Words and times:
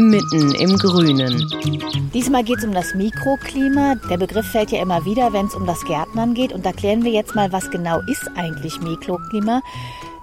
mitten 0.00 0.54
im 0.54 0.76
Grünen. 0.78 1.46
Diesmal 2.14 2.42
geht 2.42 2.58
es 2.58 2.64
um 2.64 2.72
das 2.72 2.94
Mikroklima. 2.94 3.96
Der 4.08 4.16
Begriff 4.16 4.46
fällt 4.46 4.70
ja 4.70 4.80
immer 4.80 5.04
wieder, 5.04 5.32
wenn 5.32 5.46
es 5.46 5.54
um 5.54 5.66
das 5.66 5.84
Gärtnern 5.84 6.34
geht. 6.34 6.52
Und 6.52 6.64
da 6.64 6.72
klären 6.72 7.04
wir 7.04 7.12
jetzt 7.12 7.34
mal, 7.34 7.52
was 7.52 7.70
genau 7.70 8.00
ist 8.06 8.30
eigentlich 8.36 8.80
Mikroklima. 8.80 9.62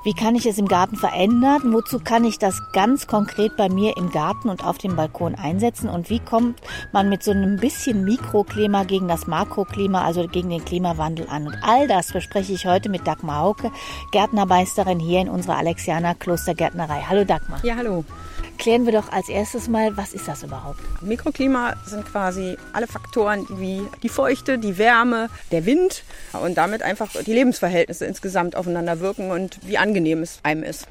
Wie 0.04 0.14
kann 0.14 0.36
ich 0.36 0.46
es 0.46 0.58
im 0.58 0.70
Garten 0.70 0.96
verändern? 0.96 1.74
Wozu 1.74 2.00
kann 2.00 2.24
ich 2.24 2.40
das 2.40 2.62
ganz 2.72 3.08
konkret 3.08 3.58
bei 3.58 3.68
mir 3.68 3.98
im 3.98 4.10
Garten 4.10 4.48
und 4.48 4.64
auf 4.64 4.78
dem 4.78 4.96
Balkon 4.96 5.36
einsetzen? 5.36 5.90
Und 5.90 6.10
wie 6.10 6.20
kommt 6.20 6.62
man 6.94 7.10
mit 7.10 7.24
so 7.24 7.32
einem 7.32 7.58
bisschen 7.58 8.06
Mikroklima 8.06 8.86
gegen 8.86 9.10
das 9.10 9.28
Makroklima, 9.28 10.06
also 10.06 10.26
gegen 10.28 10.50
den 10.50 10.64
Klimawandel 10.64 11.28
an? 11.30 11.48
Und 11.48 11.58
all 11.62 11.90
das 11.90 12.14
bespreche 12.14 12.54
ich 12.54 12.66
heute 12.66 12.88
mit 12.88 13.06
Dagmar 13.06 13.42
Hauke, 13.42 13.72
Gärtnermeisterin 14.12 15.00
hier 15.00 15.20
in 15.20 15.30
unserer 15.30 15.58
Alexianer 15.58 16.16
Klostergärtnerei. 16.16 17.04
Hallo 17.10 17.26
Dagmar. 17.26 17.60
Ja, 17.66 17.76
hallo. 17.76 18.06
Klären 18.58 18.86
wir 18.86 18.94
doch 18.94 19.12
als 19.12 19.30
erstes 19.30 19.68
mal, 19.68 19.96
was 19.98 20.14
ist 20.14 20.28
das 20.28 20.44
überhaupt? 20.44 20.80
Mikroklima 21.02 21.76
sind 21.86 22.06
quasi 22.06 22.58
alle 22.74 22.88
Faktoren 22.88 23.46
wie 23.50 23.82
die 24.04 24.10
Feuchte, 24.10 24.58
die 24.58 24.78
Wärme, 24.78 25.30
der 25.52 25.66
Wind 25.66 26.04
und 26.44 26.58
damit 26.58 26.82
einfach 26.82 27.12
die 27.26 27.34
Lebensverhältnisse 27.34 28.06
insgesamt 28.06 28.56
aufeinander 28.56 29.00
wirken 29.00 29.32
und 29.32 29.60
wie 29.64 29.78
angenehm 29.78 30.24
es 30.24 30.40
einem 30.44 30.64
ist. 30.64 30.88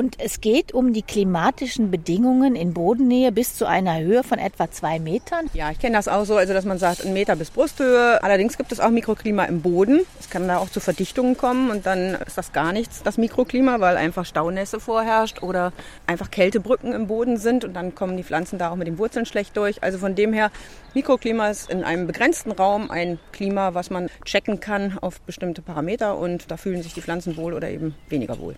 Und 0.00 0.16
es 0.18 0.40
geht 0.40 0.72
um 0.72 0.94
die 0.94 1.02
klimatischen 1.02 1.90
Bedingungen 1.90 2.56
in 2.56 2.72
Bodennähe 2.72 3.32
bis 3.32 3.54
zu 3.54 3.66
einer 3.66 4.00
Höhe 4.00 4.24
von 4.24 4.38
etwa 4.38 4.70
zwei 4.70 4.98
Metern. 4.98 5.50
Ja, 5.52 5.70
ich 5.72 5.78
kenne 5.78 5.94
das 5.94 6.08
auch 6.08 6.24
so, 6.24 6.38
also 6.38 6.54
dass 6.54 6.64
man 6.64 6.78
sagt, 6.78 7.04
ein 7.04 7.12
Meter 7.12 7.36
bis 7.36 7.50
Brusthöhe. 7.50 8.22
Allerdings 8.22 8.56
gibt 8.56 8.72
es 8.72 8.80
auch 8.80 8.88
Mikroklima 8.88 9.44
im 9.44 9.60
Boden. 9.60 10.00
Es 10.18 10.30
kann 10.30 10.48
da 10.48 10.56
auch 10.56 10.70
zu 10.70 10.80
Verdichtungen 10.80 11.36
kommen 11.36 11.70
und 11.70 11.84
dann 11.84 12.14
ist 12.14 12.38
das 12.38 12.54
gar 12.54 12.72
nichts, 12.72 13.02
das 13.02 13.18
Mikroklima, 13.18 13.80
weil 13.80 13.98
einfach 13.98 14.24
Staunässe 14.24 14.80
vorherrscht 14.80 15.42
oder 15.42 15.74
einfach 16.06 16.30
Kältebrücken 16.30 16.94
im 16.94 17.06
Boden 17.06 17.36
sind 17.36 17.66
und 17.66 17.74
dann 17.74 17.94
kommen 17.94 18.16
die 18.16 18.24
Pflanzen 18.24 18.58
da 18.58 18.70
auch 18.70 18.76
mit 18.76 18.86
den 18.86 18.96
Wurzeln 18.96 19.26
schlecht 19.26 19.54
durch. 19.58 19.82
Also 19.82 19.98
von 19.98 20.14
dem 20.14 20.32
her, 20.32 20.50
Mikroklima 20.94 21.50
ist 21.50 21.70
in 21.70 21.84
einem 21.84 22.06
begrenzten 22.06 22.52
Raum 22.52 22.90
ein 22.90 23.18
Klima, 23.32 23.74
was 23.74 23.90
man 23.90 24.08
checken 24.24 24.60
kann 24.60 24.96
auf 24.98 25.20
bestimmte 25.20 25.60
Parameter 25.60 26.16
und 26.16 26.50
da 26.50 26.56
fühlen 26.56 26.82
sich 26.82 26.94
die 26.94 27.02
Pflanzen 27.02 27.36
wohl 27.36 27.52
oder 27.52 27.68
eben 27.68 27.94
weniger 28.08 28.38
wohl. 28.40 28.56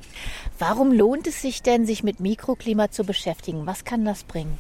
Warum 0.61 0.93
lohnt 0.93 1.27
es 1.27 1.32
es 1.33 1.43
sich 1.43 1.63
denn, 1.63 1.87
sich 1.87 2.03
mit 2.03 2.21
Mikroklima 2.21 2.91
zu 2.91 3.05
beschäftigen? 3.05 3.67
Was 3.67 3.85
kann 3.85 4.05
das 4.05 4.25
bringen? 4.25 4.57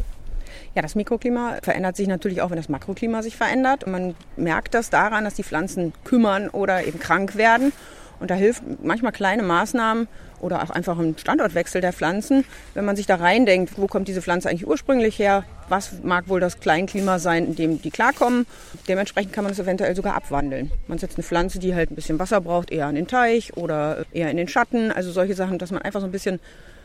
Ja, 0.75 0.83
das 0.83 0.94
Mikroklima 0.94 1.59
verändert 1.62 1.97
sich 1.97 2.09
natürlich 2.09 2.43
auch, 2.43 2.50
wenn 2.50 2.56
das 2.56 2.69
Makroklima 2.69 3.22
sich 3.22 3.37
verändert. 3.37 3.84
Und 3.84 3.93
man 3.93 4.15
merkt 4.37 4.75
das 4.75 4.91
daran, 4.91 5.25
dass 5.25 5.34
die 5.34 5.43
Pflanzen 5.43 5.93
kümmern 6.05 6.49
oder 6.49 6.84
eben 6.84 6.99
krank 6.99 7.37
werden. 7.37 7.72
Und 8.21 8.31
da 8.31 8.34
hilft 8.34 8.62
manchmal 8.83 9.12
kleine 9.12 9.43
Maßnahmen 9.43 10.09
oder 10.42 10.62
auch 10.62 10.70
einfach 10.70 10.98
ein 10.98 11.16
Standortwechsel 11.16 11.80
der 11.80 11.92
Pflanzen, 11.92 12.44
wenn 12.75 12.84
man 12.84 12.97
sich 12.97 13.06
da 13.06 13.16
reindenkt, 13.16 13.78
wo 13.78 13.86
kommt 13.86 14.08
diese 14.08 14.20
Pflanze 14.20 14.50
eigentlich 14.50 14.66
ursprünglich 14.66 15.19
her, 15.19 15.44
was 15.69 16.03
mag 16.03 16.28
wohl 16.28 16.41
das 16.41 16.60
Kleinklima 16.60 17.19
sein, 17.19 17.47
in 17.47 17.54
dem 17.56 17.82
die 17.82 17.91
klarkommen. 17.91 18.47
Dementsprechend 18.88 19.32
kann 19.32 19.44
man 19.44 19.53
es 19.53 19.58
eventuell 19.58 19.97
sogar 19.97 20.14
abwandeln. 20.14 20.70
Man 20.88 20.98
setzt 20.98 21.16
eine 21.16 21.25
Pflanze, 21.25 21.58
die 21.58 21.75
halt 21.75 21.91
ein 21.91 21.94
bisschen 21.94 22.19
Wasser 22.19 22.41
braucht, 22.41 22.70
eher 22.70 22.86
an 22.86 22.94
den 22.94 23.06
Teich 23.06 23.56
oder 23.56 24.04
eher 24.12 24.30
in 24.30 24.36
den 24.36 24.48
Schatten. 24.48 24.92
Also 24.92 25.10
solche 25.12 25.34
Sachen, 25.34 25.58
dass 25.58 25.70
man 25.70 25.82
einfach 25.82 26.00
so 26.00 26.06
ein 26.06 26.12
bisschen 26.12 26.41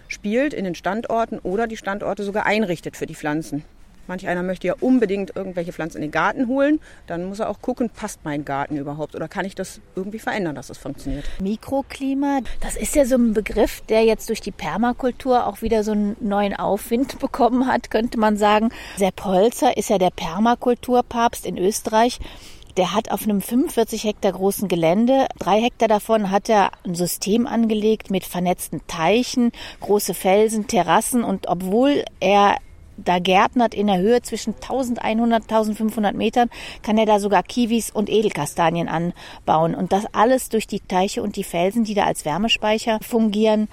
spielt 0.07 0.53
in 0.53 0.63
den 0.63 0.75
Standorten 0.75 1.39
oder 1.39 1.67
die 1.67 1.77
Standorte 1.77 2.23
sogar 2.23 2.45
einrichtet 2.45 2.95
für 2.95 3.05
die 3.05 3.15
Pflanzen. 3.15 3.63
Manch 4.07 4.27
einer 4.27 4.43
möchte 4.43 4.67
ja 4.67 4.75
unbedingt 4.79 5.35
irgendwelche 5.35 5.73
Pflanzen 5.73 5.97
in 5.97 6.03
den 6.03 6.11
Garten 6.11 6.47
holen. 6.47 6.79
Dann 7.07 7.25
muss 7.25 7.39
er 7.39 7.49
auch 7.49 7.61
gucken, 7.61 7.89
passt 7.89 8.21
mein 8.23 8.45
Garten 8.45 8.77
überhaupt 8.77 9.15
oder 9.15 9.27
kann 9.27 9.45
ich 9.45 9.55
das 9.55 9.81
irgendwie 9.95 10.19
verändern, 10.19 10.55
dass 10.55 10.67
das 10.67 10.77
funktioniert. 10.77 11.25
Mikroklima, 11.41 12.39
das 12.61 12.75
ist 12.75 12.95
ja 12.95 13.05
so 13.05 13.15
ein 13.15 13.33
Begriff, 13.33 13.81
der 13.89 14.03
jetzt 14.03 14.29
durch 14.29 14.41
die 14.41 14.51
Permakultur 14.51 15.45
auch 15.45 15.61
wieder 15.61 15.83
so 15.83 15.91
einen 15.91 16.15
neuen 16.19 16.55
Aufwind 16.55 17.19
bekommen 17.27 17.67
hat, 17.67 17.91
könnte 17.91 18.17
man 18.17 18.37
sagen. 18.37 18.69
Sepp 18.95 19.23
Holzer 19.23 19.77
ist 19.77 19.89
ja 19.89 19.97
der 19.97 20.11
Permakulturpapst 20.11 21.45
in 21.45 21.57
Österreich. 21.57 22.19
Der 22.77 22.93
hat 22.93 23.09
auf 23.09 23.23
einem 23.23 23.41
45 23.41 24.03
Hektar 24.03 24.33
großen 24.33 24.67
Gelände, 24.67 25.25
drei 25.39 25.59
Hektar 25.59 25.87
davon 25.87 26.29
hat 26.29 26.47
er 26.47 26.69
ein 26.85 26.93
System 26.93 27.47
angelegt 27.47 28.11
mit 28.11 28.23
vernetzten 28.23 28.81
Teichen, 28.85 29.51
große 29.79 30.13
Felsen, 30.13 30.67
Terrassen 30.67 31.23
und 31.23 31.47
obwohl 31.47 32.05
er 32.19 32.57
da 32.97 33.19
gärtnert 33.19 33.73
in 33.73 33.87
der 33.87 33.99
Höhe 33.99 34.21
zwischen 34.21 34.55
1100, 34.55 35.43
1500 35.43 36.15
Metern, 36.15 36.49
kann 36.81 36.97
er 36.97 37.05
da 37.05 37.19
sogar 37.19 37.43
Kiwis 37.43 37.91
und 37.91 38.09
Edelkastanien 38.09 38.89
anbauen. 38.89 39.75
Und 39.75 39.91
das 39.91 40.05
alles 40.13 40.49
durch 40.49 40.67
die 40.67 40.81
Teiche 40.81 41.21
und 41.23 41.35
die 41.35 41.43
Felsen, 41.43 41.83
die 41.83 41.93
da 41.93 42.05
als 42.05 42.25
Wärmespeicher 42.25 42.99
fungieren. 43.01 43.67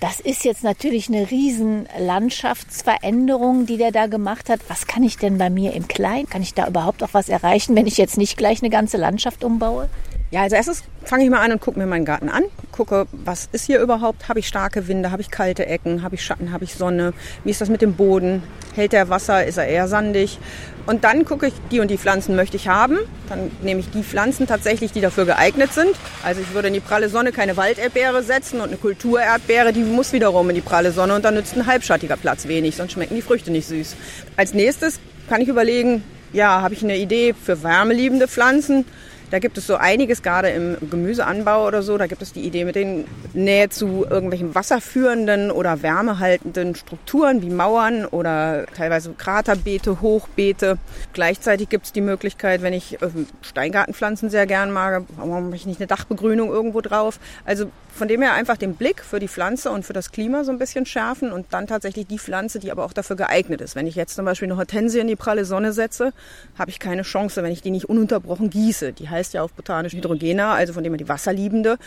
Das 0.00 0.20
ist 0.20 0.44
jetzt 0.44 0.64
natürlich 0.64 1.08
eine 1.08 1.30
riesen 1.30 1.88
Landschaftsveränderung, 1.98 3.64
die 3.64 3.78
der 3.78 3.92
da 3.92 4.06
gemacht 4.06 4.50
hat. 4.50 4.60
Was 4.68 4.86
kann 4.86 5.02
ich 5.02 5.16
denn 5.16 5.38
bei 5.38 5.48
mir 5.48 5.72
im 5.72 5.88
Kleinen? 5.88 6.28
Kann 6.28 6.42
ich 6.42 6.52
da 6.52 6.66
überhaupt 6.66 7.02
auch 7.02 7.14
was 7.14 7.28
erreichen, 7.28 7.74
wenn 7.76 7.86
ich 7.86 7.96
jetzt 7.96 8.18
nicht 8.18 8.36
gleich 8.36 8.60
eine 8.60 8.70
ganze 8.70 8.96
Landschaft 8.96 9.44
umbaue? 9.44 9.88
Ja, 10.34 10.42
als 10.42 10.52
erstes 10.52 10.82
fange 11.04 11.22
ich 11.22 11.30
mal 11.30 11.44
an 11.44 11.52
und 11.52 11.60
gucke 11.60 11.78
mir 11.78 11.86
meinen 11.86 12.04
Garten 12.04 12.28
an. 12.28 12.42
Gucke, 12.72 13.06
was 13.12 13.48
ist 13.52 13.66
hier 13.66 13.78
überhaupt? 13.78 14.28
Habe 14.28 14.40
ich 14.40 14.48
starke 14.48 14.88
Winde? 14.88 15.12
Habe 15.12 15.22
ich 15.22 15.30
kalte 15.30 15.64
Ecken? 15.64 16.02
Habe 16.02 16.16
ich 16.16 16.24
Schatten? 16.24 16.50
Habe 16.50 16.64
ich 16.64 16.74
Sonne? 16.74 17.12
Wie 17.44 17.52
ist 17.52 17.60
das 17.60 17.68
mit 17.68 17.82
dem 17.82 17.94
Boden? 17.94 18.42
Hält 18.74 18.92
der 18.92 19.08
Wasser? 19.08 19.44
Ist 19.44 19.58
er 19.58 19.68
eher 19.68 19.86
sandig? 19.86 20.40
Und 20.86 21.04
dann 21.04 21.24
gucke 21.24 21.46
ich, 21.46 21.52
die 21.70 21.78
und 21.78 21.88
die 21.88 21.98
Pflanzen 21.98 22.34
möchte 22.34 22.56
ich 22.56 22.66
haben. 22.66 22.98
Dann 23.28 23.52
nehme 23.62 23.78
ich 23.78 23.90
die 23.90 24.02
Pflanzen 24.02 24.48
tatsächlich, 24.48 24.90
die 24.90 25.00
dafür 25.00 25.24
geeignet 25.24 25.72
sind. 25.72 25.94
Also 26.24 26.40
ich 26.40 26.52
würde 26.52 26.66
in 26.66 26.74
die 26.74 26.80
pralle 26.80 27.08
Sonne 27.08 27.30
keine 27.30 27.56
Walderdbeere 27.56 28.24
setzen 28.24 28.60
und 28.60 28.70
eine 28.70 28.76
Kulturerdbeere, 28.76 29.72
die 29.72 29.84
muss 29.84 30.12
wiederum 30.12 30.48
in 30.48 30.56
die 30.56 30.62
pralle 30.62 30.90
Sonne 30.90 31.14
und 31.14 31.24
dann 31.24 31.34
nützt 31.34 31.56
ein 31.56 31.66
halbschattiger 31.66 32.16
Platz 32.16 32.48
wenig, 32.48 32.74
sonst 32.74 32.90
schmecken 32.90 33.14
die 33.14 33.22
Früchte 33.22 33.52
nicht 33.52 33.68
süß. 33.68 33.94
Als 34.36 34.52
nächstes 34.52 34.98
kann 35.28 35.40
ich 35.40 35.46
überlegen, 35.46 36.02
ja, 36.32 36.60
habe 36.60 36.74
ich 36.74 36.82
eine 36.82 36.96
Idee 36.96 37.34
für 37.40 37.62
wärmeliebende 37.62 38.26
Pflanzen? 38.26 38.84
Da 39.30 39.38
gibt 39.38 39.58
es 39.58 39.66
so 39.66 39.76
einiges, 39.76 40.22
gerade 40.22 40.50
im 40.50 40.76
Gemüseanbau 40.90 41.66
oder 41.66 41.82
so. 41.82 41.98
Da 41.98 42.06
gibt 42.06 42.22
es 42.22 42.32
die 42.32 42.42
Idee 42.42 42.64
mit 42.64 42.76
den 42.76 43.04
Nähe 43.32 43.68
zu 43.68 44.06
irgendwelchen 44.08 44.54
wasserführenden 44.54 45.50
oder 45.50 45.82
wärmehaltenden 45.82 46.74
Strukturen 46.74 47.42
wie 47.42 47.50
Mauern 47.50 48.04
oder 48.06 48.66
teilweise 48.76 49.12
Kraterbeete, 49.12 50.00
Hochbeete. 50.00 50.78
Gleichzeitig 51.12 51.68
gibt 51.68 51.86
es 51.86 51.92
die 51.92 52.00
Möglichkeit, 52.00 52.62
wenn 52.62 52.72
ich 52.72 52.98
ähm, 53.02 53.26
Steingartenpflanzen 53.42 54.30
sehr 54.30 54.46
gern 54.46 54.70
mag, 54.70 55.04
warum 55.16 55.46
mache 55.46 55.56
ich 55.56 55.66
nicht 55.66 55.80
eine 55.80 55.86
Dachbegrünung 55.86 56.50
irgendwo 56.50 56.80
drauf? 56.80 57.18
Also 57.44 57.70
von 57.94 58.08
dem 58.08 58.22
her 58.22 58.34
einfach 58.34 58.56
den 58.56 58.74
Blick 58.74 59.04
für 59.04 59.20
die 59.20 59.28
Pflanze 59.28 59.70
und 59.70 59.84
für 59.84 59.92
das 59.92 60.10
Klima 60.10 60.42
so 60.42 60.50
ein 60.50 60.58
bisschen 60.58 60.84
schärfen 60.84 61.30
und 61.30 61.46
dann 61.50 61.68
tatsächlich 61.68 62.08
die 62.08 62.18
Pflanze, 62.18 62.58
die 62.58 62.72
aber 62.72 62.84
auch 62.84 62.92
dafür 62.92 63.14
geeignet 63.14 63.60
ist. 63.60 63.76
Wenn 63.76 63.86
ich 63.86 63.94
jetzt 63.94 64.16
zum 64.16 64.24
Beispiel 64.24 64.48
eine 64.48 64.56
Hortensie 64.56 64.98
in 64.98 65.06
die 65.06 65.14
pralle 65.14 65.44
Sonne 65.44 65.72
setze, 65.72 66.12
habe 66.58 66.70
ich 66.70 66.80
keine 66.80 67.02
Chance, 67.02 67.42
wenn 67.44 67.52
ich 67.52 67.62
die 67.62 67.70
nicht 67.70 67.88
ununterbrochen 67.88 68.50
gieße. 68.50 68.92
Die 68.92 69.10
heißt 69.14 69.34
ja 69.34 69.42
auf 69.42 69.52
botanisch 69.52 69.94
Hydrogena, 69.94 70.52
also 70.52 70.72
von 70.72 70.84
dem 70.84 70.92
her 70.92 70.98
die 70.98 71.08
Wasserliebende, 71.08 71.78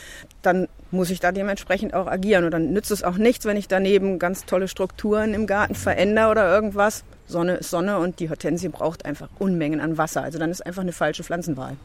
dann 0.41 0.67
muss 0.91 1.09
ich 1.09 1.19
da 1.19 1.31
dementsprechend 1.31 1.93
auch 1.93 2.07
agieren. 2.07 2.45
Und 2.45 2.51
dann 2.51 2.73
nützt 2.73 2.91
es 2.91 3.03
auch 3.03 3.17
nichts, 3.17 3.45
wenn 3.45 3.57
ich 3.57 3.67
daneben 3.67 4.19
ganz 4.19 4.45
tolle 4.45 4.67
Strukturen 4.67 5.33
im 5.33 5.45
Garten 5.47 5.75
verändere 5.75 6.31
oder 6.31 6.53
irgendwas. 6.53 7.03
Sonne 7.27 7.55
ist 7.55 7.69
Sonne 7.69 7.99
und 7.99 8.19
die 8.19 8.29
Hortensie 8.29 8.69
braucht 8.69 9.05
einfach 9.05 9.29
Unmengen 9.37 9.81
an 9.81 9.97
Wasser. 9.97 10.23
Also 10.23 10.39
dann 10.39 10.49
ist 10.49 10.65
einfach 10.65 10.81
eine 10.81 10.93
falsche 10.93 11.23
Pflanzenwahl. 11.23 11.75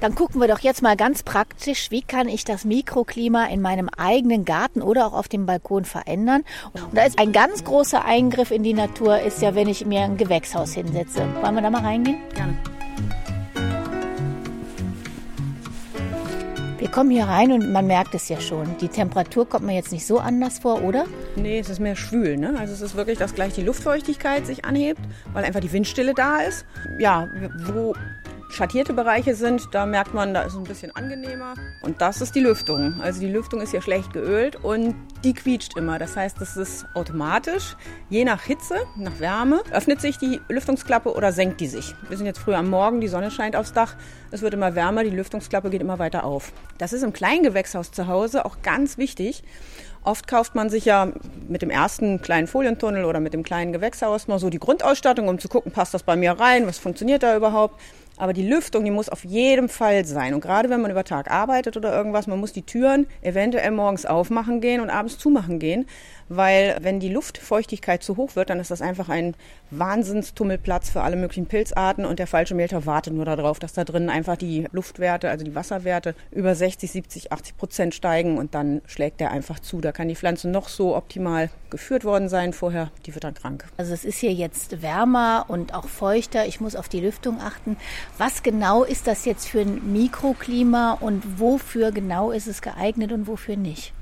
Dann 0.00 0.14
gucken 0.14 0.40
wir 0.40 0.48
doch 0.48 0.60
jetzt 0.60 0.82
mal 0.82 0.96
ganz 0.96 1.22
praktisch, 1.22 1.90
wie 1.90 2.02
kann 2.02 2.28
ich 2.28 2.44
das 2.44 2.64
Mikroklima 2.64 3.46
in 3.46 3.60
meinem 3.60 3.88
eigenen 3.88 4.44
Garten 4.44 4.82
oder 4.82 5.06
auch 5.06 5.12
auf 5.12 5.28
dem 5.28 5.46
Balkon 5.46 5.84
verändern. 5.84 6.44
Und 6.72 6.96
da 6.96 7.04
ist 7.04 7.18
ein 7.18 7.32
ganz 7.32 7.64
großer 7.64 8.04
Eingriff 8.04 8.50
in 8.50 8.62
die 8.62 8.74
Natur, 8.74 9.20
ist 9.20 9.42
ja, 9.42 9.54
wenn 9.54 9.68
ich 9.68 9.84
mir 9.84 10.00
ein 10.00 10.16
Gewächshaus 10.16 10.74
hinsetze. 10.74 11.26
Wollen 11.40 11.54
wir 11.54 11.62
da 11.62 11.70
mal 11.70 11.82
reingehen? 11.82 12.18
Gerne. 12.34 12.56
Komme 16.88 17.12
hier 17.12 17.24
rein 17.24 17.52
und 17.52 17.72
man 17.72 17.86
merkt 17.86 18.14
es 18.14 18.28
ja 18.28 18.40
schon. 18.40 18.76
Die 18.78 18.88
Temperatur 18.88 19.48
kommt 19.48 19.66
mir 19.66 19.74
jetzt 19.74 19.92
nicht 19.92 20.06
so 20.06 20.18
anders 20.18 20.58
vor, 20.58 20.82
oder? 20.82 21.04
Nee, 21.36 21.58
es 21.58 21.70
ist 21.70 21.80
mehr 21.80 21.96
schwül. 21.96 22.36
Ne? 22.36 22.54
Also 22.58 22.72
es 22.74 22.82
ist 22.82 22.96
wirklich, 22.96 23.18
dass 23.18 23.34
gleich 23.34 23.54
die 23.54 23.62
Luftfeuchtigkeit 23.62 24.46
sich 24.46 24.64
anhebt, 24.64 25.00
weil 25.32 25.44
einfach 25.44 25.60
die 25.60 25.72
Windstille 25.72 26.14
da 26.14 26.38
ist. 26.38 26.66
Ja, 26.98 27.28
wo 27.66 27.94
schattierte 28.48 28.92
Bereiche 28.92 29.34
sind, 29.34 29.68
da 29.72 29.86
merkt 29.86 30.14
man, 30.14 30.34
da 30.34 30.42
ist 30.42 30.52
es 30.52 30.58
ein 30.58 30.64
bisschen 30.64 30.94
angenehmer. 30.94 31.54
Und 31.82 32.00
das 32.00 32.20
ist 32.20 32.34
die 32.34 32.40
Lüftung. 32.40 33.00
Also 33.00 33.20
die 33.20 33.28
Lüftung 33.28 33.60
ist 33.60 33.70
hier 33.70 33.82
schlecht 33.82 34.12
geölt 34.12 34.56
und 34.56 34.94
die 35.24 35.34
quietscht 35.34 35.76
immer. 35.76 35.98
Das 35.98 36.16
heißt, 36.16 36.40
das 36.40 36.56
ist 36.56 36.86
automatisch. 36.94 37.76
Je 38.08 38.24
nach 38.24 38.42
Hitze, 38.42 38.76
nach 38.96 39.18
Wärme, 39.18 39.62
öffnet 39.72 40.00
sich 40.00 40.18
die 40.18 40.40
Lüftungsklappe 40.48 41.12
oder 41.12 41.32
senkt 41.32 41.60
die 41.60 41.66
sich. 41.66 41.94
Wir 42.08 42.16
sind 42.16 42.26
jetzt 42.26 42.38
früh 42.38 42.54
am 42.54 42.70
Morgen, 42.70 43.00
die 43.00 43.08
Sonne 43.08 43.30
scheint 43.30 43.56
aufs 43.56 43.72
Dach. 43.72 43.96
Es 44.30 44.42
wird 44.42 44.54
immer 44.54 44.74
wärmer, 44.74 45.04
die 45.04 45.10
Lüftungsklappe 45.10 45.70
geht 45.70 45.80
immer 45.80 45.98
weiter 45.98 46.24
auf. 46.24 46.52
Das 46.78 46.92
ist 46.92 47.02
im 47.02 47.12
Kleingewächshaus 47.12 47.92
zu 47.92 48.06
Hause 48.06 48.44
auch 48.44 48.62
ganz 48.62 48.98
wichtig. 48.98 49.42
Oft 50.06 50.28
kauft 50.28 50.54
man 50.54 50.70
sich 50.70 50.84
ja 50.84 51.08
mit 51.48 51.62
dem 51.62 51.70
ersten 51.70 52.22
kleinen 52.22 52.46
Folientunnel 52.46 53.04
oder 53.04 53.18
mit 53.18 53.34
dem 53.34 53.42
kleinen 53.42 53.72
Gewächshaus 53.72 54.28
mal 54.28 54.38
so 54.38 54.50
die 54.50 54.60
Grundausstattung, 54.60 55.26
um 55.26 55.40
zu 55.40 55.48
gucken, 55.48 55.72
passt 55.72 55.94
das 55.94 56.04
bei 56.04 56.14
mir 56.14 56.32
rein, 56.32 56.66
was 56.68 56.78
funktioniert 56.78 57.24
da 57.24 57.36
überhaupt. 57.36 57.80
Aber 58.18 58.32
die 58.32 58.46
Lüftung, 58.46 58.84
die 58.84 58.90
muss 58.90 59.08
auf 59.08 59.24
jeden 59.24 59.68
Fall 59.68 60.04
sein. 60.04 60.32
Und 60.32 60.40
gerade 60.40 60.70
wenn 60.70 60.80
man 60.80 60.90
über 60.90 61.04
Tag 61.04 61.30
arbeitet 61.30 61.76
oder 61.76 61.94
irgendwas, 61.94 62.26
man 62.26 62.40
muss 62.40 62.52
die 62.52 62.62
Türen 62.62 63.06
eventuell 63.20 63.70
morgens 63.70 64.06
aufmachen 64.06 64.60
gehen 64.60 64.80
und 64.80 64.90
abends 64.90 65.18
zumachen 65.18 65.58
gehen. 65.58 65.86
Weil 66.28 66.76
wenn 66.80 67.00
die 67.00 67.08
Luftfeuchtigkeit 67.08 68.02
zu 68.02 68.16
hoch 68.16 68.36
wird, 68.36 68.50
dann 68.50 68.60
ist 68.60 68.70
das 68.70 68.82
einfach 68.82 69.08
ein 69.08 69.34
Wahnsinnstummelplatz 69.70 70.90
für 70.90 71.02
alle 71.02 71.16
möglichen 71.16 71.46
Pilzarten. 71.46 72.04
Und 72.04 72.18
der 72.18 72.26
falsche 72.26 72.54
Mehltau 72.54 72.86
wartet 72.86 73.14
nur 73.14 73.24
darauf, 73.24 73.58
dass 73.58 73.72
da 73.72 73.84
drinnen 73.84 74.10
einfach 74.10 74.36
die 74.36 74.66
Luftwerte, 74.72 75.30
also 75.30 75.44
die 75.44 75.54
Wasserwerte 75.54 76.14
über 76.30 76.54
60, 76.54 76.90
70, 76.90 77.32
80 77.32 77.56
Prozent 77.56 77.94
steigen. 77.94 78.38
Und 78.38 78.54
dann 78.54 78.82
schlägt 78.86 79.20
der 79.20 79.30
einfach 79.30 79.60
zu. 79.60 79.80
Da 79.80 79.92
kann 79.92 80.08
die 80.08 80.16
Pflanze 80.16 80.48
noch 80.48 80.68
so 80.68 80.96
optimal 80.96 81.50
geführt 81.70 82.04
worden 82.04 82.28
sein 82.28 82.52
vorher, 82.52 82.90
die 83.04 83.14
wird 83.14 83.24
dann 83.24 83.34
krank. 83.34 83.64
Also 83.76 83.92
es 83.92 84.04
ist 84.04 84.18
hier 84.18 84.32
jetzt 84.32 84.82
wärmer 84.82 85.46
und 85.48 85.74
auch 85.74 85.86
feuchter. 85.86 86.46
Ich 86.46 86.60
muss 86.60 86.76
auf 86.76 86.88
die 86.88 87.00
Lüftung 87.00 87.40
achten. 87.40 87.76
Was 88.18 88.42
genau 88.42 88.84
ist 88.84 89.06
das 89.06 89.24
jetzt 89.24 89.48
für 89.48 89.60
ein 89.60 89.92
Mikroklima 89.92 90.92
und 90.92 91.40
wofür 91.40 91.92
genau 91.92 92.30
ist 92.30 92.46
es 92.46 92.62
geeignet 92.62 93.12
und 93.12 93.26
wofür 93.26 93.56
nicht? 93.56 93.92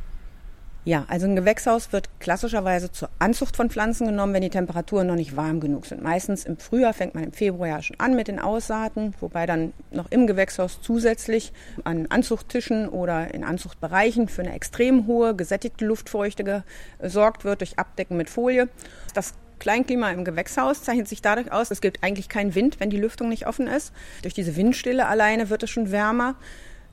Ja, 0.86 1.06
also 1.08 1.26
ein 1.26 1.34
Gewächshaus 1.34 1.92
wird 1.94 2.10
klassischerweise 2.20 2.92
zur 2.92 3.08
Anzucht 3.19 3.56
von 3.56 3.70
Pflanzen 3.70 4.06
genommen, 4.06 4.34
wenn 4.34 4.42
die 4.42 4.50
Temperaturen 4.50 5.06
noch 5.06 5.14
nicht 5.14 5.34
warm 5.34 5.60
genug 5.60 5.86
sind. 5.86 6.02
Meistens 6.02 6.44
im 6.44 6.58
Frühjahr 6.58 6.92
fängt 6.92 7.14
man 7.14 7.25
im 7.25 7.32
Februar 7.32 7.69
ja 7.69 7.82
schon 7.82 7.98
an 7.98 8.14
mit 8.14 8.28
den 8.28 8.38
Aussaaten, 8.38 9.14
wobei 9.19 9.46
dann 9.46 9.72
noch 9.92 10.10
im 10.10 10.26
Gewächshaus 10.26 10.82
zusätzlich 10.82 11.54
an 11.84 12.06
Anzuchttischen 12.10 12.86
oder 12.86 13.32
in 13.32 13.44
Anzuchtbereichen 13.44 14.28
für 14.28 14.42
eine 14.42 14.52
extrem 14.52 15.06
hohe 15.06 15.34
gesättigte 15.34 15.86
Luftfeuchte 15.86 16.64
gesorgt 17.00 17.44
wird 17.44 17.62
durch 17.62 17.78
Abdecken 17.78 18.19
mit 18.19 18.28
Folie. 18.28 18.69
Das 19.14 19.32
Kleinklima 19.60 20.10
im 20.10 20.26
Gewächshaus 20.26 20.82
zeichnet 20.82 21.08
sich 21.08 21.22
dadurch 21.22 21.50
aus, 21.50 21.70
es 21.70 21.80
gibt 21.80 22.02
eigentlich 22.02 22.28
keinen 22.28 22.54
Wind, 22.54 22.78
wenn 22.78 22.90
die 22.90 22.98
Lüftung 22.98 23.30
nicht 23.30 23.46
offen 23.46 23.69
ist. 23.69 23.94
Durch 24.20 24.34
diese 24.34 24.54
Windstille 24.56 25.06
alleine 25.06 25.48
wird 25.48 25.62
es 25.62 25.70
schon 25.70 25.90
wärmer. 25.90 26.34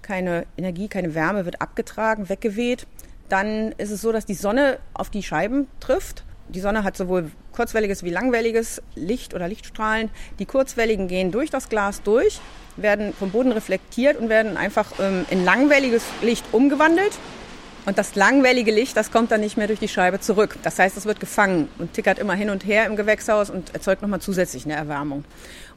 Keine 0.01 0.45
Energie, 0.55 0.87
keine 0.87 1.13
Wärme 1.13 1.43
wird 1.43 1.59
abgetragen, 1.59 2.29
weggeweht. 2.29 2.87
Dann 3.31 3.71
ist 3.77 3.91
es 3.91 4.01
so, 4.01 4.11
dass 4.11 4.25
die 4.25 4.33
Sonne 4.33 4.77
auf 4.93 5.09
die 5.09 5.23
Scheiben 5.23 5.67
trifft. 5.79 6.25
Die 6.49 6.59
Sonne 6.59 6.83
hat 6.83 6.97
sowohl 6.97 7.31
kurzwelliges 7.53 8.03
wie 8.03 8.09
langwelliges 8.09 8.81
Licht 8.93 9.33
oder 9.33 9.47
Lichtstrahlen. 9.47 10.09
Die 10.39 10.45
kurzwelligen 10.45 11.07
gehen 11.07 11.31
durch 11.31 11.49
das 11.49 11.69
Glas 11.69 12.01
durch, 12.03 12.41
werden 12.75 13.13
vom 13.13 13.31
Boden 13.31 13.53
reflektiert 13.53 14.17
und 14.17 14.27
werden 14.27 14.57
einfach 14.57 14.91
ähm, 14.99 15.25
in 15.29 15.45
langwelliges 15.45 16.03
Licht 16.21 16.43
umgewandelt. 16.51 17.17
Und 17.85 17.97
das 17.97 18.15
langwellige 18.15 18.71
Licht, 18.71 18.97
das 18.97 19.11
kommt 19.11 19.31
dann 19.31 19.39
nicht 19.39 19.55
mehr 19.55 19.67
durch 19.67 19.79
die 19.79 19.87
Scheibe 19.87 20.19
zurück. 20.19 20.57
Das 20.63 20.77
heißt, 20.77 20.97
es 20.97 21.05
wird 21.05 21.21
gefangen 21.21 21.69
und 21.79 21.93
tickert 21.93 22.19
immer 22.19 22.33
hin 22.33 22.49
und 22.49 22.65
her 22.65 22.85
im 22.85 22.97
Gewächshaus 22.97 23.49
und 23.49 23.73
erzeugt 23.73 24.01
nochmal 24.01 24.19
zusätzlich 24.19 24.65
eine 24.65 24.75
Erwärmung. 24.75 25.23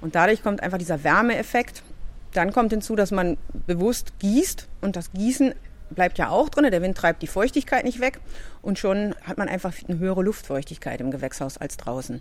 Und 0.01 0.17
dadurch 0.17 0.43
kommt 0.43 0.61
einfach 0.61 0.79
dieser 0.79 1.05
Wärmeeffekt. 1.05 1.85
Dann 2.33 2.53
kommt 2.53 2.73
hinzu, 2.73 2.97
dass 2.97 3.12
man 3.12 3.37
bewusst 3.69 4.19
gießt 4.19 4.67
und 4.81 4.97
das 4.97 5.12
Gießen 5.12 5.55
bleibt 5.94 6.19
ja 6.19 6.29
auch 6.29 6.49
drin. 6.49 6.70
Der 6.70 6.82
Wind 6.82 6.96
treibt 6.96 7.23
die 7.23 7.26
Feuchtigkeit 7.26 7.85
nicht 7.85 8.00
weg 8.00 8.20
und 8.62 8.79
schon 8.79 9.14
hat 9.23 9.38
man 9.38 9.49
einfach 9.49 9.73
eine 9.88 9.99
höhere 9.99 10.23
Luftfeuchtigkeit 10.23 11.00
im 11.00 11.11
Gewächshaus 11.11 11.58
als 11.58 11.76
draußen. 11.76 12.20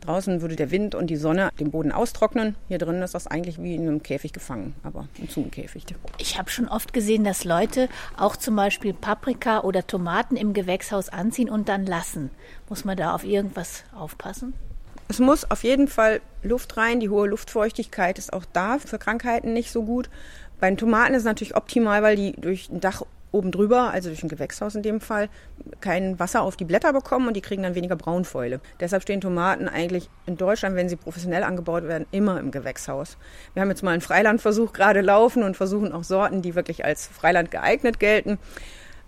Draußen 0.00 0.40
würde 0.40 0.56
der 0.56 0.70
Wind 0.70 0.94
und 0.94 1.08
die 1.08 1.16
Sonne 1.16 1.50
den 1.60 1.70
Boden 1.70 1.92
austrocknen. 1.92 2.56
Hier 2.68 2.78
drin 2.78 3.00
ist 3.02 3.14
das 3.14 3.26
eigentlich 3.26 3.62
wie 3.62 3.74
in 3.74 3.82
einem 3.82 4.02
Käfig 4.02 4.32
gefangen, 4.32 4.74
aber 4.82 5.06
im 5.18 5.28
Zugenkäfig. 5.28 5.84
Ich 6.18 6.38
habe 6.38 6.50
schon 6.50 6.68
oft 6.68 6.92
gesehen, 6.92 7.24
dass 7.24 7.44
Leute 7.44 7.88
auch 8.16 8.36
zum 8.36 8.56
Beispiel 8.56 8.94
Paprika 8.94 9.60
oder 9.60 9.86
Tomaten 9.86 10.36
im 10.36 10.54
Gewächshaus 10.54 11.08
anziehen 11.08 11.48
und 11.48 11.68
dann 11.68 11.86
lassen. 11.86 12.30
Muss 12.68 12.84
man 12.84 12.96
da 12.96 13.14
auf 13.14 13.24
irgendwas 13.24 13.84
aufpassen? 13.94 14.54
Es 15.08 15.18
muss 15.18 15.50
auf 15.50 15.62
jeden 15.62 15.88
Fall 15.88 16.22
Luft 16.42 16.78
rein. 16.78 16.98
Die 16.98 17.10
hohe 17.10 17.28
Luftfeuchtigkeit 17.28 18.18
ist 18.18 18.32
auch 18.32 18.46
da 18.52 18.78
für 18.78 18.98
Krankheiten 18.98 19.52
nicht 19.52 19.70
so 19.70 19.82
gut. 19.82 20.08
Bei 20.62 20.70
den 20.70 20.76
Tomaten 20.76 21.14
ist 21.14 21.22
es 21.22 21.26
natürlich 21.26 21.56
optimal, 21.56 22.04
weil 22.04 22.14
die 22.14 22.40
durch 22.40 22.70
ein 22.70 22.78
Dach 22.78 23.02
oben 23.32 23.50
drüber, 23.50 23.90
also 23.90 24.10
durch 24.10 24.22
ein 24.22 24.28
Gewächshaus 24.28 24.76
in 24.76 24.82
dem 24.82 25.00
Fall, 25.00 25.28
kein 25.80 26.20
Wasser 26.20 26.42
auf 26.42 26.56
die 26.56 26.64
Blätter 26.64 26.92
bekommen 26.92 27.26
und 27.26 27.34
die 27.34 27.40
kriegen 27.40 27.64
dann 27.64 27.74
weniger 27.74 27.96
Braunfäule. 27.96 28.60
Deshalb 28.78 29.02
stehen 29.02 29.20
Tomaten 29.20 29.66
eigentlich 29.66 30.08
in 30.24 30.36
Deutschland, 30.36 30.76
wenn 30.76 30.88
sie 30.88 30.94
professionell 30.94 31.42
angebaut 31.42 31.82
werden, 31.88 32.06
immer 32.12 32.38
im 32.38 32.52
Gewächshaus. 32.52 33.16
Wir 33.54 33.62
haben 33.62 33.70
jetzt 33.70 33.82
mal 33.82 33.90
einen 33.90 34.02
Freilandversuch 34.02 34.72
gerade 34.72 35.00
laufen 35.00 35.42
und 35.42 35.56
versuchen 35.56 35.90
auch 35.90 36.04
Sorten, 36.04 36.42
die 36.42 36.54
wirklich 36.54 36.84
als 36.84 37.08
Freiland 37.08 37.50
geeignet 37.50 37.98
gelten. 37.98 38.38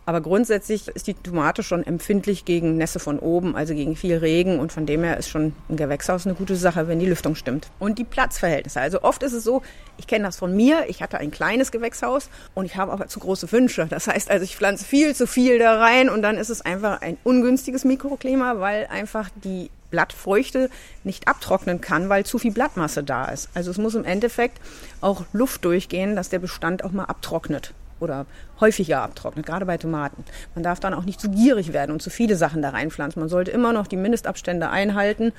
Aber 0.06 0.20
grundsätzlich 0.20 0.88
ist 0.88 1.06
die 1.06 1.14
Tomate 1.14 1.62
schon 1.62 1.82
empfindlich 1.82 2.44
gegen 2.44 2.76
Nässe 2.76 2.98
von 2.98 3.18
oben, 3.18 3.56
also 3.56 3.74
gegen 3.74 3.96
viel 3.96 4.16
Regen. 4.16 4.58
Und 4.58 4.72
von 4.72 4.84
dem 4.84 5.02
her 5.02 5.16
ist 5.16 5.28
schon 5.28 5.54
ein 5.68 5.76
Gewächshaus 5.76 6.26
eine 6.26 6.34
gute 6.34 6.56
Sache, 6.56 6.88
wenn 6.88 6.98
die 6.98 7.06
Lüftung 7.06 7.34
stimmt. 7.34 7.70
Und 7.78 7.98
die 7.98 8.04
Platzverhältnisse. 8.04 8.80
Also 8.80 9.02
oft 9.02 9.22
ist 9.22 9.32
es 9.32 9.44
so, 9.44 9.62
ich 9.96 10.06
kenne 10.06 10.24
das 10.24 10.36
von 10.36 10.54
mir, 10.54 10.84
ich 10.88 11.02
hatte 11.02 11.18
ein 11.18 11.30
kleines 11.30 11.72
Gewächshaus 11.72 12.28
und 12.54 12.66
ich 12.66 12.76
habe 12.76 12.92
aber 12.92 13.06
zu 13.08 13.20
große 13.20 13.50
Wünsche. 13.52 13.86
Das 13.88 14.06
heißt 14.06 14.30
also, 14.30 14.44
ich 14.44 14.56
pflanze 14.56 14.84
viel 14.84 15.14
zu 15.14 15.26
viel 15.26 15.58
da 15.58 15.78
rein 15.78 16.10
und 16.10 16.22
dann 16.22 16.36
ist 16.36 16.50
es 16.50 16.60
einfach 16.60 17.00
ein 17.00 17.16
ungünstiges 17.24 17.84
Mikroklima, 17.84 18.60
weil 18.60 18.86
einfach 18.90 19.30
die 19.42 19.70
Blattfeuchte 19.90 20.70
nicht 21.04 21.28
abtrocknen 21.28 21.80
kann, 21.80 22.08
weil 22.08 22.26
zu 22.26 22.38
viel 22.38 22.52
Blattmasse 22.52 23.04
da 23.04 23.26
ist. 23.26 23.48
Also 23.54 23.70
es 23.70 23.78
muss 23.78 23.94
im 23.94 24.04
Endeffekt 24.04 24.60
auch 25.00 25.24
Luft 25.32 25.64
durchgehen, 25.64 26.16
dass 26.16 26.28
der 26.28 26.40
Bestand 26.40 26.84
auch 26.84 26.90
mal 26.90 27.04
abtrocknet 27.04 27.72
oder 28.04 28.26
häufiger 28.60 29.02
abtrocknet, 29.02 29.44
gerade 29.44 29.66
bei 29.66 29.76
Tomaten. 29.76 30.24
Man 30.54 30.62
darf 30.62 30.78
dann 30.78 30.94
auch 30.94 31.04
nicht 31.04 31.20
zu 31.20 31.28
gierig 31.30 31.72
werden 31.72 31.90
und 31.90 32.00
zu 32.00 32.10
viele 32.10 32.36
Sachen 32.36 32.62
da 32.62 32.70
reinpflanzen. 32.70 33.20
Man 33.20 33.28
sollte 33.28 33.50
immer 33.50 33.72
noch 33.72 33.88
die 33.88 33.96
Mindestabstände 33.96 34.70
einhalten 34.70 35.32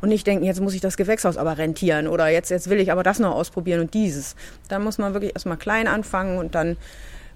und 0.00 0.08
nicht 0.08 0.26
denken, 0.26 0.44
jetzt 0.44 0.60
muss 0.60 0.74
ich 0.74 0.80
das 0.80 0.96
Gewächshaus 0.96 1.36
aber 1.36 1.58
rentieren 1.58 2.08
oder 2.08 2.28
jetzt, 2.28 2.50
jetzt 2.50 2.70
will 2.70 2.80
ich 2.80 2.90
aber 2.90 3.02
das 3.02 3.18
noch 3.18 3.34
ausprobieren 3.34 3.80
und 3.80 3.94
dieses. 3.94 4.36
Dann 4.68 4.82
muss 4.82 4.98
man 4.98 5.12
wirklich 5.12 5.34
erstmal 5.34 5.58
klein 5.58 5.86
anfangen 5.86 6.38
und 6.38 6.54
dann 6.54 6.76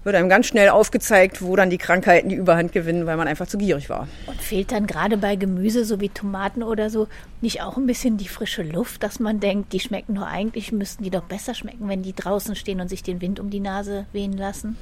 wird 0.07 0.15
einem 0.15 0.29
ganz 0.29 0.47
schnell 0.47 0.69
aufgezeigt, 0.69 1.41
wo 1.41 1.57
dann 1.57 1.69
die 1.69 1.77
Krankheiten 1.77 2.29
die 2.29 2.35
Überhand 2.35 2.71
gewinnen, 2.71 3.05
weil 3.05 3.17
man 3.17 3.27
einfach 3.27 3.45
zu 3.45 3.57
gierig 3.57 3.89
war. 3.89 4.07
Und 4.25 4.41
fehlt 4.41 4.71
dann 4.71 4.87
gerade 4.87 5.17
bei 5.17 5.35
Gemüse, 5.35 5.83
so 5.83 5.99
wie 5.99 6.07
Tomaten 6.07 6.63
oder 6.63 6.89
so, 6.89 7.09
nicht 7.41 7.61
auch 7.61 7.75
ein 7.75 7.85
bisschen 7.85 8.15
die 8.15 8.29
frische 8.29 8.63
Luft, 8.63 9.03
dass 9.03 9.19
man 9.19 9.41
denkt, 9.41 9.73
die 9.73 9.81
schmecken 9.81 10.13
nur 10.13 10.25
eigentlich, 10.25 10.71
müssten 10.71 11.03
die 11.03 11.09
doch 11.09 11.23
besser 11.23 11.53
schmecken, 11.53 11.89
wenn 11.89 12.03
die 12.03 12.13
draußen 12.13 12.55
stehen 12.55 12.79
und 12.79 12.87
sich 12.87 13.03
den 13.03 13.19
Wind 13.19 13.41
um 13.41 13.49
die 13.49 13.59
Nase 13.59 14.05
wehen 14.13 14.31
lassen? 14.31 14.77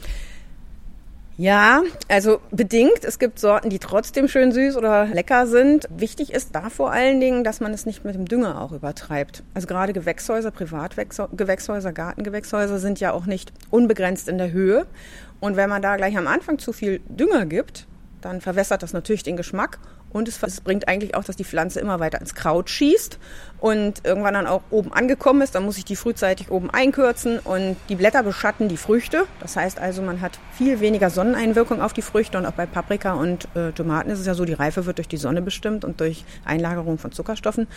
Ja, 1.37 1.83
also 2.07 2.39
bedingt. 2.51 3.03
Es 3.03 3.19
gibt 3.19 3.39
Sorten, 3.39 3.69
die 3.69 3.79
trotzdem 3.79 4.29
schön 4.29 4.53
süß 4.53 4.77
oder 4.77 5.05
lecker 5.07 5.47
sind. 5.47 5.85
Wichtig 5.89 6.31
ist 6.31 6.55
da 6.55 6.69
vor 6.69 6.91
allen 6.91 7.19
Dingen, 7.19 7.43
dass 7.43 7.59
man 7.59 7.73
es 7.73 7.85
nicht 7.85 8.05
mit 8.05 8.15
dem 8.15 8.25
Dünger 8.25 8.61
auch 8.61 8.71
übertreibt. 8.71 9.43
Also 9.53 9.67
gerade 9.67 9.91
Gewächshäuser, 9.91 10.51
Privatgewächshäuser, 10.51 11.91
Gartengewächshäuser 11.91 12.79
sind 12.79 13.01
ja 13.01 13.11
auch 13.11 13.25
nicht 13.25 13.51
unbegrenzt 13.69 14.29
in 14.29 14.37
der 14.37 14.53
Höhe. 14.53 14.85
Und 15.41 15.57
wenn 15.57 15.69
man 15.69 15.81
da 15.81 15.97
gleich 15.97 16.17
am 16.17 16.27
Anfang 16.27 16.57
zu 16.57 16.71
viel 16.71 17.01
Dünger 17.09 17.45
gibt, 17.45 17.85
dann 18.25 18.41
verwässert 18.41 18.81
das 18.81 18.91
natürlich 18.91 19.21
den 19.21 19.37
Geschmack 19.37 19.77
und 20.09 20.27
es, 20.27 20.41
es, 20.41 20.59
bringt 20.59 20.87
eigentlich 20.87 21.13
auch, 21.13 21.23
dass 21.23 21.35
die 21.35 21.43
Pflanze 21.43 21.79
immer 21.79 21.99
weiter 21.99 22.19
ins 22.19 22.33
Kraut 22.33 22.71
schießt 22.71 23.19
und 23.59 24.03
irgendwann 24.03 24.33
dann 24.33 24.47
auch 24.47 24.63
oben 24.71 24.91
angekommen 24.91 25.43
ist. 25.43 25.53
Dann 25.53 25.63
muss 25.63 25.77
ich 25.77 25.85
die 25.85 25.95
frühzeitig 25.95 26.49
oben 26.49 26.71
einkürzen 26.71 27.37
und 27.37 27.75
die 27.87 27.95
Blätter 27.95 28.23
beschatten 28.23 28.67
die 28.67 28.77
Früchte. 28.77 29.25
Das 29.41 29.55
heißt 29.55 29.77
also, 29.77 30.01
man 30.01 30.21
hat 30.21 30.39
viel 30.57 30.79
weniger 30.79 31.11
Sonneneinwirkung 31.11 31.83
auf 31.83 31.93
die 31.93 32.01
Früchte 32.01 32.39
und 32.39 32.47
auch 32.47 32.53
bei 32.53 32.65
Paprika 32.65 33.13
und 33.13 33.47
äh, 33.55 33.71
Tomaten 33.73 34.09
ist 34.09 34.19
es 34.19 34.25
ja 34.25 34.33
so, 34.33 34.43
die 34.43 34.53
Reife 34.53 34.87
wird 34.87 34.97
durch 34.97 35.07
die 35.07 35.17
Sonne 35.17 35.43
bestimmt 35.43 35.85
und 35.85 36.01
durch 36.01 36.25
Einlagerung 36.45 36.97
von 36.97 37.11
Zuckerstoffen 37.11 37.67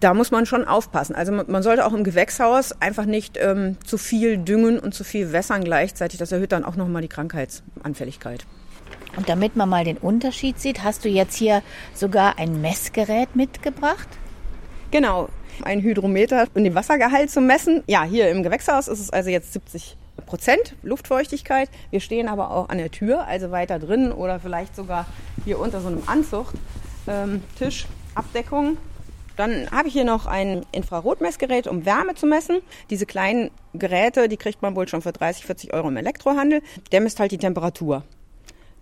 da 0.00 0.14
muss 0.14 0.30
man 0.30 0.46
schon 0.46 0.64
aufpassen. 0.64 1.16
Also 1.16 1.32
man 1.32 1.62
sollte 1.64 1.84
auch 1.84 1.92
im 1.92 2.04
Gewächshaus 2.04 2.70
einfach 2.80 3.04
nicht 3.04 3.36
ähm, 3.36 3.76
zu 3.84 3.98
viel 3.98 4.38
düngen 4.38 4.78
und 4.78 4.94
zu 4.94 5.02
viel 5.02 5.32
wässern 5.32 5.64
gleichzeitig. 5.64 6.20
Das 6.20 6.30
erhöht 6.30 6.52
dann 6.52 6.64
auch 6.64 6.76
nochmal 6.76 7.02
die 7.02 7.08
Krankheitsanfälligkeit. 7.08 8.46
Und 9.16 9.28
damit 9.28 9.56
man 9.56 9.68
mal 9.68 9.84
den 9.84 9.96
Unterschied 9.96 10.60
sieht, 10.60 10.84
hast 10.84 11.04
du 11.04 11.08
jetzt 11.08 11.36
hier 11.36 11.62
sogar 11.94 12.38
ein 12.38 12.60
Messgerät 12.60 13.34
mitgebracht? 13.34 14.08
Genau, 14.90 15.28
ein 15.62 15.82
Hydrometer, 15.82 16.46
um 16.54 16.64
den 16.64 16.74
Wassergehalt 16.74 17.30
zu 17.30 17.40
messen. 17.40 17.82
Ja, 17.86 18.04
hier 18.04 18.30
im 18.30 18.42
Gewächshaus 18.42 18.88
ist 18.88 19.00
es 19.00 19.10
also 19.10 19.30
jetzt 19.30 19.52
70 19.52 19.96
Prozent 20.26 20.74
Luftfeuchtigkeit. 20.82 21.70
Wir 21.90 22.00
stehen 22.00 22.28
aber 22.28 22.50
auch 22.50 22.68
an 22.68 22.78
der 22.78 22.90
Tür, 22.90 23.26
also 23.26 23.50
weiter 23.50 23.78
drin 23.78 24.12
oder 24.12 24.40
vielleicht 24.40 24.76
sogar 24.76 25.06
hier 25.44 25.58
unter 25.58 25.80
so 25.80 25.88
einem 25.88 26.02
Anzucht. 26.06 26.54
Ähm, 27.06 27.42
Abdeckung. 28.14 28.76
Dann 29.36 29.70
habe 29.70 29.86
ich 29.86 29.94
hier 29.94 30.04
noch 30.04 30.26
ein 30.26 30.66
Infrarotmessgerät, 30.72 31.68
um 31.68 31.86
Wärme 31.86 32.16
zu 32.16 32.26
messen. 32.26 32.58
Diese 32.90 33.06
kleinen 33.06 33.50
Geräte, 33.72 34.28
die 34.28 34.36
kriegt 34.36 34.62
man 34.62 34.74
wohl 34.74 34.88
schon 34.88 35.00
für 35.00 35.12
30, 35.12 35.46
40 35.46 35.72
Euro 35.72 35.88
im 35.88 35.96
Elektrohandel. 35.96 36.60
Der 36.90 37.00
misst 37.00 37.20
halt 37.20 37.30
die 37.30 37.38
Temperatur. 37.38 38.02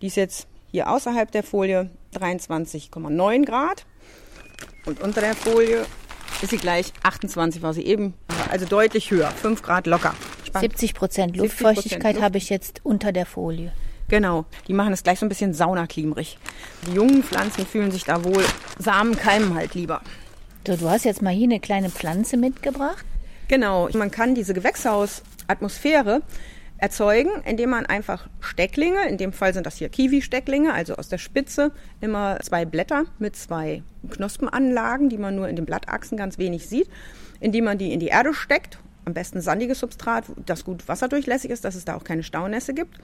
Die 0.02 0.08
ist 0.08 0.16
jetzt 0.16 0.46
hier 0.70 0.90
außerhalb 0.90 1.30
der 1.30 1.42
Folie 1.42 1.90
23,9 2.14 3.44
Grad. 3.44 3.86
Und 4.84 5.00
unter 5.00 5.20
der 5.20 5.34
Folie 5.34 5.86
ist 6.42 6.50
sie 6.50 6.58
gleich 6.58 6.92
28, 7.02 7.62
war 7.62 7.72
sie 7.72 7.84
eben, 7.84 8.14
also 8.50 8.66
deutlich 8.66 9.10
höher, 9.10 9.30
5 9.30 9.62
Grad 9.62 9.86
locker. 9.86 10.14
Spannend. 10.44 10.72
70 10.72 10.94
Prozent 10.94 11.36
Luftfeuchtigkeit 11.36 12.14
Luft. 12.16 12.24
habe 12.24 12.38
ich 12.38 12.50
jetzt 12.50 12.80
unter 12.84 13.12
der 13.12 13.26
Folie. 13.26 13.72
Genau, 14.08 14.44
die 14.68 14.72
machen 14.72 14.92
es 14.92 15.02
gleich 15.02 15.18
so 15.18 15.26
ein 15.26 15.28
bisschen 15.28 15.52
saunaklimrig. 15.52 16.38
Die 16.86 16.92
jungen 16.92 17.24
Pflanzen 17.24 17.66
fühlen 17.66 17.90
sich 17.90 18.04
da 18.04 18.22
wohl, 18.22 18.44
Samen 18.78 19.16
keimen 19.16 19.54
halt 19.54 19.74
lieber. 19.74 20.02
Du, 20.62 20.76
du 20.76 20.88
hast 20.88 21.04
jetzt 21.04 21.22
mal 21.22 21.32
hier 21.32 21.48
eine 21.48 21.58
kleine 21.58 21.90
Pflanze 21.90 22.36
mitgebracht. 22.36 23.04
Genau, 23.48 23.88
man 23.94 24.10
kann 24.10 24.34
diese 24.34 24.54
Gewächshausatmosphäre 24.54 26.22
erzeugen, 26.78 27.30
indem 27.44 27.70
man 27.70 27.86
einfach 27.86 28.28
Stecklinge, 28.40 29.08
in 29.08 29.16
dem 29.16 29.32
Fall 29.32 29.54
sind 29.54 29.66
das 29.66 29.76
hier 29.76 29.88
Kiwi-Stecklinge, 29.88 30.72
also 30.72 30.96
aus 30.96 31.08
der 31.08 31.18
Spitze 31.18 31.72
immer 32.00 32.38
zwei 32.42 32.64
Blätter 32.64 33.04
mit 33.18 33.36
zwei 33.36 33.82
Knospenanlagen, 34.10 35.08
die 35.08 35.18
man 35.18 35.36
nur 35.36 35.48
in 35.48 35.56
den 35.56 35.64
Blattachsen 35.64 36.18
ganz 36.18 36.38
wenig 36.38 36.68
sieht, 36.68 36.88
indem 37.40 37.64
man 37.64 37.78
die 37.78 37.92
in 37.92 38.00
die 38.00 38.08
Erde 38.08 38.34
steckt, 38.34 38.78
am 39.04 39.14
besten 39.14 39.40
sandiges 39.40 39.80
Substrat, 39.80 40.24
das 40.44 40.64
gut 40.64 40.86
wasserdurchlässig 40.88 41.50
ist, 41.50 41.64
dass 41.64 41.76
es 41.76 41.84
da 41.84 41.94
auch 41.94 42.04
keine 42.04 42.22
Staunässe 42.22 42.74
gibt. 42.74 42.98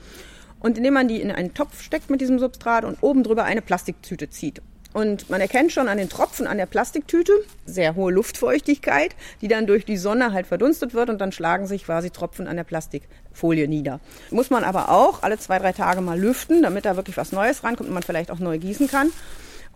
Und 0.60 0.78
indem 0.78 0.94
man 0.94 1.08
die 1.08 1.20
in 1.20 1.32
einen 1.32 1.54
Topf 1.54 1.82
steckt 1.82 2.10
mit 2.10 2.20
diesem 2.20 2.38
Substrat 2.38 2.84
und 2.84 3.02
oben 3.02 3.24
drüber 3.24 3.44
eine 3.44 3.62
Plastiktüte 3.62 4.30
zieht. 4.30 4.62
Und 4.92 5.30
man 5.30 5.40
erkennt 5.40 5.72
schon 5.72 5.88
an 5.88 5.98
den 5.98 6.08
Tropfen 6.08 6.46
an 6.46 6.58
der 6.58 6.66
Plastiktüte 6.66 7.32
sehr 7.64 7.94
hohe 7.94 8.12
Luftfeuchtigkeit, 8.12 9.14
die 9.40 9.48
dann 9.48 9.66
durch 9.66 9.84
die 9.84 9.96
Sonne 9.96 10.32
halt 10.32 10.46
verdunstet 10.46 10.92
wird 10.94 11.08
und 11.08 11.20
dann 11.20 11.32
schlagen 11.32 11.66
sich 11.66 11.84
quasi 11.84 12.10
Tropfen 12.10 12.46
an 12.46 12.56
der 12.56 12.64
Plastikfolie 12.64 13.68
nieder. 13.68 14.00
Muss 14.30 14.50
man 14.50 14.64
aber 14.64 14.90
auch 14.90 15.22
alle 15.22 15.38
zwei, 15.38 15.58
drei 15.58 15.72
Tage 15.72 16.00
mal 16.00 16.18
lüften, 16.20 16.62
damit 16.62 16.84
da 16.84 16.96
wirklich 16.96 17.16
was 17.16 17.32
Neues 17.32 17.64
rankommt 17.64 17.88
und 17.88 17.94
man 17.94 18.02
vielleicht 18.02 18.30
auch 18.30 18.38
neu 18.38 18.58
gießen 18.58 18.88
kann. 18.88 19.10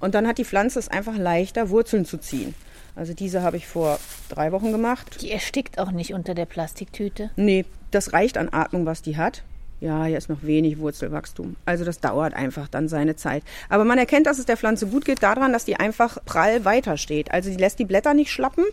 Und 0.00 0.14
dann 0.14 0.26
hat 0.26 0.36
die 0.36 0.44
Pflanze 0.44 0.78
es 0.78 0.88
einfach 0.88 1.16
leichter, 1.16 1.70
Wurzeln 1.70 2.04
zu 2.04 2.18
ziehen. 2.18 2.54
Also 2.94 3.14
diese 3.14 3.42
habe 3.42 3.56
ich 3.56 3.66
vor 3.66 3.98
drei 4.28 4.52
Wochen 4.52 4.72
gemacht. 4.72 5.18
Die 5.22 5.30
erstickt 5.30 5.78
auch 5.78 5.90
nicht 5.90 6.12
unter 6.12 6.34
der 6.34 6.46
Plastiktüte? 6.46 7.30
Nee, 7.36 7.64
das 7.90 8.12
reicht 8.12 8.36
an 8.36 8.48
Atmung, 8.52 8.84
was 8.84 9.00
die 9.00 9.16
hat 9.16 9.42
ja, 9.80 10.04
hier 10.04 10.16
ist 10.16 10.28
noch 10.28 10.42
wenig 10.42 10.78
Wurzelwachstum. 10.78 11.56
Also 11.66 11.84
das 11.84 12.00
dauert 12.00 12.34
einfach 12.34 12.68
dann 12.68 12.88
seine 12.88 13.16
Zeit. 13.16 13.42
Aber 13.68 13.84
man 13.84 13.98
erkennt, 13.98 14.26
dass 14.26 14.38
es 14.38 14.46
der 14.46 14.56
Pflanze 14.56 14.86
gut 14.86 15.04
geht 15.04 15.22
daran, 15.22 15.52
dass 15.52 15.64
die 15.64 15.76
einfach 15.76 16.18
prall 16.24 16.64
weitersteht. 16.64 17.30
Also 17.30 17.50
die 17.50 17.56
lässt 17.56 17.78
die 17.78 17.84
Blätter 17.84 18.14
nicht 18.14 18.30
schlappen, 18.30 18.64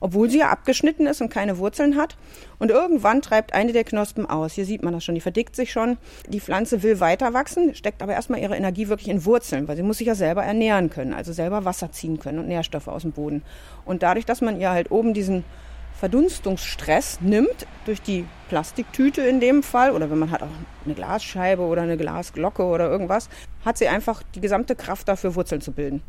obwohl 0.00 0.28
sie 0.28 0.38
ja 0.38 0.48
abgeschnitten 0.48 1.06
ist 1.06 1.20
und 1.20 1.28
keine 1.28 1.58
Wurzeln 1.58 1.96
hat. 1.96 2.16
Und 2.58 2.70
irgendwann 2.70 3.22
treibt 3.22 3.54
eine 3.54 3.72
der 3.72 3.84
Knospen 3.84 4.26
aus. 4.26 4.54
Hier 4.54 4.64
sieht 4.64 4.82
man 4.82 4.92
das 4.92 5.04
schon, 5.04 5.14
die 5.14 5.20
verdickt 5.20 5.54
sich 5.54 5.70
schon. 5.70 5.98
Die 6.28 6.40
Pflanze 6.40 6.82
will 6.82 6.98
weiter 6.98 7.32
wachsen, 7.32 7.76
steckt 7.76 8.02
aber 8.02 8.14
erstmal 8.14 8.40
ihre 8.40 8.56
Energie 8.56 8.88
wirklich 8.88 9.08
in 9.08 9.24
Wurzeln, 9.24 9.68
weil 9.68 9.76
sie 9.76 9.84
muss 9.84 9.98
sich 9.98 10.08
ja 10.08 10.16
selber 10.16 10.42
ernähren 10.42 10.90
können, 10.90 11.12
also 11.12 11.32
selber 11.32 11.64
Wasser 11.64 11.92
ziehen 11.92 12.18
können 12.18 12.40
und 12.40 12.48
Nährstoffe 12.48 12.88
aus 12.88 13.02
dem 13.02 13.12
Boden. 13.12 13.42
Und 13.84 14.02
dadurch, 14.02 14.26
dass 14.26 14.40
man 14.40 14.58
ihr 14.58 14.70
halt 14.70 14.90
oben 14.90 15.14
diesen 15.14 15.44
Verdunstungsstress 16.00 17.20
nimmt 17.20 17.66
durch 17.84 18.00
die 18.00 18.24
Plastiktüte 18.48 19.20
in 19.20 19.38
dem 19.38 19.62
Fall 19.62 19.90
oder 19.90 20.10
wenn 20.10 20.18
man 20.18 20.30
hat 20.30 20.42
auch 20.42 20.48
eine 20.86 20.94
Glasscheibe 20.94 21.60
oder 21.60 21.82
eine 21.82 21.98
Glasglocke 21.98 22.64
oder 22.64 22.90
irgendwas, 22.90 23.28
hat 23.66 23.76
sie 23.76 23.86
einfach 23.86 24.22
die 24.34 24.40
gesamte 24.40 24.74
Kraft 24.74 25.08
dafür, 25.08 25.34
Wurzeln 25.34 25.60
zu 25.60 25.72
bilden. 25.72 26.02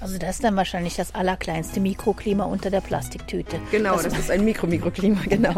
Also 0.00 0.18
das 0.18 0.36
ist 0.36 0.44
dann 0.44 0.54
wahrscheinlich 0.54 0.96
das 0.96 1.14
allerkleinste 1.14 1.80
Mikroklima 1.80 2.44
unter 2.44 2.68
der 2.68 2.82
Plastiktüte. 2.82 3.58
Genau, 3.70 3.94
das, 3.94 4.04
das 4.04 4.18
ist 4.18 4.30
ein 4.30 4.44
Mikromikroklima, 4.44 5.18
genau. 5.28 5.54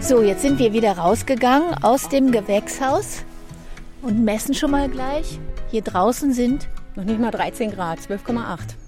So, 0.00 0.22
jetzt 0.22 0.42
sind 0.42 0.58
wir 0.58 0.72
wieder 0.72 0.98
rausgegangen 0.98 1.84
aus 1.84 2.08
dem 2.08 2.32
Gewächshaus 2.32 3.22
und 4.02 4.24
messen 4.24 4.54
schon 4.54 4.72
mal 4.72 4.88
gleich. 4.88 5.38
Hier 5.70 5.82
draußen 5.82 6.32
sind 6.32 6.68
noch 6.96 7.04
nicht 7.04 7.20
mal 7.20 7.30
13 7.30 7.70
Grad, 7.70 7.98
12,8. 8.00 8.85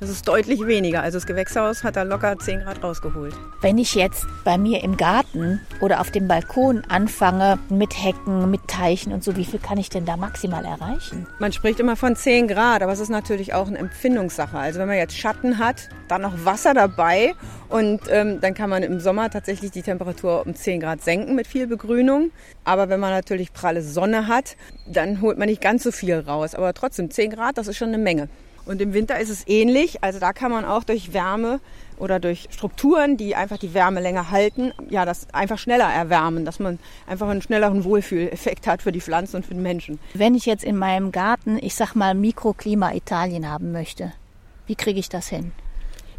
Das 0.00 0.08
ist 0.08 0.26
deutlich 0.26 0.66
weniger. 0.66 1.02
Also 1.02 1.18
das 1.18 1.26
Gewächshaus 1.26 1.84
hat 1.84 1.94
da 1.94 2.04
locker 2.04 2.38
10 2.38 2.60
Grad 2.60 2.82
rausgeholt. 2.82 3.34
Wenn 3.60 3.76
ich 3.76 3.94
jetzt 3.94 4.24
bei 4.44 4.56
mir 4.56 4.82
im 4.82 4.96
Garten 4.96 5.60
oder 5.82 6.00
auf 6.00 6.10
dem 6.10 6.26
Balkon 6.26 6.82
anfange 6.88 7.58
mit 7.68 8.02
Hecken, 8.02 8.50
mit 8.50 8.66
Teichen 8.66 9.12
und 9.12 9.22
so, 9.22 9.36
wie 9.36 9.44
viel 9.44 9.60
kann 9.60 9.76
ich 9.76 9.90
denn 9.90 10.06
da 10.06 10.16
maximal 10.16 10.64
erreichen? 10.64 11.26
Man 11.38 11.52
spricht 11.52 11.80
immer 11.80 11.96
von 11.96 12.16
10 12.16 12.48
Grad, 12.48 12.82
aber 12.82 12.92
es 12.92 13.00
ist 13.00 13.10
natürlich 13.10 13.52
auch 13.52 13.66
eine 13.66 13.76
Empfindungssache. 13.76 14.56
Also 14.56 14.80
wenn 14.80 14.88
man 14.88 14.96
jetzt 14.96 15.18
Schatten 15.18 15.58
hat, 15.58 15.90
dann 16.08 16.22
noch 16.22 16.46
Wasser 16.46 16.72
dabei 16.72 17.34
und 17.68 18.00
ähm, 18.08 18.40
dann 18.40 18.54
kann 18.54 18.70
man 18.70 18.82
im 18.82 19.00
Sommer 19.00 19.28
tatsächlich 19.28 19.70
die 19.70 19.82
Temperatur 19.82 20.46
um 20.46 20.54
10 20.54 20.80
Grad 20.80 21.02
senken 21.02 21.34
mit 21.34 21.46
viel 21.46 21.66
Begrünung. 21.66 22.30
Aber 22.64 22.88
wenn 22.88 23.00
man 23.00 23.10
natürlich 23.10 23.52
pralle 23.52 23.82
Sonne 23.82 24.28
hat, 24.28 24.56
dann 24.86 25.20
holt 25.20 25.36
man 25.36 25.50
nicht 25.50 25.60
ganz 25.60 25.82
so 25.82 25.92
viel 25.92 26.18
raus. 26.18 26.54
Aber 26.54 26.72
trotzdem 26.72 27.10
10 27.10 27.32
Grad, 27.32 27.58
das 27.58 27.68
ist 27.68 27.76
schon 27.76 27.88
eine 27.88 27.98
Menge. 27.98 28.30
Und 28.70 28.80
im 28.80 28.94
Winter 28.94 29.18
ist 29.18 29.30
es 29.30 29.48
ähnlich. 29.48 30.04
Also 30.04 30.20
da 30.20 30.32
kann 30.32 30.52
man 30.52 30.64
auch 30.64 30.84
durch 30.84 31.12
Wärme 31.12 31.58
oder 31.98 32.20
durch 32.20 32.46
Strukturen, 32.52 33.16
die 33.16 33.34
einfach 33.34 33.58
die 33.58 33.74
Wärme 33.74 34.00
länger 34.00 34.30
halten, 34.30 34.72
ja, 34.88 35.04
das 35.04 35.26
einfach 35.34 35.58
schneller 35.58 35.92
erwärmen, 35.92 36.44
dass 36.44 36.60
man 36.60 36.78
einfach 37.08 37.28
einen 37.28 37.42
schnelleren 37.42 37.82
Wohlfühleffekt 37.82 38.68
hat 38.68 38.82
für 38.82 38.92
die 38.92 39.00
Pflanzen 39.00 39.36
und 39.36 39.46
für 39.46 39.54
den 39.54 39.62
Menschen. 39.64 39.98
Wenn 40.14 40.36
ich 40.36 40.46
jetzt 40.46 40.62
in 40.62 40.76
meinem 40.76 41.10
Garten, 41.10 41.58
ich 41.60 41.74
sag 41.74 41.96
mal, 41.96 42.14
Mikroklima 42.14 42.92
Italien 42.94 43.50
haben 43.50 43.72
möchte, 43.72 44.12
wie 44.68 44.76
kriege 44.76 45.00
ich 45.00 45.08
das 45.08 45.26
hin? 45.26 45.50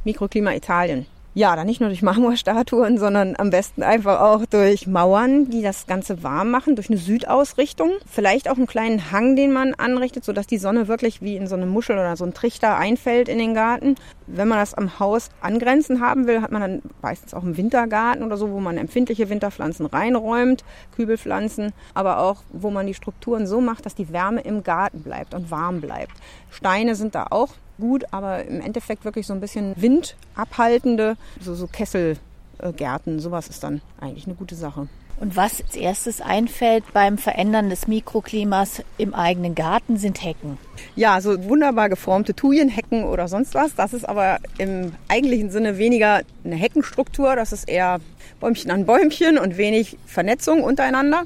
Mikroklima 0.03 0.51
Italien. 0.51 1.05
Ja, 1.33 1.55
dann 1.55 1.65
nicht 1.65 1.79
nur 1.79 1.87
durch 1.87 2.01
Marmorstatuen, 2.01 2.97
sondern 2.97 3.35
am 3.37 3.51
besten 3.51 3.83
einfach 3.83 4.19
auch 4.19 4.45
durch 4.45 4.85
Mauern, 4.85 5.49
die 5.49 5.61
das 5.61 5.87
Ganze 5.87 6.23
warm 6.23 6.51
machen, 6.51 6.75
durch 6.75 6.89
eine 6.89 6.97
Südausrichtung. 6.97 7.91
Vielleicht 8.05 8.49
auch 8.49 8.57
einen 8.57 8.67
kleinen 8.67 9.13
Hang, 9.13 9.37
den 9.37 9.53
man 9.53 9.73
anrichtet, 9.73 10.25
sodass 10.25 10.45
die 10.45 10.57
Sonne 10.57 10.89
wirklich 10.89 11.21
wie 11.21 11.37
in 11.37 11.47
so 11.47 11.55
eine 11.55 11.67
Muschel 11.67 11.95
oder 11.95 12.17
so 12.17 12.25
ein 12.25 12.33
Trichter 12.33 12.75
einfällt 12.75 13.29
in 13.29 13.37
den 13.37 13.53
Garten. 13.53 13.95
Wenn 14.27 14.49
man 14.49 14.57
das 14.57 14.73
am 14.73 14.99
Haus 14.99 15.29
angrenzend 15.39 16.01
haben 16.01 16.27
will, 16.27 16.41
hat 16.41 16.51
man 16.51 16.61
dann 16.61 16.81
meistens 17.01 17.33
auch 17.33 17.43
einen 17.43 17.55
Wintergarten 17.55 18.23
oder 18.23 18.35
so, 18.35 18.51
wo 18.51 18.59
man 18.59 18.77
empfindliche 18.77 19.29
Winterpflanzen 19.29 19.85
reinräumt, 19.85 20.65
Kübelpflanzen, 20.97 21.71
aber 21.93 22.19
auch, 22.19 22.43
wo 22.51 22.71
man 22.71 22.87
die 22.87 22.93
Strukturen 22.93 23.47
so 23.47 23.61
macht, 23.61 23.85
dass 23.85 23.95
die 23.95 24.11
Wärme 24.11 24.41
im 24.41 24.63
Garten 24.63 25.01
bleibt 25.01 25.33
und 25.33 25.49
warm 25.49 25.79
bleibt. 25.79 26.11
Steine 26.49 26.95
sind 26.95 27.15
da 27.15 27.27
auch 27.29 27.51
gut, 27.81 28.05
aber 28.11 28.45
im 28.45 28.61
Endeffekt 28.61 29.03
wirklich 29.03 29.27
so 29.27 29.33
ein 29.33 29.41
bisschen 29.41 29.73
windabhaltende, 29.75 31.17
so, 31.41 31.53
so 31.53 31.67
Kesselgärten, 31.67 33.19
sowas 33.19 33.49
ist 33.49 33.63
dann 33.63 33.81
eigentlich 33.99 34.25
eine 34.25 34.35
gute 34.35 34.55
Sache. 34.55 34.87
Und 35.21 35.35
was 35.35 35.61
als 35.61 35.75
erstes 35.75 36.19
einfällt 36.19 36.83
beim 36.93 37.19
Verändern 37.19 37.69
des 37.69 37.87
Mikroklimas 37.87 38.81
im 38.97 39.13
eigenen 39.13 39.53
Garten 39.53 39.97
sind 39.97 40.23
Hecken. 40.23 40.57
Ja, 40.95 41.21
so 41.21 41.43
wunderbar 41.43 41.89
geformte 41.89 42.33
Thujenhecken 42.33 43.03
oder 43.03 43.27
sonst 43.27 43.53
was. 43.53 43.75
Das 43.75 43.93
ist 43.93 44.09
aber 44.09 44.39
im 44.57 44.93
eigentlichen 45.09 45.51
Sinne 45.51 45.77
weniger 45.77 46.21
eine 46.43 46.55
Heckenstruktur. 46.55 47.35
Das 47.35 47.53
ist 47.53 47.69
eher 47.69 47.99
Bäumchen 48.39 48.71
an 48.71 48.87
Bäumchen 48.87 49.37
und 49.37 49.57
wenig 49.57 49.99
Vernetzung 50.07 50.63
untereinander. 50.63 51.25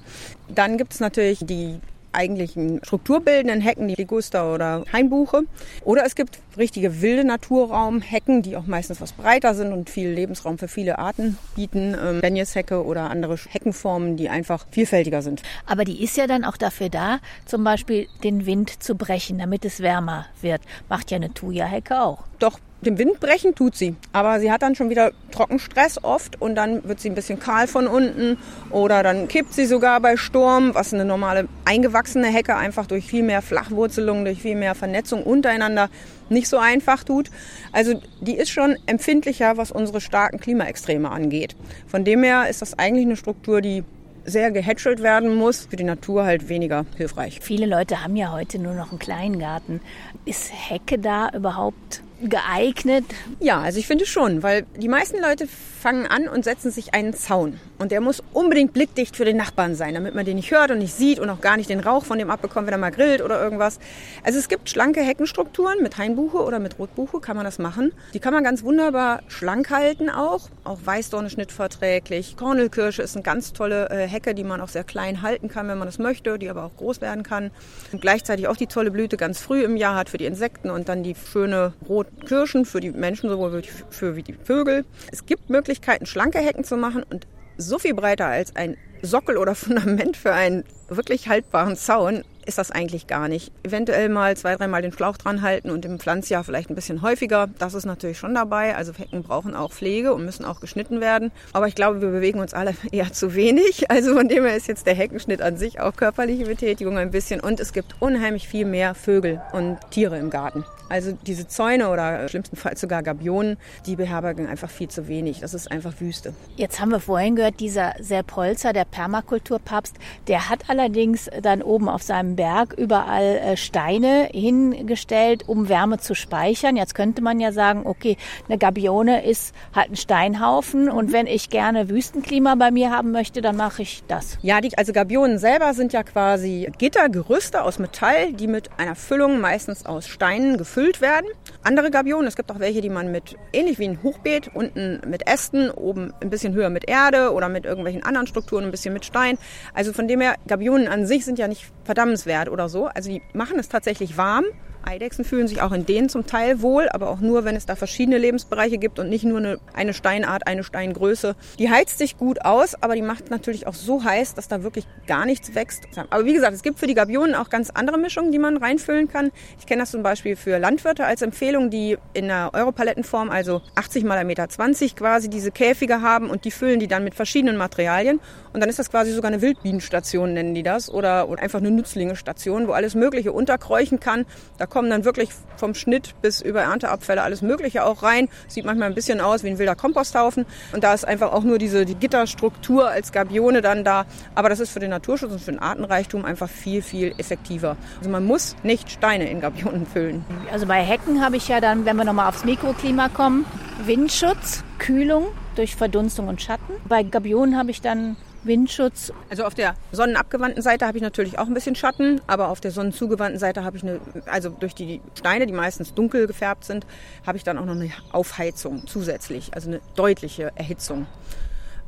Dann 0.50 0.78
gibt 0.78 0.94
es 0.94 1.00
natürlich 1.00 1.40
die 1.46 1.80
eigentlichen 2.16 2.80
strukturbildenden 2.84 3.62
Hecken, 3.62 3.88
die 3.88 3.96
Liguster 3.96 4.54
oder 4.54 4.84
Hainbuche. 4.92 5.44
Oder 5.84 6.06
es 6.06 6.16
gibt 6.16 6.40
richtige 6.58 7.02
wilde 7.02 7.26
Naturraumhecken, 7.26 8.42
die 8.42 8.56
auch 8.56 8.66
meistens 8.66 9.02
was 9.02 9.12
breiter 9.12 9.54
sind 9.54 9.74
und 9.74 9.90
viel 9.90 10.10
Lebensraum 10.10 10.58
für 10.58 10.68
viele 10.68 10.98
Arten 11.00 11.38
bieten. 11.56 11.96
Ähm, 12.02 12.22
Benjeshecke 12.22 12.84
oder 12.84 13.10
andere 13.10 13.38
Heckenformen, 13.50 14.18
die 14.18 14.30
einfach 14.30 14.66
vielfältiger 14.72 15.22
sind. 15.22 15.44
Aber 15.66 15.84
die 15.84 16.04
ist 16.04 16.18
ja 16.18 16.28
dann 16.28 16.46
auch 16.46 16.58
dafür 16.58 16.90
da, 16.90 17.20
zum 17.46 17.64
Beispiel 17.64 18.08
den 18.24 18.46
Wind 18.46 18.82
zu 18.82 18.96
brechen, 18.96 19.40
damit 19.40 19.66
es 19.66 19.82
wärmer 19.82 20.26
wird. 20.42 20.62
Macht 20.90 21.12
ja 21.12 21.18
eine 21.18 21.34
Thuja-Hecke 21.34 22.02
auch. 22.02 22.24
Doch, 22.40 22.60
dem 22.86 22.98
Wind 22.98 23.20
brechen 23.20 23.56
tut 23.56 23.76
sie. 23.76 23.96
Aber 24.14 24.40
sie 24.40 24.52
hat 24.52 24.62
dann 24.62 24.76
schon 24.76 24.90
wieder 24.90 25.12
Trockenstress 25.32 26.04
oft 26.04 26.42
und 26.42 26.56
dann 26.56 26.88
wird 26.88 27.00
sie 27.00 27.10
ein 27.10 27.16
bisschen 27.16 27.40
kahl 27.40 27.68
von 27.68 27.88
unten 27.88 28.38
oder 28.70 29.04
dann 29.04 29.28
kippt 29.28 29.54
sie 29.54 29.66
sogar 29.66 30.00
bei 30.00 30.18
Sturm, 30.18 30.74
was 30.74 30.94
eine 30.94 31.06
normale 31.06 31.48
eingewachsene 31.66 32.28
Hecke 32.28 32.56
einfach 32.56 32.86
durch 32.86 33.06
viel 33.06 33.24
mehr 33.24 33.42
Flachwurzelung, 33.42 34.26
durch 34.26 34.42
viel 34.42 34.56
mehr 34.56 34.76
Vernetzung 34.76 35.24
untereinander 35.24 35.90
nicht 36.30 36.48
so 36.48 36.58
einfach 36.58 37.04
tut. 37.04 37.30
Also 37.72 38.02
die 38.22 38.36
ist 38.36 38.50
schon 38.50 38.78
empfindlicher, 38.86 39.58
was 39.58 39.72
unsere 39.72 40.02
starken 40.02 40.40
Klimaextreme 40.40 41.10
angeht. 41.10 41.56
Von 41.88 42.04
dem 42.04 42.24
her 42.24 42.50
ist 42.50 42.62
das 42.62 42.78
eigentlich 42.80 43.06
eine 43.06 43.16
Struktur, 43.16 43.62
die 43.62 43.84
sehr 44.26 44.52
gehätschelt 44.52 45.02
werden 45.04 45.36
muss, 45.36 45.68
für 45.68 45.76
die 45.76 45.84
Natur 45.84 46.26
halt 46.26 46.50
weniger 46.50 46.86
hilfreich. 46.98 47.40
Viele 47.42 47.68
Leute 47.68 48.04
haben 48.04 48.16
ja 48.16 48.32
heute 48.32 48.60
nur 48.60 48.74
noch 48.74 48.90
einen 48.90 49.00
kleinen 49.00 49.40
Garten. 49.40 49.82
Ist 50.26 50.52
Hecke 50.52 50.98
da 50.98 51.30
überhaupt 51.30 52.02
geeignet? 52.22 53.06
Ja, 53.40 53.62
also 53.62 53.80
ich 53.80 53.88
finde 53.88 54.06
schon, 54.06 54.44
weil 54.44 54.66
die 54.78 54.88
meisten 54.88 55.20
Leute 55.22 55.48
fangen 55.48 56.08
an 56.08 56.28
und 56.28 56.44
setzen 56.44 56.72
sich 56.72 56.94
einen 56.94 57.14
Zaun. 57.14 57.60
Und 57.78 57.92
der 57.92 58.02
muss 58.02 58.24
unbedingt 58.32 58.74
blickdicht 58.74 59.16
für 59.18 59.26
den 59.26 59.38
Nachbarn 59.38 59.76
sein, 59.76 59.94
damit 59.94 60.16
man 60.16 60.26
den 60.26 60.38
nicht 60.38 60.52
hört 60.52 60.72
und 60.72 60.78
nicht 60.78 60.94
sieht 60.94 61.20
und 61.20 61.30
auch 61.30 61.42
gar 61.42 61.58
nicht 61.58 61.70
den 61.70 61.82
Rauch 61.82 62.06
von 62.06 62.18
dem 62.18 62.30
abbekommt, 62.30 62.68
wenn 62.68 62.74
er 62.74 62.78
mal 62.78 62.92
grillt 62.92 63.22
oder 63.22 63.42
irgendwas. 63.42 63.80
Also 64.24 64.40
es 64.40 64.48
gibt 64.48 64.70
schlanke 64.70 65.02
Heckenstrukturen 65.02 65.84
mit 65.84 65.98
Hainbuche 65.98 66.38
oder 66.38 66.60
mit 66.60 66.80
Rotbuche 66.80 67.20
kann 67.20 67.36
man 67.36 67.46
das 67.46 67.60
machen. 67.60 67.92
Die 68.14 68.20
kann 68.20 68.34
man 68.34 68.44
ganz 68.44 68.64
wunderbar 68.64 69.22
schlank 69.28 69.70
halten 69.72 70.10
auch. 70.10 70.50
Auch 70.64 70.80
Weißdorn 70.86 71.26
ist 71.26 71.34
schnittverträglich. 71.34 72.38
Kornelkirsche 72.38 73.02
ist 73.02 73.16
eine 73.16 73.24
ganz 73.24 73.52
tolle 73.52 73.90
äh, 73.90 74.08
Hecke, 74.08 74.36
die 74.36 74.44
man 74.44 74.62
auch 74.62 74.70
sehr 74.70 74.84
klein 74.84 75.22
halten 75.22 75.50
kann, 75.50 75.68
wenn 75.68 75.78
man 75.78 75.88
das 75.88 76.00
möchte, 76.00 76.40
die 76.40 76.50
aber 76.50 76.64
auch 76.64 76.76
groß 76.78 77.02
werden 77.02 77.24
kann. 77.24 77.52
Und 77.92 78.02
gleichzeitig 78.02 78.48
auch 78.48 78.58
die 78.58 78.68
tolle 78.68 78.92
Blüte 78.92 79.18
ganz 79.18 79.42
früh 79.42 79.64
im 79.64 79.76
Jahr 79.76 79.96
hat 79.96 80.10
für 80.10 80.18
die 80.18 80.26
Insekten 80.26 80.70
und 80.70 80.88
dann 80.88 81.04
die 81.04 81.16
schöne 81.16 81.74
roten 81.88 82.26
Kirschen 82.26 82.66
für 82.66 82.80
die 82.80 82.92
Menschen 82.92 83.30
sowohl 83.30 83.64
für 83.90 84.16
wie 84.16 84.24
die 84.24 84.34
Vögel. 84.34 84.86
Es 85.12 85.26
gibt 85.26 85.50
Möglichkeiten, 85.50 86.06
schlanke 86.06 86.40
Hecken 86.40 86.64
zu 86.64 86.78
machen 86.78 87.04
und 87.04 87.28
so 87.58 87.80
viel 87.80 87.94
breiter 87.94 88.28
als 88.28 88.56
ein 88.56 88.78
Sockel 89.02 89.38
oder 89.38 89.56
Fundament 89.56 90.18
für 90.18 90.34
einen 90.34 90.64
wirklich 90.90 91.28
haltbaren 91.28 91.76
Zaun 91.76 92.24
ist 92.46 92.58
das 92.58 92.72
eigentlich 92.72 93.08
gar 93.08 93.28
nicht. 93.28 93.52
Eventuell 93.64 94.10
mal 94.10 94.36
zwei, 94.38 94.56
dreimal 94.56 94.82
den 94.82 94.92
Schlauch 94.92 95.18
dran 95.18 95.42
halten 95.42 95.70
und 95.70 95.86
im 95.86 96.00
Pflanzjahr 96.00 96.44
vielleicht 96.44 96.70
ein 96.70 96.76
bisschen 96.76 97.02
häufiger. 97.02 97.48
Das 97.60 97.74
ist 97.74 97.86
natürlich 97.86 98.18
schon 98.18 98.36
dabei. 98.36 98.76
Also 98.76 98.94
Hecken 98.94 99.24
brauchen 99.24 99.56
auch 99.56 99.72
Pflege 99.72 100.14
und 100.14 100.26
müssen 100.26 100.46
auch 100.46 100.60
geschnitten 100.60 101.02
werden. 101.02 101.32
Aber 101.54 101.68
ich 101.68 101.76
glaube, 101.76 102.02
wir 102.02 102.10
bewegen 102.10 102.40
uns 102.40 102.54
alle 102.54 102.76
eher 102.92 103.12
zu 103.12 103.36
wenig. 103.36 103.90
Also 103.92 104.16
von 104.16 104.28
dem 104.28 104.44
her 104.46 104.56
ist 104.56 104.68
jetzt 104.68 104.86
der 104.88 104.96
Heckenschnitt 104.96 105.42
an 105.42 105.58
sich 105.58 105.80
auch 105.80 105.96
körperliche 105.96 106.46
Betätigung 106.46 106.98
ein 106.98 107.12
bisschen. 107.12 107.40
Und 107.40 107.60
es 107.60 107.74
gibt 107.74 107.96
unheimlich 108.00 108.48
viel 108.48 108.66
mehr 108.66 108.96
Vögel 108.96 109.42
und 109.54 109.78
Tiere 109.92 110.18
im 110.18 110.30
Garten. 110.30 110.64
Also 110.88 111.18
diese 111.26 111.48
Zäune 111.48 111.90
oder 111.90 112.28
schlimmstenfalls 112.30 112.80
sogar 112.80 113.02
Gabionen, 113.02 113.58
die 113.86 113.96
beherbergen 113.96 114.48
einfach 114.48 114.70
viel 114.70 114.88
zu 114.88 115.08
wenig. 115.08 115.40
Das 115.40 115.54
ist 115.54 115.72
einfach 115.72 116.00
Wüste. 116.00 116.34
Jetzt 116.58 116.80
haben 116.80 116.92
wir 116.92 117.00
vorhin 117.00 117.36
gehört, 117.36 117.60
dieser 117.60 117.94
Sepp 118.00 118.36
Holzer, 118.36 118.72
der 118.72 118.86
Permakulturpapst, 118.86 119.96
der 120.28 120.50
hat 120.50 120.70
allerdings 120.70 121.30
dann 121.42 121.62
oben 121.62 121.90
auf 121.90 122.04
seinem 122.04 122.35
Berg 122.36 122.74
überall 122.74 123.38
äh, 123.38 123.58
Steine 123.58 124.30
hingestellt, 124.32 125.48
um 125.48 125.70
Wärme 125.70 125.98
zu 125.98 126.16
speichern. 126.16 126.76
Jetzt 126.76 126.96
könnte 126.96 127.22
man 127.22 127.40
ja 127.40 127.52
sagen, 127.52 127.82
okay, 127.86 128.18
eine 128.48 128.58
Gabione 128.58 129.26
ist 129.26 129.54
halt 129.74 129.92
ein 129.92 129.96
Steinhaufen 129.96 130.90
und 130.90 131.12
wenn 131.12 131.28
ich 131.28 131.50
gerne 131.50 131.90
Wüstenklima 131.90 132.56
bei 132.56 132.72
mir 132.72 132.92
haben 132.92 133.12
möchte, 133.12 133.42
dann 133.42 133.56
mache 133.56 133.82
ich 133.82 134.04
das. 134.08 134.38
Ja, 134.42 134.62
die, 134.62 134.78
also 134.78 134.94
Gabionen 134.94 135.38
selber 135.38 135.74
sind 135.74 135.94
ja 135.94 136.04
quasi 136.04 136.72
Gittergerüste 136.78 137.64
aus 137.64 137.80
Metall, 137.80 138.34
die 138.34 138.48
mit 138.48 138.70
einer 138.78 138.96
Füllung 138.96 139.40
meistens 139.40 139.86
aus 139.86 140.08
Steinen 140.08 140.58
gefüllt 140.58 141.02
werden. 141.02 141.28
Andere 141.66 141.90
Gabionen, 141.90 142.28
es 142.28 142.36
gibt 142.36 142.52
auch 142.52 142.60
welche, 142.60 142.80
die 142.80 142.92
man 142.92 143.12
mit, 143.12 143.38
ähnlich 143.52 143.80
wie 143.80 143.88
ein 143.88 144.04
Hochbeet, 144.04 144.52
unten 144.54 145.02
mit 145.10 145.26
Ästen, 145.26 145.72
oben 145.72 146.14
ein 146.22 146.30
bisschen 146.30 146.54
höher 146.54 146.70
mit 146.70 146.88
Erde 146.88 147.34
oder 147.34 147.50
mit 147.50 147.66
irgendwelchen 147.66 148.04
anderen 148.04 148.28
Strukturen, 148.28 148.66
ein 148.66 148.70
bisschen 148.72 148.94
mit 148.94 149.04
Stein. 149.04 149.40
Also 149.74 149.92
von 149.92 150.08
dem 150.08 150.22
her, 150.22 150.36
Gabionen 150.46 150.88
an 150.88 151.08
sich 151.08 151.26
sind 151.26 151.40
ja 151.40 151.48
nicht 151.48 151.72
verdammenswert 151.84 152.50
oder 152.50 152.70
so. 152.70 152.86
Also 152.86 153.10
die 153.10 153.24
machen 153.34 153.58
es 153.58 153.68
tatsächlich 153.68 154.16
warm 154.16 154.46
Eidechsen 154.86 155.26
fühlen 155.26 155.48
sich 155.48 155.62
auch 155.62 155.72
in 155.72 155.86
denen 155.86 156.10
zum 156.10 156.26
Teil 156.26 156.62
wohl, 156.62 156.90
aber 156.90 157.10
auch 157.10 157.20
nur, 157.20 157.44
wenn 157.46 157.56
es 157.56 157.66
da 157.66 157.76
verschiedene 157.76 158.18
Lebensbereiche 158.18 158.78
gibt 158.78 159.00
und 159.00 159.10
nicht 159.10 159.24
nur 159.24 159.40
eine, 159.40 159.60
eine 159.74 159.94
Steinart, 159.94 160.48
eine 160.48 160.64
Steingröße. 160.64 161.36
Die 161.60 161.70
heizt 161.70 161.98
sich 161.98 162.18
gut 162.18 162.44
aus, 162.44 162.76
aber 162.82 162.96
die 162.96 163.02
macht 163.02 163.30
natürlich 163.30 163.68
auch 163.68 163.74
so 163.74 164.04
heiß, 164.04 164.36
dass 164.36 164.48
da 164.48 164.64
wirklich 164.64 164.86
gar 165.08 165.26
nichts 165.26 165.56
wächst. 165.56 165.84
Aber 166.10 166.26
wie 166.26 166.34
gesagt, 166.34 166.54
es 166.54 166.64
gibt 166.64 166.80
für 166.80 166.88
die 166.88 166.94
Gabionen 166.94 167.36
auch 167.36 167.50
ganz 167.50 167.70
andere 167.70 167.98
Mischungen, 167.98 168.32
die 168.32 168.40
man 168.40 168.58
reinfüllen 168.58 169.08
kann. 169.08 169.32
Ich 169.60 169.66
kenne 169.66 169.82
das 169.82 169.92
zum 169.92 170.04
Beispiel 170.04 170.36
für 170.36 170.58
Landwirte 170.58 171.06
als 171.06 171.22
Empfehlung, 171.22 171.70
die 171.70 171.98
in 172.14 172.26
einer 172.26 172.52
Europalettenform, 172.54 173.30
also 173.30 173.62
80 173.76 174.04
mal 174.04 174.18
1,20 174.18 174.26
Meter 174.26 174.48
quasi 174.96 175.30
diese 175.30 175.52
Käfige 175.52 176.02
haben 176.02 176.30
und 176.30 176.46
die 176.46 176.52
füllen 176.52 176.80
die 176.80 176.88
dann 176.88 177.04
mit 177.04 177.16
verschiedenen 177.16 177.58
Materialien. 177.58 178.20
Und 178.56 178.62
dann 178.62 178.70
ist 178.70 178.80
das 178.80 178.90
quasi 178.90 179.12
sogar 179.12 179.30
eine 179.30 179.42
Wildbienenstation, 179.42 180.32
nennen 180.32 180.56
die 180.56 180.64
das, 180.64 180.90
oder, 180.90 181.28
oder 181.28 181.44
einfach 181.44 181.60
eine 181.60 181.72
Nützlingestation, 181.72 182.70
wo 182.70 182.72
alles 182.72 182.96
Mögliche 182.96 183.34
unterkräuchen 183.34 184.00
kann. 184.00 184.26
Da 184.58 184.66
kommen 184.66 184.90
dann 184.90 185.04
wirklich 185.04 185.32
vom 185.58 185.76
Schnitt 185.76 186.16
bis 186.22 186.40
über 186.40 186.62
Ernteabfälle 186.62 187.22
alles 187.22 187.42
Mögliche 187.42 187.84
auch 187.84 188.02
rein. 188.02 188.30
Sieht 188.48 188.64
manchmal 188.64 188.88
ein 188.88 188.96
bisschen 188.96 189.20
aus 189.20 189.44
wie 189.44 189.50
ein 189.50 189.60
wilder 189.60 189.76
Komposthaufen. 189.76 190.46
Und 190.72 190.86
da 190.86 190.94
ist 190.94 191.06
einfach 191.06 191.34
auch 191.34 191.44
nur 191.44 191.58
diese 191.58 191.84
die 191.84 191.96
Gitterstruktur 191.96 192.88
als 192.88 193.12
Gabione 193.12 193.62
dann 193.62 193.84
da. 193.84 194.06
Aber 194.36 194.48
das 194.48 194.62
ist 194.62 194.72
für 194.72 194.80
den 194.80 194.92
Naturschutz 194.92 195.34
und 195.34 195.42
für 195.42 195.52
den 195.52 195.60
Artenreichtum 195.60 196.24
einfach 196.24 196.48
viel, 196.48 196.82
viel 196.82 197.14
effektiver. 197.18 197.76
Also 197.98 198.10
man 198.10 198.24
muss 198.24 198.56
nicht 198.64 198.90
Steine 198.90 199.30
in 199.30 199.42
Gabionen 199.42 199.86
füllen. 199.86 200.24
Also 200.50 200.66
bei 200.66 200.82
Hecken 200.82 201.22
habe 201.22 201.36
ich 201.36 201.50
ja 201.50 201.60
dann, 201.60 201.84
wenn 201.86 201.98
wir 201.98 202.06
nochmal 202.06 202.30
aufs 202.30 202.46
Mikroklima 202.46 203.10
kommen, 203.10 203.46
Windschutz, 203.86 204.64
Kühlung 204.80 205.28
durch 205.56 205.76
Verdunstung 205.76 206.28
und 206.28 206.42
Schatten. 206.42 206.74
Bei 206.88 207.04
Gabionen 207.04 207.58
habe 207.58 207.72
ich 207.72 207.82
dann 207.82 208.16
Windschutz. 208.44 209.12
Also 209.30 209.44
auf 209.46 209.56
der 209.56 209.76
sonnenabgewandten 209.92 210.62
Seite 210.62 210.86
habe 210.86 210.98
ich 210.98 211.02
natürlich 211.02 211.40
auch 211.40 211.48
ein 211.48 211.54
bisschen 211.54 211.76
Schatten, 211.76 212.22
aber 212.28 212.50
auf 212.50 212.62
der 212.62 212.72
sonnenzugewandten 212.72 213.40
Seite 213.40 213.64
habe 213.64 213.78
ich 213.78 213.84
eine, 213.84 214.00
also 214.28 214.50
durch 214.50 214.76
die 214.76 215.02
Steine, 215.18 215.48
die 215.48 215.54
meistens 215.54 215.94
dunkel 215.94 216.28
gefärbt 216.28 216.64
sind, 216.64 216.86
habe 217.26 217.38
ich 217.38 217.44
dann 217.44 217.58
auch 217.58 217.66
noch 217.66 217.76
eine 217.76 217.90
Aufheizung 218.12 218.86
zusätzlich, 218.88 219.54
also 219.54 219.70
eine 219.70 219.82
deutliche 219.96 220.52
Erhitzung. 220.56 221.08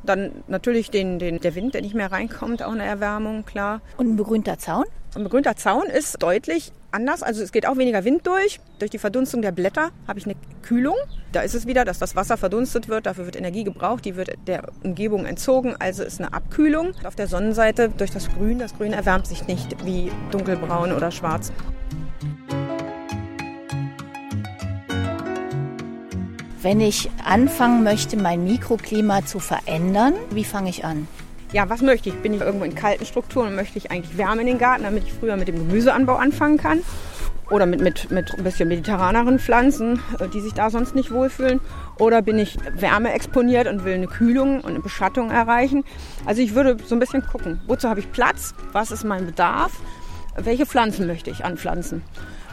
Dann 0.02 0.32
natürlich 0.46 0.90
den, 0.90 1.18
den, 1.18 1.40
der 1.40 1.54
Wind, 1.54 1.74
der 1.74 1.82
nicht 1.82 1.94
mehr 1.94 2.10
reinkommt, 2.10 2.62
auch 2.62 2.72
eine 2.72 2.84
Erwärmung, 2.84 3.44
klar. 3.44 3.80
Und 3.96 4.08
ein 4.08 4.16
begrünter 4.16 4.58
Zaun? 4.58 4.84
Ein 5.14 5.24
begrünter 5.24 5.56
Zaun 5.56 5.86
ist 5.86 6.22
deutlich 6.22 6.72
anders. 6.92 7.22
Also 7.22 7.42
es 7.42 7.52
geht 7.52 7.66
auch 7.66 7.76
weniger 7.76 8.04
Wind 8.04 8.26
durch. 8.26 8.60
Durch 8.78 8.90
die 8.90 8.98
Verdunstung 8.98 9.42
der 9.42 9.52
Blätter 9.52 9.90
habe 10.06 10.18
ich 10.18 10.26
eine 10.26 10.34
Kühlung. 10.62 10.96
Da 11.32 11.40
ist 11.40 11.54
es 11.54 11.66
wieder, 11.66 11.84
dass 11.84 11.98
das 11.98 12.14
Wasser 12.14 12.36
verdunstet 12.36 12.88
wird. 12.88 13.06
Dafür 13.06 13.24
wird 13.24 13.36
Energie 13.36 13.64
gebraucht. 13.64 14.04
Die 14.04 14.16
wird 14.16 14.30
der 14.46 14.68
Umgebung 14.84 15.26
entzogen. 15.26 15.74
Also 15.78 16.04
ist 16.04 16.20
eine 16.20 16.32
Abkühlung. 16.32 16.92
Auf 17.04 17.14
der 17.14 17.26
Sonnenseite 17.26 17.88
durch 17.88 18.10
das 18.10 18.28
Grün. 18.28 18.58
Das 18.58 18.76
Grün 18.76 18.92
erwärmt 18.92 19.26
sich 19.26 19.46
nicht 19.46 19.84
wie 19.84 20.12
dunkelbraun 20.30 20.92
oder 20.92 21.10
schwarz. 21.10 21.52
Wenn 26.60 26.80
ich 26.80 27.08
anfangen 27.24 27.84
möchte, 27.84 28.16
mein 28.16 28.44
Mikroklima 28.44 29.24
zu 29.24 29.38
verändern, 29.38 30.14
wie 30.30 30.44
fange 30.44 30.70
ich 30.70 30.84
an? 30.84 31.06
ja, 31.52 31.68
was 31.68 31.80
möchte 31.82 32.10
ich? 32.10 32.14
Bin 32.16 32.34
ich 32.34 32.40
irgendwo 32.40 32.64
in 32.64 32.74
kalten 32.74 33.06
Strukturen 33.06 33.48
und 33.48 33.54
möchte 33.54 33.78
ich 33.78 33.90
eigentlich 33.90 34.18
Wärme 34.18 34.42
in 34.42 34.46
den 34.46 34.58
Garten, 34.58 34.82
damit 34.84 35.04
ich 35.04 35.12
früher 35.12 35.36
mit 35.36 35.48
dem 35.48 35.56
Gemüseanbau 35.56 36.16
anfangen 36.16 36.58
kann? 36.58 36.82
Oder 37.50 37.64
mit, 37.64 37.80
mit, 37.80 38.10
mit 38.10 38.34
ein 38.36 38.44
bisschen 38.44 38.68
mediterraneren 38.68 39.38
Pflanzen, 39.38 40.02
äh, 40.18 40.28
die 40.28 40.40
sich 40.40 40.52
da 40.52 40.68
sonst 40.68 40.94
nicht 40.94 41.10
wohlfühlen? 41.10 41.60
Oder 41.98 42.20
bin 42.20 42.38
ich 42.38 42.58
Wärme 42.74 43.12
exponiert 43.12 43.66
und 43.66 43.86
will 43.86 43.94
eine 43.94 44.06
Kühlung 44.06 44.60
und 44.60 44.70
eine 44.70 44.80
Beschattung 44.80 45.30
erreichen? 45.30 45.84
Also 46.26 46.42
ich 46.42 46.54
würde 46.54 46.76
so 46.84 46.94
ein 46.94 46.98
bisschen 46.98 47.24
gucken, 47.26 47.60
wozu 47.66 47.88
habe 47.88 48.00
ich 48.00 48.12
Platz? 48.12 48.54
Was 48.72 48.90
ist 48.90 49.04
mein 49.04 49.24
Bedarf? 49.24 49.72
Welche 50.36 50.66
Pflanzen 50.66 51.06
möchte 51.06 51.30
ich 51.30 51.44
anpflanzen? 51.46 52.02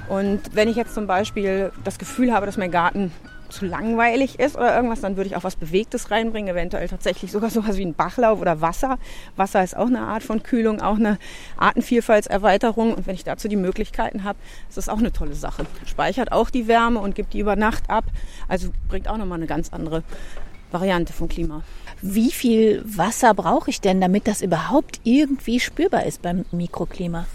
Und 0.08 0.39
wenn 0.54 0.70
ich 0.70 0.78
jetzt 0.78 0.94
zum 0.94 1.08
Beispiel 1.08 1.72
das 1.84 1.98
Gefühl 1.98 2.32
habe, 2.32 2.46
dass 2.46 2.56
mein 2.56 2.72
Garten 2.72 3.12
zu 3.49 3.65
langweilig 3.65 4.39
ist 4.39 4.55
oder 4.55 4.75
irgendwas, 4.75 5.01
dann 5.01 5.17
würde 5.17 5.29
ich 5.29 5.36
auch 5.36 5.43
was 5.43 5.55
Bewegtes 5.55 6.12
reinbringen, 6.12 6.53
eventuell 6.53 6.88
tatsächlich 6.88 7.31
sogar 7.31 7.49
sowas 7.49 7.77
wie 7.77 7.86
ein 7.86 7.93
Bachlauf 7.93 8.41
oder 8.41 8.62
Wasser. 8.62 8.97
Wasser 9.36 9.63
ist 9.63 9.75
auch 9.75 9.88
eine 9.88 10.01
Art 10.01 10.23
von 10.23 10.43
Kühlung, 10.43 10.81
auch 10.81 10.95
eine 10.95 11.17
Artenvielfaltserweiterung. 11.58 12.93
Und 12.93 13.08
wenn 13.08 13.15
ich 13.15 13.23
dazu 13.23 13.47
die 13.47 13.55
Möglichkeiten 13.55 14.23
habe, 14.23 14.38
ist 14.69 14.77
das 14.77 14.89
auch 14.89 14.99
eine 14.99 15.12
tolle 15.12 15.36
Sache. 15.36 15.65
Speichert 15.86 16.31
auch 16.31 16.49
die 16.49 16.67
Wärme 16.67 16.99
und 16.99 17.15
gibt 17.15 17.34
die 17.34 17.39
über 17.39 17.55
Nacht 17.55 17.89
ab. 17.89 18.05
Also 18.47 18.69
bringt 18.88 19.08
auch 19.08 19.17
nochmal 19.17 19.38
eine 19.38 19.47
ganz 19.47 19.71
andere 19.71 20.03
Variante 20.71 21.13
vom 21.13 21.29
Klima. 21.29 21.63
Wie 22.01 22.31
viel 22.31 22.84
Wasser 22.86 23.34
brauche 23.34 23.69
ich 23.69 23.81
denn, 23.81 24.01
damit 24.01 24.27
das 24.27 24.41
überhaupt 24.41 24.99
irgendwie 25.03 25.60
spürbar 25.60 26.05
ist 26.05 26.21
beim 26.21 26.45
Mikroklima? 26.51 27.25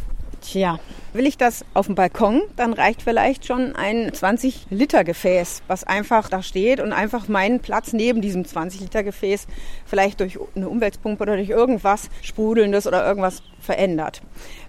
Tja, 0.41 0.79
will 1.13 1.27
ich 1.27 1.37
das 1.37 1.67
auf 1.75 1.87
dem 1.87 1.95
Balkon, 1.95 2.43
dann 2.57 2.73
reicht 2.73 3.03
vielleicht 3.03 3.47
schon 3.47 3.77
ein 3.77 4.13
20 4.13 4.69
Liter 4.71 5.05
Gefäß, 5.05 5.63
was 5.69 5.85
einfach 5.85 6.31
da 6.31 6.43
steht 6.43 6.81
und 6.81 6.95
einfach 6.95 7.29
meinen 7.29 7.61
Platz 7.61 7.93
neben 7.93 8.23
diesem 8.23 8.47
20 8.47 8.81
Liter 8.81 9.03
Gefäß 9.03 9.47
vielleicht 9.85 10.21
durch 10.21 10.39
eine 10.55 10.69
Umweltpumpe 10.69 11.23
oder 11.23 11.37
durch 11.37 11.51
irgendwas 11.51 12.09
sprudelndes 12.23 12.87
oder 12.87 13.07
irgendwas 13.07 13.43
verändert. 13.61 14.23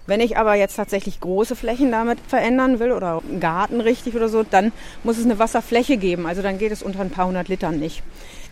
Wenn 0.06 0.20
ich 0.20 0.36
aber 0.36 0.54
jetzt 0.54 0.76
tatsächlich 0.76 1.20
große 1.20 1.56
Flächen 1.56 1.90
damit 1.90 2.18
verändern 2.20 2.78
will 2.78 2.92
oder 2.92 3.22
einen 3.26 3.40
Garten 3.40 3.80
richtig 3.80 4.14
oder 4.14 4.28
so, 4.28 4.42
dann 4.42 4.72
muss 5.04 5.16
es 5.16 5.24
eine 5.24 5.38
Wasserfläche 5.38 5.96
geben. 5.96 6.26
Also 6.26 6.42
dann 6.42 6.58
geht 6.58 6.72
es 6.72 6.82
unter 6.82 7.00
ein 7.00 7.10
paar 7.10 7.28
hundert 7.28 7.48
Litern 7.48 7.78
nicht. 7.78 8.02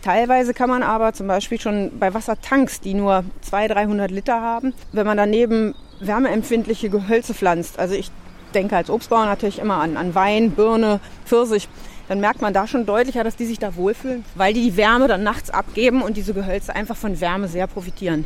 Teilweise 0.01 0.55
kann 0.55 0.69
man 0.69 0.81
aber 0.81 1.13
zum 1.13 1.27
Beispiel 1.27 1.59
schon 1.59 1.99
bei 1.99 2.13
Wassertanks, 2.13 2.79
die 2.79 2.95
nur 2.95 3.23
200, 3.41 3.77
300 3.77 4.09
Liter 4.09 4.41
haben, 4.41 4.73
wenn 4.91 5.05
man 5.05 5.17
daneben 5.17 5.75
wärmeempfindliche 6.01 6.89
Gehölze 6.89 7.33
pflanzt, 7.33 7.79
also 7.79 7.95
ich 7.95 8.11
denke 8.53 8.75
als 8.75 8.89
Obstbauer 8.89 9.25
natürlich 9.25 9.59
immer 9.59 9.75
an, 9.75 9.97
an 9.97 10.13
Wein, 10.13 10.51
Birne, 10.51 10.99
Pfirsich, 11.25 11.69
dann 12.07 12.19
merkt 12.19 12.41
man 12.41 12.53
da 12.53 12.67
schon 12.67 12.85
deutlicher, 12.85 13.23
dass 13.23 13.37
die 13.37 13.45
sich 13.45 13.59
da 13.59 13.75
wohlfühlen, 13.75 14.25
weil 14.35 14.53
die 14.53 14.63
die 14.63 14.77
Wärme 14.77 15.07
dann 15.07 15.23
nachts 15.23 15.49
abgeben 15.49 16.01
und 16.01 16.17
diese 16.17 16.33
Gehölze 16.33 16.75
einfach 16.75 16.97
von 16.97 17.21
Wärme 17.21 17.47
sehr 17.47 17.67
profitieren. 17.67 18.25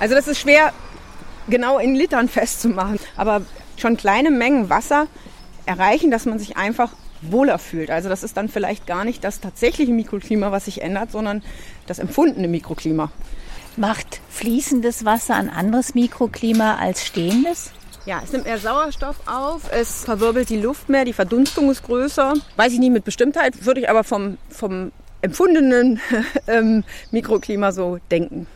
Also 0.00 0.14
das 0.14 0.26
ist 0.26 0.40
schwer 0.40 0.72
genau 1.48 1.78
in 1.78 1.94
Litern 1.94 2.28
festzumachen, 2.28 2.98
aber 3.16 3.42
schon 3.76 3.96
kleine 3.96 4.30
Mengen 4.30 4.68
Wasser 4.68 5.06
erreichen, 5.66 6.10
dass 6.10 6.26
man 6.26 6.38
sich 6.38 6.56
einfach 6.56 6.92
wohler 7.22 7.58
fühlt. 7.58 7.90
Also 7.90 8.08
das 8.08 8.22
ist 8.22 8.36
dann 8.36 8.48
vielleicht 8.48 8.86
gar 8.86 9.04
nicht 9.04 9.22
das 9.24 9.40
tatsächliche 9.40 9.92
Mikroklima, 9.92 10.52
was 10.52 10.64
sich 10.64 10.82
ändert, 10.82 11.12
sondern 11.12 11.42
das 11.86 11.98
empfundene 11.98 12.48
Mikroklima. 12.48 13.12
Macht 13.80 14.20
fließendes 14.28 15.06
Wasser 15.06 15.36
ein 15.36 15.48
anderes 15.48 15.94
Mikroklima 15.94 16.74
als 16.74 17.06
stehendes? 17.06 17.70
Ja, 18.04 18.20
es 18.22 18.30
nimmt 18.30 18.44
mehr 18.44 18.58
Sauerstoff 18.58 19.16
auf, 19.24 19.72
es 19.72 20.04
verwirbelt 20.04 20.50
die 20.50 20.60
Luft 20.60 20.90
mehr, 20.90 21.06
die 21.06 21.14
Verdunstung 21.14 21.70
ist 21.70 21.84
größer. 21.84 22.34
Weiß 22.56 22.74
ich 22.74 22.78
nicht 22.78 22.92
mit 22.92 23.06
Bestimmtheit, 23.06 23.64
würde 23.64 23.80
ich 23.80 23.88
aber 23.88 24.04
vom, 24.04 24.36
vom 24.50 24.92
empfundenen 25.22 25.98
ähm, 26.46 26.84
Mikroklima 27.10 27.72
so 27.72 27.96
denken. 28.10 28.46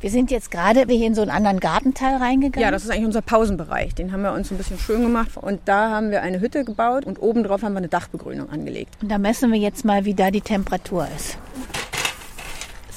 Wir 0.00 0.10
sind 0.10 0.32
jetzt 0.32 0.50
gerade 0.50 0.84
hier 0.88 1.06
in 1.06 1.14
so 1.14 1.22
einen 1.22 1.30
anderen 1.30 1.60
Gartenteil 1.60 2.16
reingegangen. 2.16 2.60
Ja, 2.60 2.72
das 2.72 2.82
ist 2.82 2.90
eigentlich 2.90 3.06
unser 3.06 3.22
Pausenbereich. 3.22 3.94
Den 3.94 4.10
haben 4.10 4.22
wir 4.22 4.32
uns 4.32 4.50
ein 4.50 4.58
bisschen 4.58 4.80
schön 4.80 5.02
gemacht. 5.02 5.36
Und 5.36 5.60
da 5.66 5.90
haben 5.90 6.10
wir 6.10 6.22
eine 6.22 6.40
Hütte 6.40 6.64
gebaut 6.64 7.04
und 7.04 7.22
obendrauf 7.22 7.62
haben 7.62 7.74
wir 7.74 7.78
eine 7.78 7.88
Dachbegrünung 7.88 8.50
angelegt. 8.50 8.96
Und 9.00 9.08
da 9.08 9.18
messen 9.18 9.52
wir 9.52 9.58
jetzt 9.60 9.84
mal, 9.84 10.04
wie 10.04 10.14
da 10.14 10.32
die 10.32 10.40
Temperatur 10.40 11.06
ist. 11.16 11.38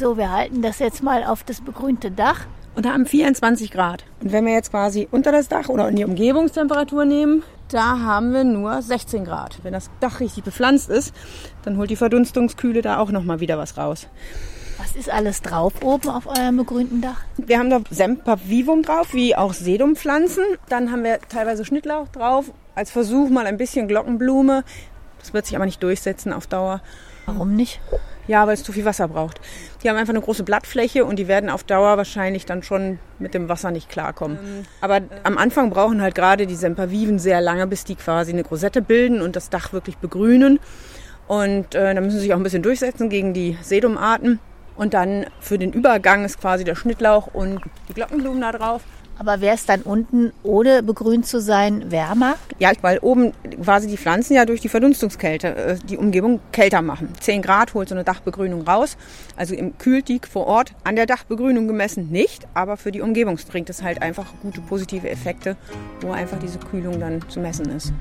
So, 0.01 0.17
wir 0.17 0.31
halten 0.31 0.63
das 0.63 0.79
jetzt 0.79 1.03
mal 1.03 1.23
auf 1.23 1.43
das 1.43 1.61
begrünte 1.61 2.09
Dach. 2.09 2.47
Und 2.73 2.87
da 2.87 2.93
haben 2.93 3.05
24 3.05 3.69
Grad. 3.69 4.03
Und 4.19 4.31
wenn 4.31 4.47
wir 4.47 4.53
jetzt 4.53 4.71
quasi 4.71 5.07
unter 5.11 5.31
das 5.31 5.47
Dach 5.47 5.69
oder 5.69 5.87
in 5.89 5.95
die 5.95 6.03
Umgebungstemperatur 6.03 7.05
nehmen, 7.05 7.43
da 7.69 7.99
haben 7.99 8.33
wir 8.33 8.43
nur 8.43 8.81
16 8.81 9.25
Grad. 9.25 9.59
Wenn 9.61 9.73
das 9.73 9.91
Dach 9.99 10.19
richtig 10.19 10.43
bepflanzt 10.43 10.89
ist, 10.89 11.13
dann 11.61 11.77
holt 11.77 11.91
die 11.91 11.95
Verdunstungskühle 11.95 12.81
da 12.81 12.97
auch 12.97 13.11
nochmal 13.11 13.41
wieder 13.41 13.59
was 13.59 13.77
raus. 13.77 14.07
Was 14.79 14.95
ist 14.95 15.11
alles 15.11 15.43
drauf 15.43 15.73
oben 15.83 16.09
auf 16.09 16.25
eurem 16.25 16.57
begrünten 16.57 17.01
Dach? 17.01 17.21
Wir 17.37 17.59
haben 17.59 17.69
da 17.69 17.81
Sempervivum 17.91 18.81
drauf, 18.81 19.13
wie 19.13 19.35
auch 19.35 19.53
Sedumpflanzen. 19.53 20.45
Dann 20.67 20.91
haben 20.91 21.03
wir 21.03 21.19
teilweise 21.29 21.63
Schnittlauch 21.63 22.07
drauf. 22.07 22.51
Als 22.73 22.89
Versuch 22.89 23.29
mal 23.29 23.45
ein 23.45 23.57
bisschen 23.57 23.87
Glockenblume. 23.87 24.63
Das 25.19 25.35
wird 25.35 25.45
sich 25.45 25.55
aber 25.55 25.65
nicht 25.65 25.83
durchsetzen 25.83 26.33
auf 26.33 26.47
Dauer. 26.47 26.81
Warum 27.25 27.55
nicht? 27.55 27.79
Ja, 28.27 28.47
weil 28.47 28.53
es 28.53 28.63
zu 28.63 28.71
viel 28.71 28.85
Wasser 28.85 29.07
braucht. 29.07 29.41
Die 29.83 29.89
haben 29.89 29.97
einfach 29.97 30.13
eine 30.13 30.21
große 30.21 30.43
Blattfläche 30.43 31.05
und 31.05 31.17
die 31.17 31.27
werden 31.27 31.49
auf 31.49 31.63
Dauer 31.63 31.97
wahrscheinlich 31.97 32.45
dann 32.45 32.63
schon 32.63 32.99
mit 33.19 33.33
dem 33.33 33.49
Wasser 33.49 33.71
nicht 33.71 33.89
klarkommen. 33.89 34.37
Ähm, 34.41 34.65
Aber 34.79 34.97
äh, 34.97 35.01
am 35.23 35.37
Anfang 35.37 35.69
brauchen 35.69 36.01
halt 36.01 36.15
gerade 36.15 36.47
die 36.47 36.55
Semperviven 36.55 37.19
sehr 37.19 37.41
lange, 37.41 37.67
bis 37.67 37.83
die 37.83 37.95
quasi 37.95 38.31
eine 38.31 38.45
Rosette 38.45 38.81
bilden 38.81 39.21
und 39.21 39.35
das 39.35 39.49
Dach 39.49 39.73
wirklich 39.73 39.97
begrünen. 39.97 40.59
Und 41.27 41.75
äh, 41.75 41.93
da 41.93 42.01
müssen 42.01 42.17
sie 42.17 42.23
sich 42.23 42.33
auch 42.33 42.37
ein 42.37 42.43
bisschen 42.43 42.63
durchsetzen 42.63 43.09
gegen 43.09 43.33
die 43.33 43.57
Sedumarten. 43.61 44.39
Und 44.75 44.93
dann 44.93 45.25
für 45.39 45.57
den 45.57 45.73
Übergang 45.73 46.23
ist 46.23 46.39
quasi 46.39 46.63
der 46.63 46.75
Schnittlauch 46.75 47.27
und 47.27 47.61
die 47.89 47.93
Glockenblumen 47.93 48.41
da 48.41 48.51
drauf. 48.51 48.81
Aber 49.21 49.39
wäre 49.39 49.53
es 49.53 49.67
dann 49.67 49.83
unten, 49.83 50.33
ohne 50.41 50.81
begrünt 50.81 51.27
zu 51.27 51.39
sein, 51.39 51.91
wärmer? 51.91 52.37
Ja, 52.57 52.71
weil 52.81 52.97
oben 53.03 53.33
quasi 53.63 53.85
die 53.85 53.97
Pflanzen 53.97 54.33
ja 54.33 54.45
durch 54.45 54.61
die 54.61 54.67
Verdunstungskälte 54.67 55.47
äh, 55.55 55.77
die 55.87 55.97
Umgebung 55.97 56.39
kälter 56.51 56.81
machen. 56.81 57.09
10 57.19 57.43
Grad 57.43 57.75
holt 57.75 57.87
so 57.87 57.93
eine 57.93 58.03
Dachbegrünung 58.03 58.63
raus. 58.63 58.97
Also 59.35 59.53
im 59.53 59.77
kühlt 59.77 60.07
die 60.07 60.19
vor 60.27 60.47
Ort 60.47 60.73
an 60.83 60.95
der 60.95 61.05
Dachbegrünung 61.05 61.67
gemessen 61.67 62.09
nicht, 62.09 62.47
aber 62.55 62.77
für 62.77 62.91
die 62.91 63.01
Umgebung 63.01 63.37
bringt 63.47 63.69
es 63.69 63.83
halt 63.83 64.01
einfach 64.01 64.25
gute 64.41 64.59
positive 64.59 65.07
Effekte, 65.07 65.55
wo 66.01 66.13
einfach 66.13 66.39
diese 66.39 66.57
Kühlung 66.57 66.99
dann 66.99 67.21
zu 67.29 67.41
messen 67.41 67.69
ist. 67.69 67.93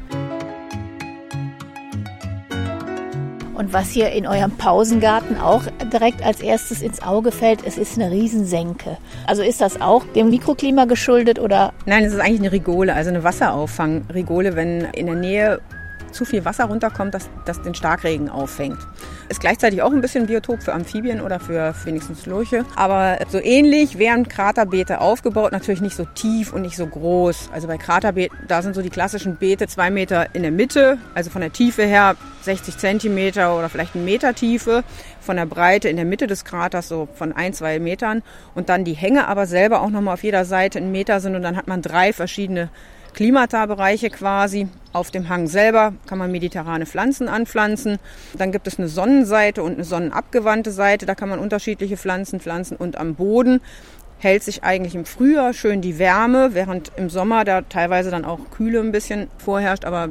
Und 3.60 3.74
was 3.74 3.90
hier 3.90 4.10
in 4.12 4.26
eurem 4.26 4.52
Pausengarten 4.52 5.36
auch 5.36 5.64
direkt 5.92 6.24
als 6.24 6.40
erstes 6.40 6.80
ins 6.80 7.02
Auge 7.02 7.30
fällt, 7.30 7.62
es 7.66 7.76
ist 7.76 7.98
eine 7.98 8.10
Riesensenke. 8.10 8.96
Also 9.26 9.42
ist 9.42 9.60
das 9.60 9.82
auch 9.82 10.02
dem 10.14 10.30
Mikroklima 10.30 10.86
geschuldet 10.86 11.38
oder? 11.38 11.74
Nein, 11.84 12.04
es 12.04 12.14
ist 12.14 12.20
eigentlich 12.20 12.40
eine 12.40 12.52
Rigole, 12.52 12.94
also 12.94 13.10
eine 13.10 13.22
Wasserauffang-Rigole, 13.22 14.56
wenn 14.56 14.86
in 14.94 15.04
der 15.04 15.14
Nähe 15.14 15.60
zu 16.10 16.24
viel 16.24 16.46
Wasser 16.46 16.64
runterkommt, 16.64 17.12
dass 17.12 17.28
das 17.44 17.60
den 17.60 17.74
Starkregen 17.74 18.30
auffängt. 18.30 18.78
Ist 19.30 19.38
gleichzeitig 19.38 19.80
auch 19.80 19.92
ein 19.92 20.00
bisschen 20.00 20.26
Biotop 20.26 20.60
für 20.60 20.72
Amphibien 20.72 21.20
oder 21.20 21.38
für 21.38 21.72
wenigstens 21.84 22.26
Lurche. 22.26 22.64
Aber 22.74 23.16
so 23.28 23.38
ähnlich 23.38 23.96
wären 23.96 24.26
Kraterbeete 24.26 25.00
aufgebaut, 25.00 25.52
natürlich 25.52 25.80
nicht 25.80 25.94
so 25.94 26.04
tief 26.04 26.52
und 26.52 26.62
nicht 26.62 26.76
so 26.76 26.84
groß. 26.84 27.50
Also 27.52 27.68
bei 27.68 27.78
Kraterbeeten, 27.78 28.36
da 28.48 28.60
sind 28.60 28.74
so 28.74 28.82
die 28.82 28.90
klassischen 28.90 29.36
Beete 29.36 29.68
zwei 29.68 29.88
Meter 29.88 30.34
in 30.34 30.42
der 30.42 30.50
Mitte, 30.50 30.98
also 31.14 31.30
von 31.30 31.42
der 31.42 31.52
Tiefe 31.52 31.84
her 31.84 32.16
60 32.42 32.76
Zentimeter 32.76 33.56
oder 33.56 33.68
vielleicht 33.68 33.94
ein 33.94 34.04
Meter 34.04 34.34
Tiefe, 34.34 34.82
von 35.20 35.36
der 35.36 35.46
Breite 35.46 35.88
in 35.88 35.94
der 35.94 36.06
Mitte 36.06 36.26
des 36.26 36.44
Kraters 36.44 36.88
so 36.88 37.06
von 37.14 37.32
ein, 37.32 37.52
zwei 37.52 37.78
Metern 37.78 38.24
und 38.56 38.68
dann 38.68 38.84
die 38.84 38.94
Hänge 38.94 39.28
aber 39.28 39.46
selber 39.46 39.82
auch 39.82 39.90
nochmal 39.90 40.14
auf 40.14 40.24
jeder 40.24 40.44
Seite 40.44 40.80
einen 40.80 40.90
Meter 40.90 41.20
sind 41.20 41.36
und 41.36 41.42
dann 41.42 41.56
hat 41.56 41.68
man 41.68 41.82
drei 41.82 42.12
verschiedene 42.12 42.68
Klimata-Bereiche 43.12 44.10
quasi. 44.10 44.68
Auf 44.92 45.10
dem 45.10 45.28
Hang 45.28 45.46
selber 45.46 45.92
kann 46.06 46.18
man 46.18 46.32
mediterrane 46.32 46.86
Pflanzen 46.86 47.28
anpflanzen. 47.28 47.98
Dann 48.34 48.52
gibt 48.52 48.66
es 48.66 48.78
eine 48.78 48.88
Sonnenseite 48.88 49.62
und 49.62 49.74
eine 49.74 49.84
sonnenabgewandte 49.84 50.72
Seite. 50.72 51.06
Da 51.06 51.14
kann 51.14 51.28
man 51.28 51.38
unterschiedliche 51.38 51.96
Pflanzen 51.96 52.40
pflanzen. 52.40 52.76
Und 52.76 52.96
am 52.96 53.14
Boden 53.14 53.60
hält 54.18 54.42
sich 54.42 54.64
eigentlich 54.64 54.94
im 54.94 55.04
Frühjahr 55.04 55.52
schön 55.52 55.80
die 55.80 55.98
Wärme, 55.98 56.54
während 56.54 56.92
im 56.96 57.08
Sommer 57.08 57.44
da 57.44 57.62
teilweise 57.62 58.10
dann 58.10 58.24
auch 58.24 58.50
Kühle 58.50 58.80
ein 58.80 58.92
bisschen 58.92 59.28
vorherrscht. 59.38 59.84
Aber 59.84 60.10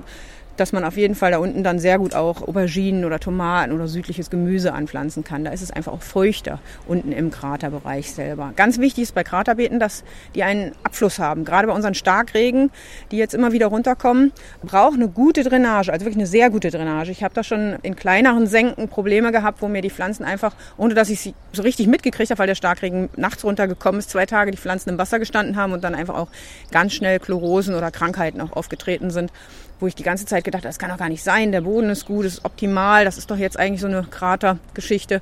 dass 0.59 0.73
man 0.73 0.83
auf 0.83 0.97
jeden 0.97 1.15
Fall 1.15 1.31
da 1.31 1.37
unten 1.37 1.63
dann 1.63 1.79
sehr 1.79 1.97
gut 1.97 2.13
auch 2.13 2.41
Auberginen 2.41 3.05
oder 3.05 3.19
Tomaten 3.19 3.71
oder 3.71 3.87
südliches 3.87 4.29
Gemüse 4.29 4.73
anpflanzen 4.73 5.23
kann. 5.23 5.43
Da 5.43 5.51
ist 5.51 5.61
es 5.61 5.71
einfach 5.71 5.93
auch 5.93 6.01
feuchter 6.01 6.59
unten 6.87 7.11
im 7.11 7.31
Kraterbereich 7.31 8.11
selber. 8.11 8.53
Ganz 8.55 8.79
wichtig 8.79 9.03
ist 9.03 9.15
bei 9.15 9.23
Kraterbeeten, 9.23 9.79
dass 9.79 10.03
die 10.35 10.43
einen 10.43 10.73
Abfluss 10.83 11.19
haben. 11.19 11.45
Gerade 11.45 11.67
bei 11.67 11.73
unseren 11.73 11.93
Starkregen, 11.93 12.71
die 13.11 13.17
jetzt 13.17 13.33
immer 13.33 13.51
wieder 13.51 13.67
runterkommen, 13.67 14.31
braucht 14.63 14.95
eine 14.95 15.07
gute 15.07 15.43
Drainage, 15.43 15.91
also 15.91 16.05
wirklich 16.05 16.19
eine 16.19 16.27
sehr 16.27 16.49
gute 16.49 16.71
Drainage. 16.71 17.11
Ich 17.11 17.23
habe 17.23 17.33
da 17.33 17.43
schon 17.43 17.77
in 17.81 17.95
kleineren 17.95 18.47
Senken 18.47 18.89
Probleme 18.89 19.31
gehabt, 19.31 19.61
wo 19.61 19.67
mir 19.67 19.81
die 19.81 19.89
Pflanzen 19.89 20.23
einfach, 20.23 20.55
ohne 20.77 20.93
dass 20.93 21.09
ich 21.09 21.21
sie 21.21 21.33
so 21.53 21.61
richtig 21.61 21.87
mitgekriegt 21.87 22.31
habe, 22.31 22.39
weil 22.39 22.47
der 22.47 22.55
Starkregen 22.55 23.09
nachts 23.15 23.43
runtergekommen 23.43 23.99
ist, 23.99 24.09
zwei 24.09 24.25
Tage 24.25 24.51
die 24.51 24.57
Pflanzen 24.57 24.89
im 24.89 24.97
Wasser 24.97 25.19
gestanden 25.19 25.55
haben 25.55 25.73
und 25.73 25.83
dann 25.83 25.95
einfach 25.95 26.15
auch 26.15 26.29
ganz 26.71 26.93
schnell 26.93 27.19
Chlorosen 27.19 27.75
oder 27.75 27.91
Krankheiten 27.91 28.41
auch 28.41 28.51
aufgetreten 28.53 29.09
sind 29.09 29.31
wo 29.79 29.87
ich 29.87 29.95
die 29.95 30.03
ganze 30.03 30.25
Zeit 30.25 30.43
gedacht 30.43 30.63
habe, 30.63 30.69
das 30.69 30.79
kann 30.79 30.89
doch 30.89 30.97
gar 30.97 31.09
nicht 31.09 31.23
sein, 31.23 31.51
der 31.51 31.61
Boden 31.61 31.89
ist 31.89 32.05
gut, 32.05 32.25
ist 32.25 32.45
optimal, 32.45 33.05
das 33.05 33.17
ist 33.17 33.31
doch 33.31 33.37
jetzt 33.37 33.57
eigentlich 33.57 33.81
so 33.81 33.87
eine 33.87 34.03
Kratergeschichte. 34.03 35.21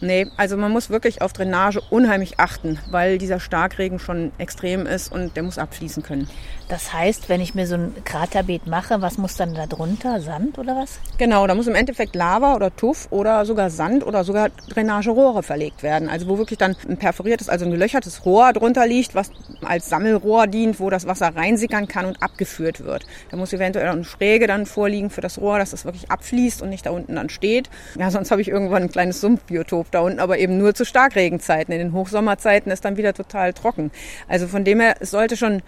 Nee, 0.00 0.26
also 0.36 0.56
man 0.56 0.72
muss 0.72 0.90
wirklich 0.90 1.22
auf 1.22 1.32
Drainage 1.32 1.80
unheimlich 1.90 2.40
achten, 2.40 2.80
weil 2.90 3.18
dieser 3.18 3.38
Starkregen 3.38 4.00
schon 4.00 4.32
extrem 4.36 4.84
ist 4.84 5.12
und 5.12 5.36
der 5.36 5.44
muss 5.44 5.58
abfließen 5.58 6.02
können. 6.02 6.28
Das 6.72 6.90
heißt, 6.90 7.28
wenn 7.28 7.42
ich 7.42 7.54
mir 7.54 7.66
so 7.66 7.74
ein 7.74 7.92
Kraterbeet 8.02 8.66
mache, 8.66 9.02
was 9.02 9.18
muss 9.18 9.36
dann 9.36 9.54
da 9.54 9.66
drunter? 9.66 10.22
Sand 10.22 10.56
oder 10.58 10.74
was? 10.74 11.00
Genau, 11.18 11.46
da 11.46 11.54
muss 11.54 11.66
im 11.66 11.74
Endeffekt 11.74 12.16
Lava 12.16 12.54
oder 12.54 12.74
Tuff 12.74 13.08
oder 13.10 13.44
sogar 13.44 13.68
Sand 13.68 14.06
oder 14.06 14.24
sogar 14.24 14.48
Drainagerohre 14.70 15.42
verlegt 15.42 15.82
werden. 15.82 16.08
Also 16.08 16.28
wo 16.28 16.38
wirklich 16.38 16.58
dann 16.58 16.74
ein 16.88 16.96
perforiertes, 16.96 17.50
also 17.50 17.66
ein 17.66 17.72
gelöchertes 17.72 18.24
Rohr 18.24 18.54
drunter 18.54 18.86
liegt, 18.86 19.14
was 19.14 19.30
als 19.62 19.90
Sammelrohr 19.90 20.46
dient, 20.46 20.80
wo 20.80 20.88
das 20.88 21.06
Wasser 21.06 21.36
reinsickern 21.36 21.88
kann 21.88 22.06
und 22.06 22.22
abgeführt 22.22 22.82
wird. 22.82 23.04
Da 23.30 23.36
muss 23.36 23.52
eventuell 23.52 23.88
eine 23.88 24.04
Schräge 24.04 24.46
dann 24.46 24.64
vorliegen 24.64 25.10
für 25.10 25.20
das 25.20 25.38
Rohr, 25.38 25.58
dass 25.58 25.72
das 25.72 25.84
wirklich 25.84 26.10
abfließt 26.10 26.62
und 26.62 26.70
nicht 26.70 26.86
da 26.86 26.90
unten 26.90 27.16
dann 27.16 27.28
steht. 27.28 27.68
Ja, 27.98 28.10
sonst 28.10 28.30
habe 28.30 28.40
ich 28.40 28.48
irgendwann 28.48 28.84
ein 28.84 28.90
kleines 28.90 29.20
Sumpfbiotop 29.20 29.90
da 29.90 30.00
unten, 30.00 30.20
aber 30.20 30.38
eben 30.38 30.56
nur 30.56 30.74
zu 30.74 30.86
Starkregenzeiten. 30.86 31.70
In 31.74 31.80
den 31.80 31.92
Hochsommerzeiten 31.92 32.72
ist 32.72 32.86
dann 32.86 32.96
wieder 32.96 33.12
total 33.12 33.52
trocken. 33.52 33.90
Also 34.26 34.46
von 34.46 34.64
dem 34.64 34.80
her, 34.80 34.94
es 35.00 35.10
sollte 35.10 35.36
schon 35.36 35.60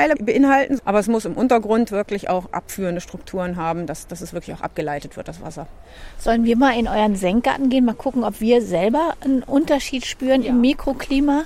Humoseanteile 0.00 0.24
beinhalten, 0.24 0.80
aber 0.84 0.98
es 0.98 1.08
muss 1.08 1.24
im 1.24 1.34
Untergrund 1.34 1.90
wirklich 1.90 2.28
auch 2.28 2.52
abführende 2.52 3.00
Strukturen 3.00 3.56
haben, 3.56 3.86
dass, 3.86 4.06
dass 4.06 4.20
es 4.20 4.32
wirklich 4.32 4.56
auch 4.56 4.60
abgeleitet 4.60 5.16
wird, 5.16 5.28
das 5.28 5.40
Wasser. 5.40 5.66
Sollen 6.18 6.44
wir 6.44 6.56
mal 6.56 6.78
in 6.78 6.88
euren 6.88 7.16
Senkgarten 7.16 7.68
gehen, 7.68 7.84
mal 7.84 7.94
gucken, 7.94 8.24
ob 8.24 8.40
wir 8.40 8.62
selber 8.62 9.14
einen 9.20 9.42
Unterschied 9.42 10.06
spüren 10.06 10.42
ja. 10.42 10.50
im 10.50 10.60
Mikroklima? 10.60 11.44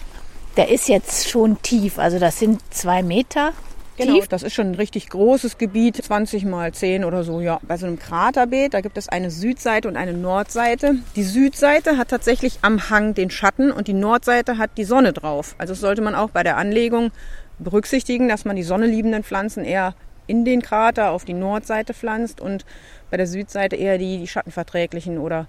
Der 0.57 0.71
ist 0.71 0.89
jetzt 0.89 1.29
schon 1.29 1.61
tief, 1.63 1.99
also 1.99 2.19
das 2.19 2.39
sind 2.39 2.61
zwei 2.71 3.03
Meter. 3.03 3.53
Genau, 3.97 4.15
tief. 4.15 4.27
das 4.27 4.43
ist 4.43 4.55
schon 4.55 4.73
ein 4.73 4.75
richtig 4.75 5.09
großes 5.09 5.57
Gebiet, 5.57 5.97
20 5.97 6.45
mal 6.45 6.73
10 6.73 7.05
oder 7.05 7.23
so, 7.23 7.41
ja. 7.41 7.61
Bei 7.63 7.77
so 7.77 7.87
einem 7.87 7.97
Kraterbeet, 7.97 8.75
da 8.75 8.81
gibt 8.81 8.99
es 8.99 9.09
eine 9.09 9.31
Südseite 9.31 9.87
und 9.87 9.97
eine 9.97 10.13
Nordseite. 10.13 10.97
Die 11.15 11.23
Südseite 11.23 11.97
hat 11.97 12.09
tatsächlich 12.09 12.59
am 12.63 12.91
Hang 12.91 13.15
den 13.15 13.31
Schatten 13.31 13.71
und 13.71 13.87
die 13.87 13.93
Nordseite 13.93 14.59
hat 14.59 14.71
die 14.79 14.85
Sonne 14.85 15.13
drauf. 15.13 15.55
Also 15.59 15.75
das 15.75 15.81
sollte 15.81 16.03
man 16.03 16.17
auch 16.17 16.31
bei 16.31 16.43
der 16.43 16.57
Anlegung 16.57 17.13
berücksichtigen, 17.59 18.29
dass 18.29 18.45
man 18.45 18.57
die 18.57 18.63
sonneliebenden 18.63 19.25
Pflanzen 19.25 19.65
eher 19.65 19.95
in 20.27 20.45
den 20.45 20.63
Krater 20.63 21.11
auf 21.11 21.25
die 21.25 21.35
Nordseite 21.35 21.95
pflanzt 21.95 22.41
und 22.41 22.65
bei 23.11 23.17
der 23.17 23.27
Südseite 23.27 23.77
eher 23.77 23.99
die, 23.99 24.19
die 24.19 24.27
schattenverträglichen 24.27 25.19
oder 25.19 25.47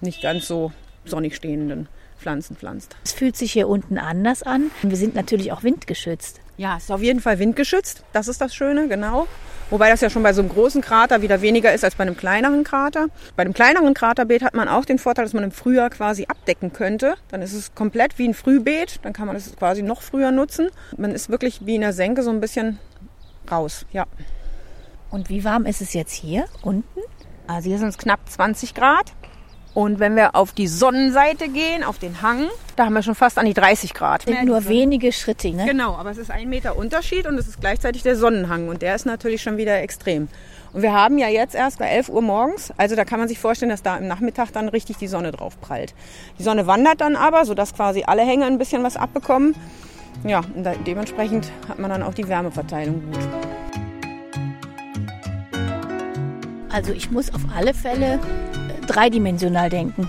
nicht 0.00 0.22
ganz 0.22 0.46
so 0.46 0.72
sonnig 1.04 1.34
stehenden 1.34 1.88
Pflanzen 2.18 2.56
pflanzt. 2.56 2.94
Es 3.04 3.12
fühlt 3.12 3.36
sich 3.36 3.52
hier 3.52 3.68
unten 3.68 3.98
anders 3.98 4.42
an. 4.42 4.70
Wir 4.82 4.96
sind 4.96 5.14
natürlich 5.14 5.50
auch 5.50 5.62
windgeschützt. 5.62 6.41
Ja, 6.56 6.76
es 6.76 6.84
ist 6.84 6.90
auf 6.90 7.02
jeden 7.02 7.20
Fall 7.20 7.38
windgeschützt. 7.38 8.04
Das 8.12 8.28
ist 8.28 8.40
das 8.40 8.54
Schöne, 8.54 8.88
genau. 8.88 9.26
Wobei 9.70 9.88
das 9.88 10.02
ja 10.02 10.10
schon 10.10 10.22
bei 10.22 10.34
so 10.34 10.42
einem 10.42 10.50
großen 10.50 10.82
Krater 10.82 11.22
wieder 11.22 11.40
weniger 11.40 11.72
ist 11.72 11.82
als 11.82 11.94
bei 11.94 12.02
einem 12.02 12.16
kleineren 12.16 12.62
Krater. 12.62 13.06
Bei 13.36 13.42
einem 13.42 13.54
kleineren 13.54 13.94
Kraterbeet 13.94 14.42
hat 14.42 14.52
man 14.52 14.68
auch 14.68 14.84
den 14.84 14.98
Vorteil, 14.98 15.24
dass 15.24 15.32
man 15.32 15.44
im 15.44 15.50
Frühjahr 15.50 15.88
quasi 15.88 16.26
abdecken 16.28 16.74
könnte. 16.74 17.14
Dann 17.28 17.40
ist 17.40 17.54
es 17.54 17.74
komplett 17.74 18.18
wie 18.18 18.28
ein 18.28 18.34
Frühbeet. 18.34 19.00
Dann 19.02 19.14
kann 19.14 19.26
man 19.26 19.34
es 19.34 19.56
quasi 19.56 19.82
noch 19.82 20.02
früher 20.02 20.30
nutzen. 20.30 20.68
Man 20.98 21.12
ist 21.12 21.30
wirklich 21.30 21.64
wie 21.64 21.76
in 21.76 21.80
der 21.80 21.94
Senke 21.94 22.22
so 22.22 22.28
ein 22.28 22.40
bisschen 22.40 22.78
raus, 23.50 23.86
ja. 23.92 24.04
Und 25.10 25.30
wie 25.30 25.44
warm 25.44 25.64
ist 25.64 25.80
es 25.80 25.94
jetzt 25.94 26.12
hier 26.12 26.44
unten? 26.60 27.00
Also 27.46 27.70
hier 27.70 27.78
sind 27.78 27.88
es 27.88 27.98
knapp 27.98 28.28
20 28.28 28.74
Grad. 28.74 29.12
Und 29.74 30.00
wenn 30.00 30.16
wir 30.16 30.34
auf 30.34 30.52
die 30.52 30.66
Sonnenseite 30.66 31.48
gehen, 31.48 31.82
auf 31.82 31.98
den 31.98 32.20
Hang, 32.20 32.48
da 32.76 32.84
haben 32.84 32.92
wir 32.92 33.02
schon 33.02 33.14
fast 33.14 33.38
an 33.38 33.46
die 33.46 33.54
30 33.54 33.94
Grad. 33.94 34.22
Sind 34.22 34.44
nur 34.44 34.68
wenige 34.68 35.12
Schritte, 35.12 35.50
ne? 35.50 35.64
Genau, 35.64 35.94
aber 35.94 36.10
es 36.10 36.18
ist 36.18 36.30
ein 36.30 36.50
Meter 36.50 36.76
Unterschied 36.76 37.26
und 37.26 37.38
es 37.38 37.48
ist 37.48 37.60
gleichzeitig 37.60 38.02
der 38.02 38.16
Sonnenhang 38.16 38.68
und 38.68 38.82
der 38.82 38.94
ist 38.94 39.06
natürlich 39.06 39.42
schon 39.42 39.56
wieder 39.56 39.80
extrem. 39.80 40.28
Und 40.74 40.82
wir 40.82 40.92
haben 40.92 41.16
ja 41.16 41.28
jetzt 41.28 41.54
erst 41.54 41.78
bei 41.78 41.86
11 41.86 42.10
Uhr 42.10 42.22
morgens, 42.22 42.72
also 42.76 42.96
da 42.96 43.04
kann 43.04 43.18
man 43.18 43.28
sich 43.28 43.38
vorstellen, 43.38 43.70
dass 43.70 43.82
da 43.82 43.96
im 43.96 44.08
Nachmittag 44.08 44.52
dann 44.52 44.68
richtig 44.68 44.98
die 44.98 45.06
Sonne 45.06 45.32
drauf 45.32 45.58
prallt. 45.60 45.94
Die 46.38 46.42
Sonne 46.42 46.66
wandert 46.66 47.00
dann 47.00 47.16
aber, 47.16 47.44
sodass 47.46 47.74
quasi 47.74 48.04
alle 48.06 48.22
Hänge 48.22 48.46
ein 48.46 48.58
bisschen 48.58 48.82
was 48.82 48.96
abbekommen. 48.96 49.54
Ja, 50.24 50.42
und 50.54 50.68
dementsprechend 50.86 51.50
hat 51.68 51.78
man 51.78 51.90
dann 51.90 52.02
auch 52.02 52.14
die 52.14 52.28
Wärmeverteilung 52.28 53.02
gut. 53.10 53.18
Also 56.70 56.92
ich 56.92 57.10
muss 57.10 57.34
auf 57.34 57.42
alle 57.54 57.74
Fälle 57.74 58.18
dreidimensional 58.86 59.70
denken. 59.70 60.08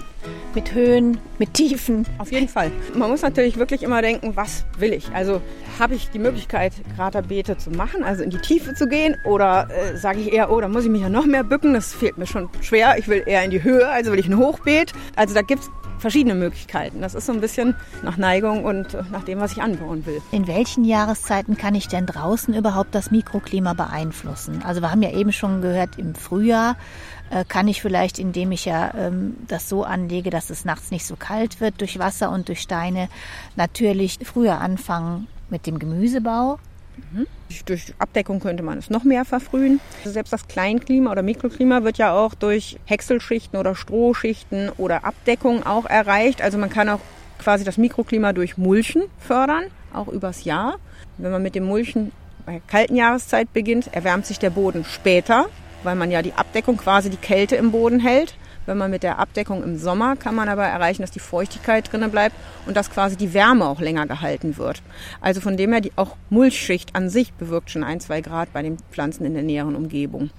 Mit 0.55 0.73
Höhen, 0.73 1.17
mit 1.39 1.53
Tiefen. 1.55 2.05
Auf 2.19 2.31
jeden 2.31 2.47
Fall. 2.47 2.71
Man 2.93 3.09
muss 3.09 3.23
natürlich 3.23 3.57
wirklich 3.57 3.81
immer 3.81 4.01
denken, 4.01 4.35
was 4.35 4.65
will 4.77 4.93
ich? 4.93 5.09
Also 5.11 5.41
habe 5.79 5.95
ich 5.95 6.09
die 6.11 6.19
Möglichkeit, 6.19 6.73
Kraterbeete 6.95 7.57
zu 7.57 7.71
machen, 7.71 8.03
also 8.03 8.23
in 8.23 8.29
die 8.29 8.37
Tiefe 8.37 8.75
zu 8.75 8.87
gehen? 8.87 9.17
Oder 9.25 9.67
äh, 9.71 9.97
sage 9.97 10.19
ich 10.19 10.31
eher, 10.31 10.51
oh, 10.51 10.61
da 10.61 10.67
muss 10.67 10.85
ich 10.85 10.91
mich 10.91 11.01
ja 11.01 11.09
noch 11.09 11.25
mehr 11.25 11.43
bücken, 11.43 11.73
das 11.73 11.93
fehlt 11.93 12.19
mir 12.19 12.27
schon 12.27 12.49
schwer. 12.61 12.97
Ich 12.99 13.07
will 13.07 13.23
eher 13.25 13.43
in 13.43 13.49
die 13.49 13.63
Höhe, 13.63 13.87
also 13.89 14.11
will 14.11 14.19
ich 14.19 14.27
ein 14.27 14.37
Hochbeet. 14.37 14.93
Also 15.15 15.33
da 15.33 15.41
gibt 15.41 15.63
es 15.63 15.71
verschiedene 16.03 16.35
Möglichkeiten. 16.35 17.01
Das 17.01 17.15
ist 17.15 17.25
so 17.25 17.31
ein 17.31 17.39
bisschen 17.39 17.75
nach 18.03 18.17
Neigung 18.17 18.65
und 18.65 18.97
nach 19.11 19.23
dem, 19.23 19.39
was 19.39 19.53
ich 19.53 19.61
anbauen 19.61 20.05
will. 20.05 20.21
In 20.31 20.47
welchen 20.47 20.83
Jahreszeiten 20.83 21.57
kann 21.57 21.75
ich 21.75 21.87
denn 21.87 22.05
draußen 22.05 22.53
überhaupt 22.53 22.93
das 22.93 23.09
Mikroklima 23.09 23.73
beeinflussen? 23.73 24.61
Also 24.65 24.81
wir 24.81 24.91
haben 24.91 25.01
ja 25.01 25.11
eben 25.11 25.31
schon 25.31 25.61
gehört, 25.61 25.97
im 25.97 26.13
Frühjahr 26.13 26.71
äh, 26.71 27.12
kann 27.47 27.67
ich 27.67 27.81
vielleicht, 27.81 28.19
indem 28.19 28.51
ich 28.51 28.65
ja 28.65 28.93
ähm, 28.95 29.35
das 29.47 29.67
so 29.67 29.83
anlege, 29.83 30.29
dass 30.29 30.49
es 30.49 30.65
nachts 30.65 30.91
nicht 30.91 31.05
so 31.05 31.15
kalt 31.15 31.61
wird 31.61 31.81
durch 31.81 31.97
Wasser 31.97 32.29
und 32.29 32.47
durch 32.47 32.59
Steine, 32.59 33.09
natürlich 33.55 34.19
früher 34.23 34.61
anfangen 34.61 35.27
mit 35.49 35.65
dem 35.65 35.79
Gemüsebau. 35.79 36.59
Mhm. 36.97 37.27
Durch 37.65 37.93
Abdeckung 37.99 38.39
könnte 38.39 38.63
man 38.63 38.77
es 38.77 38.89
noch 38.89 39.03
mehr 39.03 39.25
verfrühen. 39.25 39.79
Selbst 40.03 40.33
das 40.33 40.47
Kleinklima 40.47 41.11
oder 41.11 41.21
Mikroklima 41.21 41.83
wird 41.83 41.97
ja 41.97 42.13
auch 42.13 42.33
durch 42.33 42.77
Häckselschichten 42.85 43.59
oder 43.59 43.75
Strohschichten 43.75 44.69
oder 44.77 45.05
Abdeckung 45.05 45.65
auch 45.65 45.85
erreicht. 45.85 46.41
Also 46.41 46.57
man 46.57 46.69
kann 46.69 46.89
auch 46.89 47.01
quasi 47.39 47.63
das 47.63 47.77
Mikroklima 47.77 48.33
durch 48.33 48.57
Mulchen 48.57 49.03
fördern, 49.19 49.65
auch 49.93 50.07
übers 50.07 50.43
Jahr. 50.43 50.75
Wenn 51.17 51.31
man 51.31 51.43
mit 51.43 51.55
dem 51.55 51.65
Mulchen 51.65 52.11
bei 52.45 52.61
kalten 52.67 52.95
Jahreszeit 52.95 53.53
beginnt, 53.53 53.93
erwärmt 53.93 54.25
sich 54.25 54.39
der 54.39 54.49
Boden 54.49 54.85
später 54.85 55.47
weil 55.83 55.95
man 55.95 56.11
ja 56.11 56.21
die 56.21 56.33
Abdeckung 56.33 56.77
quasi 56.77 57.09
die 57.09 57.17
Kälte 57.17 57.55
im 57.55 57.71
Boden 57.71 57.99
hält. 57.99 58.35
Wenn 58.65 58.77
man 58.77 58.91
mit 58.91 59.03
der 59.03 59.19
Abdeckung 59.19 59.61
im 59.61 59.77
Sommer 59.77 60.15
kann 60.15 60.35
man 60.35 60.47
aber 60.47 60.63
erreichen, 60.63 61.01
dass 61.01 61.11
die 61.11 61.19
Feuchtigkeit 61.19 61.91
drinnen 61.91 62.11
bleibt 62.11 62.35
und 62.65 62.77
dass 62.77 62.89
quasi 62.89 63.17
die 63.17 63.33
Wärme 63.33 63.65
auch 63.65 63.81
länger 63.81 64.07
gehalten 64.07 64.57
wird. 64.57 64.81
Also 65.19 65.41
von 65.41 65.57
dem 65.57 65.71
her, 65.73 65.81
die 65.81 65.91
auch 65.97 66.15
Mulchschicht 66.29 66.95
an 66.95 67.09
sich 67.09 67.33
bewirkt 67.33 67.71
schon 67.71 67.83
ein, 67.83 67.99
zwei 67.99 68.21
Grad 68.21 68.53
bei 68.53 68.61
den 68.61 68.77
Pflanzen 68.91 69.25
in 69.25 69.33
der 69.33 69.43
näheren 69.43 69.75
Umgebung. 69.75 70.29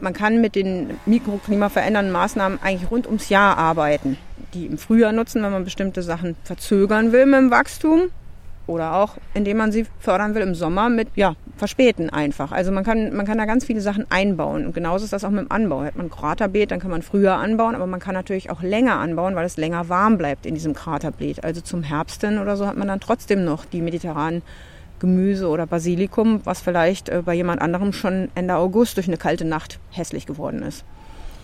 Man 0.00 0.12
kann 0.12 0.40
mit 0.40 0.54
den 0.54 0.98
mikroklimaverändernden 1.06 2.12
Maßnahmen 2.12 2.60
eigentlich 2.62 2.90
rund 2.90 3.06
ums 3.06 3.30
Jahr 3.30 3.56
arbeiten. 3.58 4.16
Die 4.54 4.66
im 4.66 4.78
Frühjahr 4.78 5.12
nutzen, 5.12 5.42
wenn 5.42 5.52
man 5.52 5.64
bestimmte 5.64 6.02
Sachen 6.02 6.36
verzögern 6.44 7.12
will 7.12 7.26
mit 7.26 7.40
dem 7.40 7.50
Wachstum 7.50 8.10
oder 8.66 8.96
auch, 8.96 9.16
indem 9.34 9.58
man 9.58 9.72
sie 9.72 9.86
fördern 9.98 10.34
will 10.34 10.42
im 10.42 10.54
Sommer 10.54 10.88
mit, 10.88 11.08
ja, 11.14 11.34
verspäten 11.56 12.10
einfach. 12.10 12.52
Also 12.52 12.72
man 12.72 12.84
kann, 12.84 13.14
man 13.14 13.26
kann 13.26 13.38
da 13.38 13.44
ganz 13.44 13.64
viele 13.64 13.80
Sachen 13.80 14.06
einbauen. 14.10 14.66
Und 14.66 14.74
genauso 14.74 15.04
ist 15.04 15.12
das 15.12 15.24
auch 15.24 15.30
mit 15.30 15.40
dem 15.40 15.52
Anbau. 15.52 15.82
Hat 15.82 15.96
man 15.96 16.06
ein 16.06 16.10
Kraterbeet, 16.10 16.70
dann 16.70 16.80
kann 16.80 16.90
man 16.90 17.02
früher 17.02 17.36
anbauen, 17.36 17.74
aber 17.74 17.86
man 17.86 18.00
kann 18.00 18.14
natürlich 18.14 18.50
auch 18.50 18.62
länger 18.62 18.98
anbauen, 18.98 19.34
weil 19.34 19.46
es 19.46 19.56
länger 19.56 19.88
warm 19.88 20.18
bleibt 20.18 20.46
in 20.46 20.54
diesem 20.54 20.74
Kraterbeet. 20.74 21.44
Also 21.44 21.60
zum 21.60 21.82
Herbst 21.82 22.22
hin 22.22 22.38
oder 22.38 22.56
so 22.56 22.66
hat 22.66 22.76
man 22.76 22.88
dann 22.88 23.00
trotzdem 23.00 23.44
noch 23.44 23.64
die 23.64 23.80
mediterranen 23.80 24.42
Gemüse 24.98 25.48
oder 25.48 25.66
Basilikum, 25.66 26.40
was 26.44 26.60
vielleicht 26.60 27.08
äh, 27.08 27.22
bei 27.24 27.34
jemand 27.34 27.60
anderem 27.60 27.92
schon 27.92 28.30
Ende 28.34 28.56
August 28.56 28.96
durch 28.96 29.08
eine 29.08 29.18
kalte 29.18 29.44
Nacht 29.44 29.78
hässlich 29.90 30.26
geworden 30.26 30.62
ist. 30.62 30.84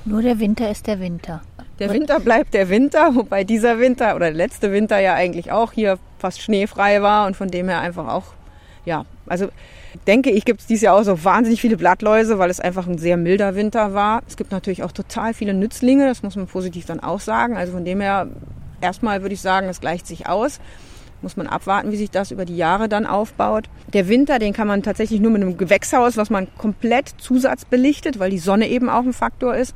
Nur 0.05 0.23
der 0.23 0.41
Winter 0.41 0.71
ist 0.71 0.87
der 0.87 0.99
Winter. 0.99 1.43
Der 1.79 1.93
Winter 1.93 2.21
bleibt 2.21 2.55
der 2.55 2.69
Winter, 2.69 3.15
wobei 3.15 3.45
dieser 3.45 3.79
Winter 3.79 4.17
oder 4.17 4.27
der 4.27 4.35
letzte 4.35 4.73
Winter 4.73 4.99
ja 4.99 5.15
eigentlich 5.15 5.53
auch 5.53 5.73
hier 5.73 5.99
fast 6.23 6.41
schneefrei 6.41 7.03
war 7.03 7.27
und 7.27 7.37
von 7.37 7.49
dem 7.49 7.69
her 7.69 7.81
einfach 7.81 8.09
auch, 8.09 8.25
ja, 8.85 9.05
also 9.27 9.49
denke 10.07 10.31
ich, 10.31 10.45
gibt 10.45 10.61
es 10.61 10.67
dieses 10.67 10.83
Jahr 10.83 10.97
auch 10.97 11.03
so 11.03 11.25
wahnsinnig 11.25 11.61
viele 11.61 11.77
Blattläuse, 11.77 12.39
weil 12.39 12.49
es 12.49 12.61
einfach 12.61 12.87
ein 12.87 12.97
sehr 12.97 13.17
milder 13.17 13.55
Winter 13.57 13.93
war. 13.93 14.23
Es 14.29 14.37
gibt 14.37 14.53
natürlich 14.53 14.83
auch 14.85 14.93
total 14.93 15.35
viele 15.35 15.53
Nützlinge, 15.53 16.07
das 16.07 16.23
muss 16.23 16.37
man 16.37 16.47
positiv 16.47 16.87
dann 16.87 17.01
auch 17.01 17.21
sagen. 17.21 17.57
Also 17.57 17.73
von 17.73 17.85
dem 17.85 18.01
her, 18.01 18.29
erstmal 18.81 19.23
würde 19.23 19.35
ich 19.35 19.41
sagen, 19.41 19.69
es 19.69 19.81
gleicht 19.81 20.07
sich 20.07 20.29
aus. 20.29 20.61
Muss 21.23 21.37
man 21.37 21.47
abwarten, 21.47 21.93
wie 21.93 21.97
sich 21.97 22.11
das 22.11 22.31
über 22.31 22.45
die 22.45 22.57
Jahre 22.57 22.89
dann 22.89 23.07
aufbaut. 23.07 23.69
Der 23.93 24.09
Winter, 24.09 24.39
den 24.39 24.53
kann 24.53 24.67
man 24.67 24.83
tatsächlich 24.83 25.21
nur 25.21 25.31
mit 25.31 25.43
einem 25.43 25.57
Gewächshaus, 25.57 26.17
was 26.17 26.31
man 26.31 26.49
komplett 26.57 27.15
zusatzbelichtet, 27.19 28.19
weil 28.19 28.31
die 28.31 28.39
Sonne 28.39 28.69
eben 28.69 28.89
auch 28.89 29.05
ein 29.05 29.13
Faktor 29.13 29.55
ist 29.55 29.75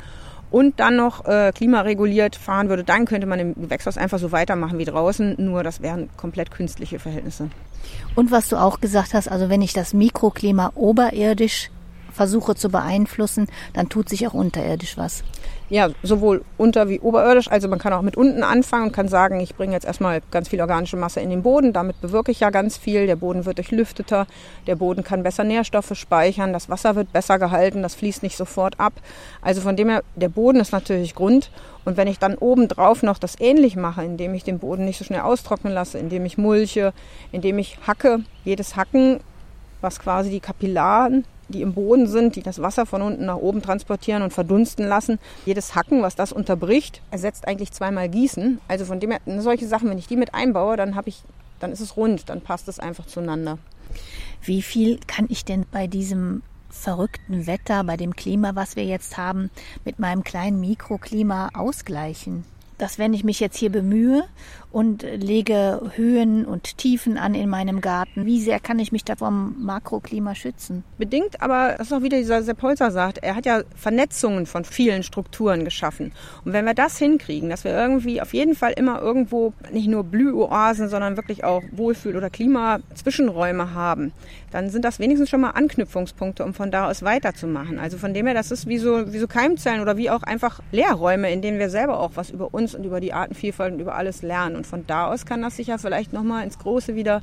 und 0.56 0.80
dann 0.80 0.96
noch 0.96 1.26
äh, 1.26 1.52
klimareguliert 1.54 2.34
fahren 2.34 2.70
würde, 2.70 2.82
dann 2.82 3.04
könnte 3.04 3.26
man 3.26 3.38
im 3.38 3.54
Gewächshaus 3.54 3.98
einfach 3.98 4.18
so 4.18 4.32
weitermachen 4.32 4.78
wie 4.78 4.86
draußen, 4.86 5.34
nur 5.36 5.62
das 5.62 5.82
wären 5.82 6.08
komplett 6.16 6.50
künstliche 6.50 6.98
Verhältnisse. 6.98 7.50
Und 8.14 8.30
was 8.30 8.48
du 8.48 8.56
auch 8.56 8.80
gesagt 8.80 9.12
hast, 9.12 9.28
also 9.28 9.50
wenn 9.50 9.60
ich 9.60 9.74
das 9.74 9.92
Mikroklima 9.92 10.72
oberirdisch 10.74 11.70
versuche 12.10 12.54
zu 12.54 12.70
beeinflussen, 12.70 13.48
dann 13.74 13.90
tut 13.90 14.08
sich 14.08 14.26
auch 14.26 14.32
unterirdisch 14.32 14.96
was. 14.96 15.24
Ja, 15.68 15.88
sowohl 16.04 16.44
unter- 16.58 16.88
wie 16.88 17.00
oberirdisch. 17.00 17.50
Also 17.50 17.66
man 17.66 17.80
kann 17.80 17.92
auch 17.92 18.02
mit 18.02 18.16
unten 18.16 18.44
anfangen 18.44 18.86
und 18.86 18.92
kann 18.92 19.08
sagen, 19.08 19.40
ich 19.40 19.56
bringe 19.56 19.72
jetzt 19.72 19.84
erstmal 19.84 20.22
ganz 20.30 20.48
viel 20.48 20.60
organische 20.60 20.96
Masse 20.96 21.18
in 21.20 21.28
den 21.30 21.42
Boden. 21.42 21.72
Damit 21.72 22.00
bewirke 22.00 22.30
ich 22.30 22.38
ja 22.38 22.50
ganz 22.50 22.76
viel. 22.76 23.08
Der 23.08 23.16
Boden 23.16 23.44
wird 23.46 23.58
durchlüfteter. 23.58 24.28
Der 24.68 24.76
Boden 24.76 25.02
kann 25.02 25.24
besser 25.24 25.42
Nährstoffe 25.42 25.90
speichern. 25.94 26.52
Das 26.52 26.68
Wasser 26.68 26.94
wird 26.94 27.12
besser 27.12 27.40
gehalten. 27.40 27.82
Das 27.82 27.96
fließt 27.96 28.22
nicht 28.22 28.36
sofort 28.36 28.78
ab. 28.78 28.92
Also 29.42 29.60
von 29.60 29.74
dem 29.74 29.88
her, 29.88 30.04
der 30.14 30.28
Boden 30.28 30.60
ist 30.60 30.70
natürlich 30.70 31.16
Grund. 31.16 31.50
Und 31.84 31.96
wenn 31.96 32.06
ich 32.06 32.20
dann 32.20 32.36
obendrauf 32.36 33.02
noch 33.02 33.18
das 33.18 33.34
ähnlich 33.40 33.74
mache, 33.74 34.04
indem 34.04 34.34
ich 34.34 34.44
den 34.44 34.60
Boden 34.60 34.84
nicht 34.84 34.98
so 34.98 35.04
schnell 35.04 35.20
austrocknen 35.20 35.72
lasse, 35.72 35.98
indem 35.98 36.24
ich 36.26 36.38
mulche, 36.38 36.92
indem 37.32 37.58
ich 37.58 37.78
hacke, 37.86 38.20
jedes 38.44 38.76
Hacken, 38.76 39.18
was 39.80 39.98
quasi 39.98 40.30
die 40.30 40.40
Kapillaren 40.40 41.24
die 41.48 41.62
im 41.62 41.74
Boden 41.74 42.06
sind, 42.06 42.36
die 42.36 42.42
das 42.42 42.60
Wasser 42.60 42.86
von 42.86 43.02
unten 43.02 43.26
nach 43.26 43.36
oben 43.36 43.62
transportieren 43.62 44.22
und 44.22 44.32
verdunsten 44.32 44.86
lassen. 44.86 45.18
Jedes 45.44 45.74
Hacken, 45.74 46.02
was 46.02 46.16
das 46.16 46.32
unterbricht, 46.32 47.02
ersetzt 47.10 47.46
eigentlich 47.46 47.72
zweimal 47.72 48.08
Gießen. 48.08 48.60
Also 48.68 48.84
von 48.84 49.00
dem 49.00 49.10
her, 49.12 49.20
solche 49.38 49.66
Sachen, 49.66 49.88
wenn 49.90 49.98
ich 49.98 50.08
die 50.08 50.16
mit 50.16 50.34
einbaue, 50.34 50.76
dann 50.76 50.94
habe 50.94 51.08
ich, 51.08 51.22
dann 51.60 51.72
ist 51.72 51.80
es 51.80 51.96
rund, 51.96 52.28
dann 52.28 52.40
passt 52.40 52.68
es 52.68 52.78
einfach 52.78 53.06
zueinander. 53.06 53.58
Wie 54.42 54.62
viel 54.62 54.98
kann 55.06 55.26
ich 55.28 55.44
denn 55.44 55.66
bei 55.70 55.86
diesem 55.86 56.42
verrückten 56.70 57.46
Wetter, 57.46 57.84
bei 57.84 57.96
dem 57.96 58.14
Klima, 58.14 58.54
was 58.54 58.76
wir 58.76 58.84
jetzt 58.84 59.16
haben, 59.16 59.50
mit 59.84 59.98
meinem 59.98 60.24
kleinen 60.24 60.60
Mikroklima 60.60 61.50
ausgleichen? 61.54 62.44
dass 62.78 62.98
wenn 62.98 63.14
ich 63.14 63.24
mich 63.24 63.40
jetzt 63.40 63.56
hier 63.56 63.70
bemühe 63.70 64.24
und 64.72 65.02
lege 65.02 65.80
Höhen 65.94 66.44
und 66.44 66.76
Tiefen 66.78 67.16
an 67.18 67.34
in 67.34 67.48
meinem 67.48 67.80
Garten, 67.80 68.26
wie 68.26 68.40
sehr 68.40 68.60
kann 68.60 68.78
ich 68.78 68.92
mich 68.92 69.04
da 69.04 69.16
vom 69.16 69.56
Makroklima 69.58 70.34
schützen? 70.34 70.84
Bedingt, 70.98 71.40
aber 71.40 71.76
das 71.78 71.88
ist 71.88 71.92
auch 71.92 72.02
wieder 72.02 72.18
dieser 72.18 72.42
Sepp 72.42 72.62
Holzer 72.62 72.90
sagt, 72.90 73.18
er 73.18 73.36
hat 73.36 73.46
ja 73.46 73.62
Vernetzungen 73.74 74.46
von 74.46 74.64
vielen 74.64 75.02
Strukturen 75.02 75.64
geschaffen. 75.64 76.12
Und 76.44 76.52
wenn 76.52 76.64
wir 76.64 76.74
das 76.74 76.98
hinkriegen, 76.98 77.48
dass 77.48 77.64
wir 77.64 77.72
irgendwie 77.72 78.20
auf 78.20 78.34
jeden 78.34 78.54
Fall 78.54 78.72
immer 78.72 79.00
irgendwo 79.00 79.52
nicht 79.72 79.88
nur 79.88 80.04
Blühoasen, 80.04 80.88
sondern 80.88 81.16
wirklich 81.16 81.44
auch 81.44 81.62
Wohlfühl- 81.72 82.16
oder 82.16 82.30
Klima-Zwischenräume 82.30 83.74
haben, 83.74 84.12
dann 84.50 84.70
sind 84.70 84.84
das 84.84 84.98
wenigstens 84.98 85.30
schon 85.30 85.40
mal 85.40 85.50
Anknüpfungspunkte, 85.50 86.44
um 86.44 86.54
von 86.54 86.70
da 86.70 86.88
aus 86.88 87.02
weiterzumachen. 87.02 87.78
Also 87.78 87.98
von 87.98 88.14
dem 88.14 88.26
her, 88.26 88.34
das 88.34 88.50
ist 88.50 88.66
wie 88.66 88.78
so, 88.78 89.12
wie 89.12 89.18
so 89.18 89.26
Keimzellen 89.26 89.80
oder 89.80 89.96
wie 89.96 90.10
auch 90.10 90.22
einfach 90.22 90.60
Lehrräume, 90.72 91.30
in 91.30 91.42
denen 91.42 91.58
wir 91.58 91.70
selber 91.70 92.00
auch 92.00 92.12
was 92.14 92.30
über 92.30 92.52
uns 92.52 92.74
und 92.74 92.84
über 92.84 93.00
die 93.00 93.12
Artenvielfalt 93.12 93.74
und 93.74 93.80
über 93.80 93.94
alles 93.94 94.22
lernen. 94.22 94.55
Und 94.56 94.66
von 94.66 94.86
da 94.86 95.06
aus 95.06 95.26
kann 95.26 95.42
das 95.42 95.56
sich 95.56 95.68
ja 95.68 95.78
vielleicht 95.78 96.12
nochmal 96.12 96.44
ins 96.44 96.58
Große 96.58 96.94
wieder 96.94 97.22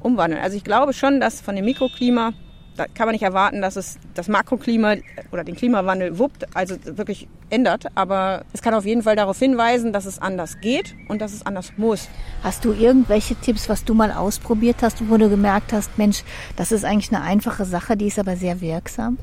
umwandeln. 0.00 0.42
Also 0.42 0.56
ich 0.56 0.64
glaube 0.64 0.92
schon, 0.92 1.20
dass 1.20 1.40
von 1.40 1.56
dem 1.56 1.64
Mikroklima 1.64 2.32
da 2.76 2.86
kann 2.86 3.06
man 3.06 3.12
nicht 3.12 3.22
erwarten, 3.22 3.60
dass 3.60 3.76
es 3.76 3.98
das 4.14 4.28
Makroklima 4.28 4.96
oder 5.30 5.44
den 5.44 5.54
Klimawandel 5.54 6.18
wuppt, 6.18 6.56
also 6.56 6.76
wirklich 6.84 7.28
ändert. 7.50 7.86
Aber 7.94 8.44
es 8.52 8.62
kann 8.62 8.74
auf 8.74 8.84
jeden 8.84 9.02
Fall 9.02 9.16
darauf 9.16 9.38
hinweisen, 9.38 9.92
dass 9.92 10.06
es 10.06 10.20
anders 10.20 10.60
geht 10.60 10.94
und 11.08 11.20
dass 11.20 11.32
es 11.32 11.46
anders 11.46 11.72
muss. 11.76 12.08
Hast 12.42 12.64
du 12.64 12.72
irgendwelche 12.72 13.36
Tipps, 13.36 13.68
was 13.68 13.84
du 13.84 13.94
mal 13.94 14.12
ausprobiert 14.12 14.76
hast, 14.82 15.08
wo 15.08 15.16
du 15.16 15.28
gemerkt 15.28 15.72
hast, 15.72 15.98
Mensch, 15.98 16.24
das 16.56 16.72
ist 16.72 16.84
eigentlich 16.84 17.14
eine 17.14 17.22
einfache 17.22 17.64
Sache, 17.64 17.96
die 17.96 18.08
ist 18.08 18.18
aber 18.18 18.36
sehr 18.36 18.60
wirksam? 18.60 19.18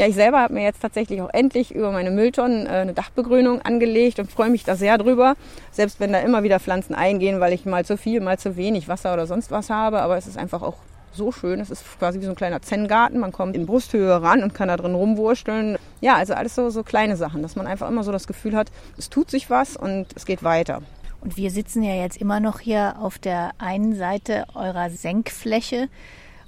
Ja, 0.00 0.06
ich 0.06 0.14
selber 0.14 0.40
habe 0.40 0.54
mir 0.54 0.62
jetzt 0.62 0.80
tatsächlich 0.80 1.20
auch 1.20 1.28
endlich 1.30 1.74
über 1.74 1.92
meine 1.92 2.10
Mülltonnen 2.10 2.64
äh, 2.64 2.70
eine 2.70 2.94
Dachbegrünung 2.94 3.60
angelegt 3.60 4.18
und 4.18 4.32
freue 4.32 4.48
mich 4.48 4.64
da 4.64 4.74
sehr 4.74 4.96
drüber. 4.96 5.34
Selbst 5.72 6.00
wenn 6.00 6.10
da 6.10 6.20
immer 6.20 6.42
wieder 6.42 6.58
Pflanzen 6.58 6.94
eingehen, 6.94 7.38
weil 7.38 7.52
ich 7.52 7.66
mal 7.66 7.84
zu 7.84 7.98
viel, 7.98 8.22
mal 8.22 8.38
zu 8.38 8.56
wenig 8.56 8.88
Wasser 8.88 9.12
oder 9.12 9.26
sonst 9.26 9.50
was 9.50 9.68
habe. 9.68 10.00
Aber 10.00 10.16
es 10.16 10.26
ist 10.26 10.38
einfach 10.38 10.62
auch 10.62 10.76
so 11.12 11.32
schön. 11.32 11.60
Es 11.60 11.68
ist 11.68 11.84
quasi 11.98 12.18
wie 12.18 12.24
so 12.24 12.30
ein 12.30 12.34
kleiner 12.34 12.62
Zen-Garten. 12.62 13.18
Man 13.18 13.30
kommt 13.30 13.54
in 13.54 13.66
Brusthöhe 13.66 14.22
ran 14.22 14.42
und 14.42 14.54
kann 14.54 14.68
da 14.68 14.78
drin 14.78 14.94
rumwursteln. 14.94 15.76
Ja, 16.00 16.16
also 16.16 16.32
alles 16.32 16.54
so, 16.54 16.70
so 16.70 16.82
kleine 16.82 17.18
Sachen, 17.18 17.42
dass 17.42 17.54
man 17.54 17.66
einfach 17.66 17.90
immer 17.90 18.02
so 18.02 18.10
das 18.10 18.26
Gefühl 18.26 18.56
hat, 18.56 18.72
es 18.96 19.10
tut 19.10 19.30
sich 19.30 19.50
was 19.50 19.76
und 19.76 20.06
es 20.16 20.24
geht 20.24 20.42
weiter. 20.42 20.80
Und 21.20 21.36
wir 21.36 21.50
sitzen 21.50 21.82
ja 21.82 21.92
jetzt 21.92 22.16
immer 22.16 22.40
noch 22.40 22.60
hier 22.60 22.94
auf 23.02 23.18
der 23.18 23.50
einen 23.58 23.94
Seite 23.94 24.46
eurer 24.54 24.88
Senkfläche. 24.88 25.90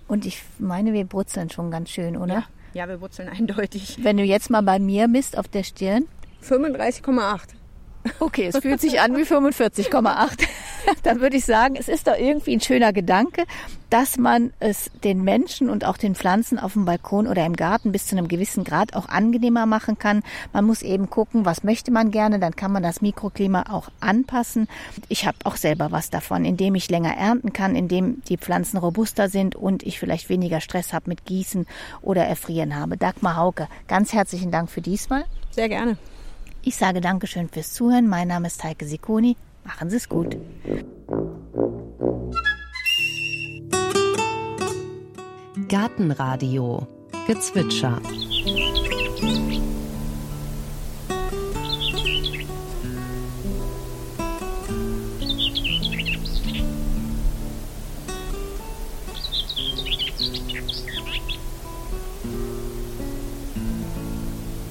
Und 0.08 0.24
ich 0.24 0.42
meine, 0.58 0.94
wir 0.94 1.04
brutzeln 1.04 1.50
schon 1.50 1.70
ganz 1.70 1.90
schön, 1.90 2.16
oder? 2.16 2.32
Ja, 2.32 2.44
ja 2.74 2.88
wir 2.88 2.98
brutzeln 2.98 3.28
eindeutig. 3.28 3.98
Wenn 4.02 4.16
du 4.16 4.24
jetzt 4.24 4.50
mal 4.50 4.62
bei 4.62 4.78
mir 4.78 5.08
misst 5.08 5.36
auf 5.38 5.48
der 5.48 5.62
Stirn. 5.62 6.08
35,8. 6.42 7.40
Okay, 8.18 8.46
es 8.46 8.58
fühlt 8.58 8.80
sich 8.80 9.00
an 9.00 9.16
wie 9.16 9.22
45,8. 9.22 10.46
Dann 11.02 11.20
würde 11.20 11.36
ich 11.36 11.44
sagen, 11.44 11.76
es 11.76 11.88
ist 11.88 12.06
doch 12.06 12.18
irgendwie 12.18 12.56
ein 12.56 12.60
schöner 12.60 12.92
Gedanke, 12.92 13.44
dass 13.90 14.16
man 14.16 14.52
es 14.58 14.90
den 15.04 15.22
Menschen 15.22 15.68
und 15.68 15.84
auch 15.84 15.96
den 15.96 16.14
Pflanzen 16.14 16.58
auf 16.58 16.72
dem 16.72 16.84
Balkon 16.84 17.28
oder 17.28 17.44
im 17.44 17.54
Garten 17.54 17.92
bis 17.92 18.06
zu 18.06 18.16
einem 18.16 18.26
gewissen 18.26 18.64
Grad 18.64 18.94
auch 18.94 19.08
angenehmer 19.08 19.66
machen 19.66 19.98
kann. 19.98 20.22
Man 20.52 20.64
muss 20.64 20.82
eben 20.82 21.10
gucken, 21.10 21.44
was 21.44 21.62
möchte 21.62 21.90
man 21.90 22.10
gerne, 22.10 22.38
dann 22.38 22.56
kann 22.56 22.72
man 22.72 22.82
das 22.82 23.02
Mikroklima 23.02 23.64
auch 23.70 23.90
anpassen. 24.00 24.66
Ich 25.08 25.26
habe 25.26 25.36
auch 25.44 25.56
selber 25.56 25.92
was 25.92 26.10
davon, 26.10 26.44
indem 26.44 26.74
ich 26.74 26.90
länger 26.90 27.16
ernten 27.16 27.52
kann, 27.52 27.76
indem 27.76 28.22
die 28.24 28.38
Pflanzen 28.38 28.78
robuster 28.78 29.28
sind 29.28 29.54
und 29.54 29.82
ich 29.82 29.98
vielleicht 29.98 30.28
weniger 30.28 30.60
Stress 30.60 30.92
habe 30.92 31.10
mit 31.10 31.24
Gießen 31.24 31.66
oder 32.00 32.24
Erfrieren 32.24 32.74
habe. 32.74 32.96
Dagmar 32.96 33.36
Hauke, 33.36 33.68
ganz 33.88 34.12
herzlichen 34.12 34.50
Dank 34.50 34.70
für 34.70 34.80
diesmal. 34.80 35.24
Sehr 35.50 35.68
gerne. 35.68 35.98
Ich 36.64 36.76
sage 36.76 37.00
Dankeschön 37.00 37.48
fürs 37.48 37.72
Zuhören. 37.72 38.06
Mein 38.08 38.28
Name 38.28 38.46
ist 38.46 38.62
Heike 38.62 38.86
Sikoni. 38.86 39.36
Machen 39.64 39.90
Sie 39.90 39.96
es 39.96 40.08
gut. 40.08 40.36
Gartenradio 45.68 46.86
Gezwitscher 47.26 48.00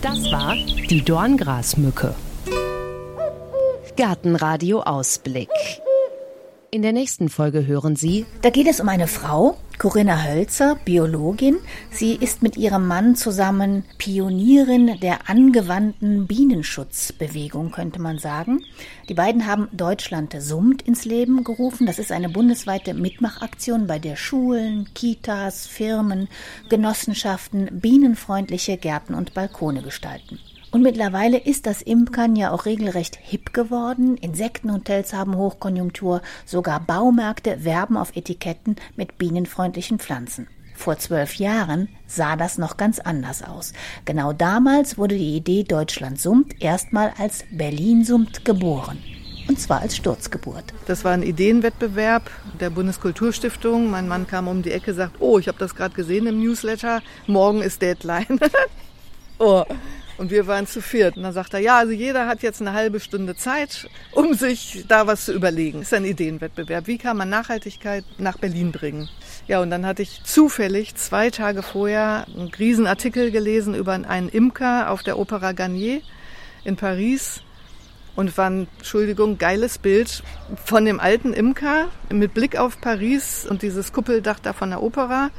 Das 0.01 0.31
war 0.31 0.55
die 0.89 1.03
Dorngrasmücke. 1.03 2.15
Gartenradio 3.95 4.81
Ausblick. 4.81 5.49
In 6.73 6.83
der 6.83 6.93
nächsten 6.93 7.27
Folge 7.27 7.67
hören 7.67 7.97
Sie. 7.97 8.25
Da 8.43 8.49
geht 8.49 8.65
es 8.65 8.79
um 8.79 8.87
eine 8.87 9.07
Frau, 9.07 9.57
Corinna 9.77 10.23
Hölzer, 10.23 10.77
Biologin. 10.85 11.57
Sie 11.91 12.15
ist 12.15 12.43
mit 12.43 12.55
ihrem 12.55 12.87
Mann 12.87 13.17
zusammen 13.17 13.83
Pionierin 13.97 14.97
der 15.01 15.29
angewandten 15.29 16.27
Bienenschutzbewegung, 16.27 17.71
könnte 17.71 17.99
man 17.99 18.19
sagen. 18.19 18.63
Die 19.09 19.13
beiden 19.13 19.47
haben 19.47 19.67
Deutschland 19.73 20.33
summt 20.39 20.81
ins 20.83 21.03
Leben 21.03 21.43
gerufen. 21.43 21.87
Das 21.87 21.99
ist 21.99 22.13
eine 22.13 22.29
bundesweite 22.29 22.93
Mitmachaktion, 22.93 23.85
bei 23.85 23.99
der 23.99 24.15
Schulen, 24.15 24.87
Kitas, 24.95 25.67
Firmen, 25.67 26.29
Genossenschaften 26.69 27.81
bienenfreundliche 27.81 28.77
Gärten 28.77 29.13
und 29.13 29.33
Balkone 29.33 29.81
gestalten. 29.81 30.39
Und 30.71 30.83
mittlerweile 30.83 31.37
ist 31.37 31.65
das 31.65 31.81
Imkern 31.81 32.37
ja 32.37 32.51
auch 32.51 32.65
regelrecht 32.65 33.19
hip 33.21 33.51
geworden. 33.51 34.15
Insektenhotels 34.15 35.13
haben 35.13 35.35
Hochkonjunktur, 35.35 36.21
sogar 36.45 36.79
Baumärkte 36.79 37.65
werben 37.65 37.97
auf 37.97 38.15
Etiketten 38.15 38.77
mit 38.95 39.17
bienenfreundlichen 39.17 39.99
Pflanzen. 39.99 40.47
Vor 40.73 40.97
zwölf 40.97 41.35
Jahren 41.35 41.89
sah 42.07 42.37
das 42.37 42.57
noch 42.57 42.77
ganz 42.77 42.99
anders 42.99 43.43
aus. 43.43 43.73
Genau 44.05 44.31
damals 44.31 44.97
wurde 44.97 45.17
die 45.17 45.35
Idee 45.35 45.63
Deutschland 45.63 46.19
summt 46.19 46.61
erstmal 46.61 47.13
als 47.17 47.43
Berlin 47.51 48.05
summt 48.05 48.45
geboren. 48.45 48.97
Und 49.47 49.59
zwar 49.59 49.81
als 49.81 49.97
Sturzgeburt. 49.97 50.63
Das 50.87 51.03
war 51.03 51.11
ein 51.11 51.23
Ideenwettbewerb 51.23 52.31
der 52.59 52.69
Bundeskulturstiftung. 52.69 53.91
Mein 53.91 54.07
Mann 54.07 54.25
kam 54.25 54.47
um 54.47 54.61
die 54.61 54.71
Ecke, 54.71 54.93
sagt, 54.93 55.19
oh, 55.19 55.37
ich 55.37 55.49
habe 55.49 55.57
das 55.57 55.75
gerade 55.75 55.93
gesehen 55.93 56.27
im 56.27 56.41
Newsletter, 56.41 57.01
morgen 57.27 57.61
ist 57.61 57.81
Deadline. 57.81 58.39
oh, 59.39 59.65
und 60.21 60.29
wir 60.29 60.45
waren 60.45 60.67
zu 60.67 60.81
viert. 60.81 61.17
Und 61.17 61.23
dann 61.23 61.33
sagt 61.33 61.55
er, 61.55 61.59
ja, 61.59 61.79
also 61.79 61.91
jeder 61.93 62.27
hat 62.27 62.43
jetzt 62.43 62.61
eine 62.61 62.73
halbe 62.73 62.99
Stunde 62.99 63.35
Zeit, 63.35 63.89
um 64.11 64.35
sich 64.35 64.85
da 64.87 65.07
was 65.07 65.25
zu 65.25 65.33
überlegen. 65.33 65.81
Ist 65.81 65.95
ein 65.95 66.05
Ideenwettbewerb. 66.05 66.85
Wie 66.85 66.99
kann 66.99 67.17
man 67.17 67.27
Nachhaltigkeit 67.27 68.05
nach 68.19 68.37
Berlin 68.37 68.71
bringen? 68.71 69.09
Ja, 69.47 69.61
und 69.61 69.71
dann 69.71 69.83
hatte 69.83 70.03
ich 70.03 70.21
zufällig 70.23 70.93
zwei 70.93 71.31
Tage 71.31 71.63
vorher 71.63 72.27
einen 72.27 72.49
Riesenartikel 72.49 73.31
gelesen 73.31 73.73
über 73.73 73.93
einen 73.93 74.29
Imker 74.29 74.91
auf 74.91 75.01
der 75.01 75.17
Opera 75.17 75.53
Garnier 75.53 76.01
in 76.63 76.75
Paris. 76.75 77.41
Und 78.15 78.37
war 78.37 78.51
ein, 78.51 78.67
Entschuldigung, 78.77 79.39
geiles 79.39 79.79
Bild 79.79 80.21
von 80.65 80.85
dem 80.85 80.99
alten 80.99 81.33
Imker 81.33 81.87
mit 82.11 82.35
Blick 82.35 82.59
auf 82.59 82.79
Paris 82.79 83.47
und 83.49 83.63
dieses 83.63 83.91
Kuppeldach 83.91 84.39
da 84.39 84.53
von 84.53 84.69
der 84.69 84.83
Opera. 84.83 85.31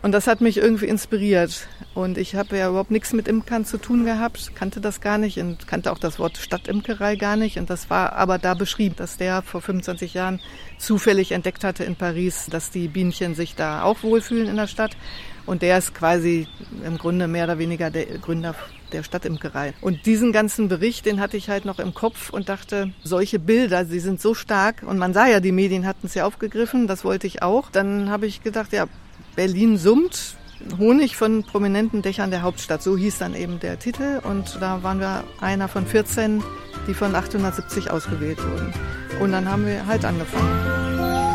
Und 0.00 0.12
das 0.12 0.28
hat 0.28 0.40
mich 0.40 0.58
irgendwie 0.58 0.86
inspiriert. 0.86 1.66
Und 1.94 2.18
ich 2.18 2.36
habe 2.36 2.56
ja 2.56 2.68
überhaupt 2.68 2.92
nichts 2.92 3.12
mit 3.12 3.26
Imkern 3.26 3.64
zu 3.64 3.78
tun 3.78 4.04
gehabt, 4.04 4.52
kannte 4.54 4.80
das 4.80 5.00
gar 5.00 5.18
nicht 5.18 5.38
und 5.38 5.66
kannte 5.66 5.90
auch 5.90 5.98
das 5.98 6.18
Wort 6.20 6.36
Stadtimkerei 6.36 7.16
gar 7.16 7.36
nicht. 7.36 7.58
Und 7.58 7.68
das 7.68 7.90
war 7.90 8.12
aber 8.12 8.38
da 8.38 8.54
beschrieben, 8.54 8.94
dass 8.96 9.16
der 9.16 9.42
vor 9.42 9.60
25 9.60 10.14
Jahren 10.14 10.40
zufällig 10.78 11.32
entdeckt 11.32 11.64
hatte 11.64 11.82
in 11.82 11.96
Paris, 11.96 12.46
dass 12.48 12.70
die 12.70 12.86
Bienchen 12.86 13.34
sich 13.34 13.56
da 13.56 13.82
auch 13.82 14.02
wohlfühlen 14.04 14.48
in 14.48 14.56
der 14.56 14.68
Stadt. 14.68 14.96
Und 15.46 15.62
der 15.62 15.78
ist 15.78 15.94
quasi 15.94 16.46
im 16.84 16.98
Grunde 16.98 17.26
mehr 17.26 17.44
oder 17.44 17.58
weniger 17.58 17.90
der 17.90 18.04
Gründer 18.18 18.54
der 18.92 19.02
Stadtimkerei. 19.02 19.74
Und 19.80 20.06
diesen 20.06 20.30
ganzen 20.30 20.68
Bericht, 20.68 21.06
den 21.06 21.20
hatte 21.20 21.36
ich 21.36 21.48
halt 21.48 21.64
noch 21.64 21.78
im 21.78 21.94
Kopf 21.94 22.30
und 22.30 22.48
dachte, 22.48 22.92
solche 23.02 23.38
Bilder, 23.38 23.84
sie 23.84 24.00
sind 24.00 24.20
so 24.20 24.34
stark. 24.34 24.82
Und 24.86 24.98
man 24.98 25.12
sah 25.12 25.26
ja, 25.26 25.40
die 25.40 25.52
Medien 25.52 25.86
hatten 25.86 26.06
es 26.06 26.14
ja 26.14 26.24
aufgegriffen, 26.24 26.86
das 26.86 27.04
wollte 27.04 27.26
ich 27.26 27.42
auch. 27.42 27.70
Dann 27.70 28.10
habe 28.10 28.26
ich 28.26 28.42
gedacht, 28.42 28.72
ja, 28.72 28.86
Berlin 29.38 29.78
summt. 29.78 30.34
Honig 30.78 31.16
von 31.16 31.44
prominenten 31.44 32.02
Dächern 32.02 32.32
der 32.32 32.42
Hauptstadt. 32.42 32.82
So 32.82 32.96
hieß 32.96 33.18
dann 33.18 33.36
eben 33.36 33.60
der 33.60 33.78
Titel. 33.78 34.20
Und 34.24 34.58
da 34.60 34.82
waren 34.82 34.98
wir 34.98 35.22
einer 35.40 35.68
von 35.68 35.86
14, 35.86 36.42
die 36.88 36.94
von 36.94 37.14
870 37.14 37.88
ausgewählt 37.88 38.38
wurden. 38.42 38.74
Und 39.20 39.30
dann 39.30 39.48
haben 39.48 39.64
wir 39.64 39.86
halt 39.86 40.04
angefangen. 40.04 41.27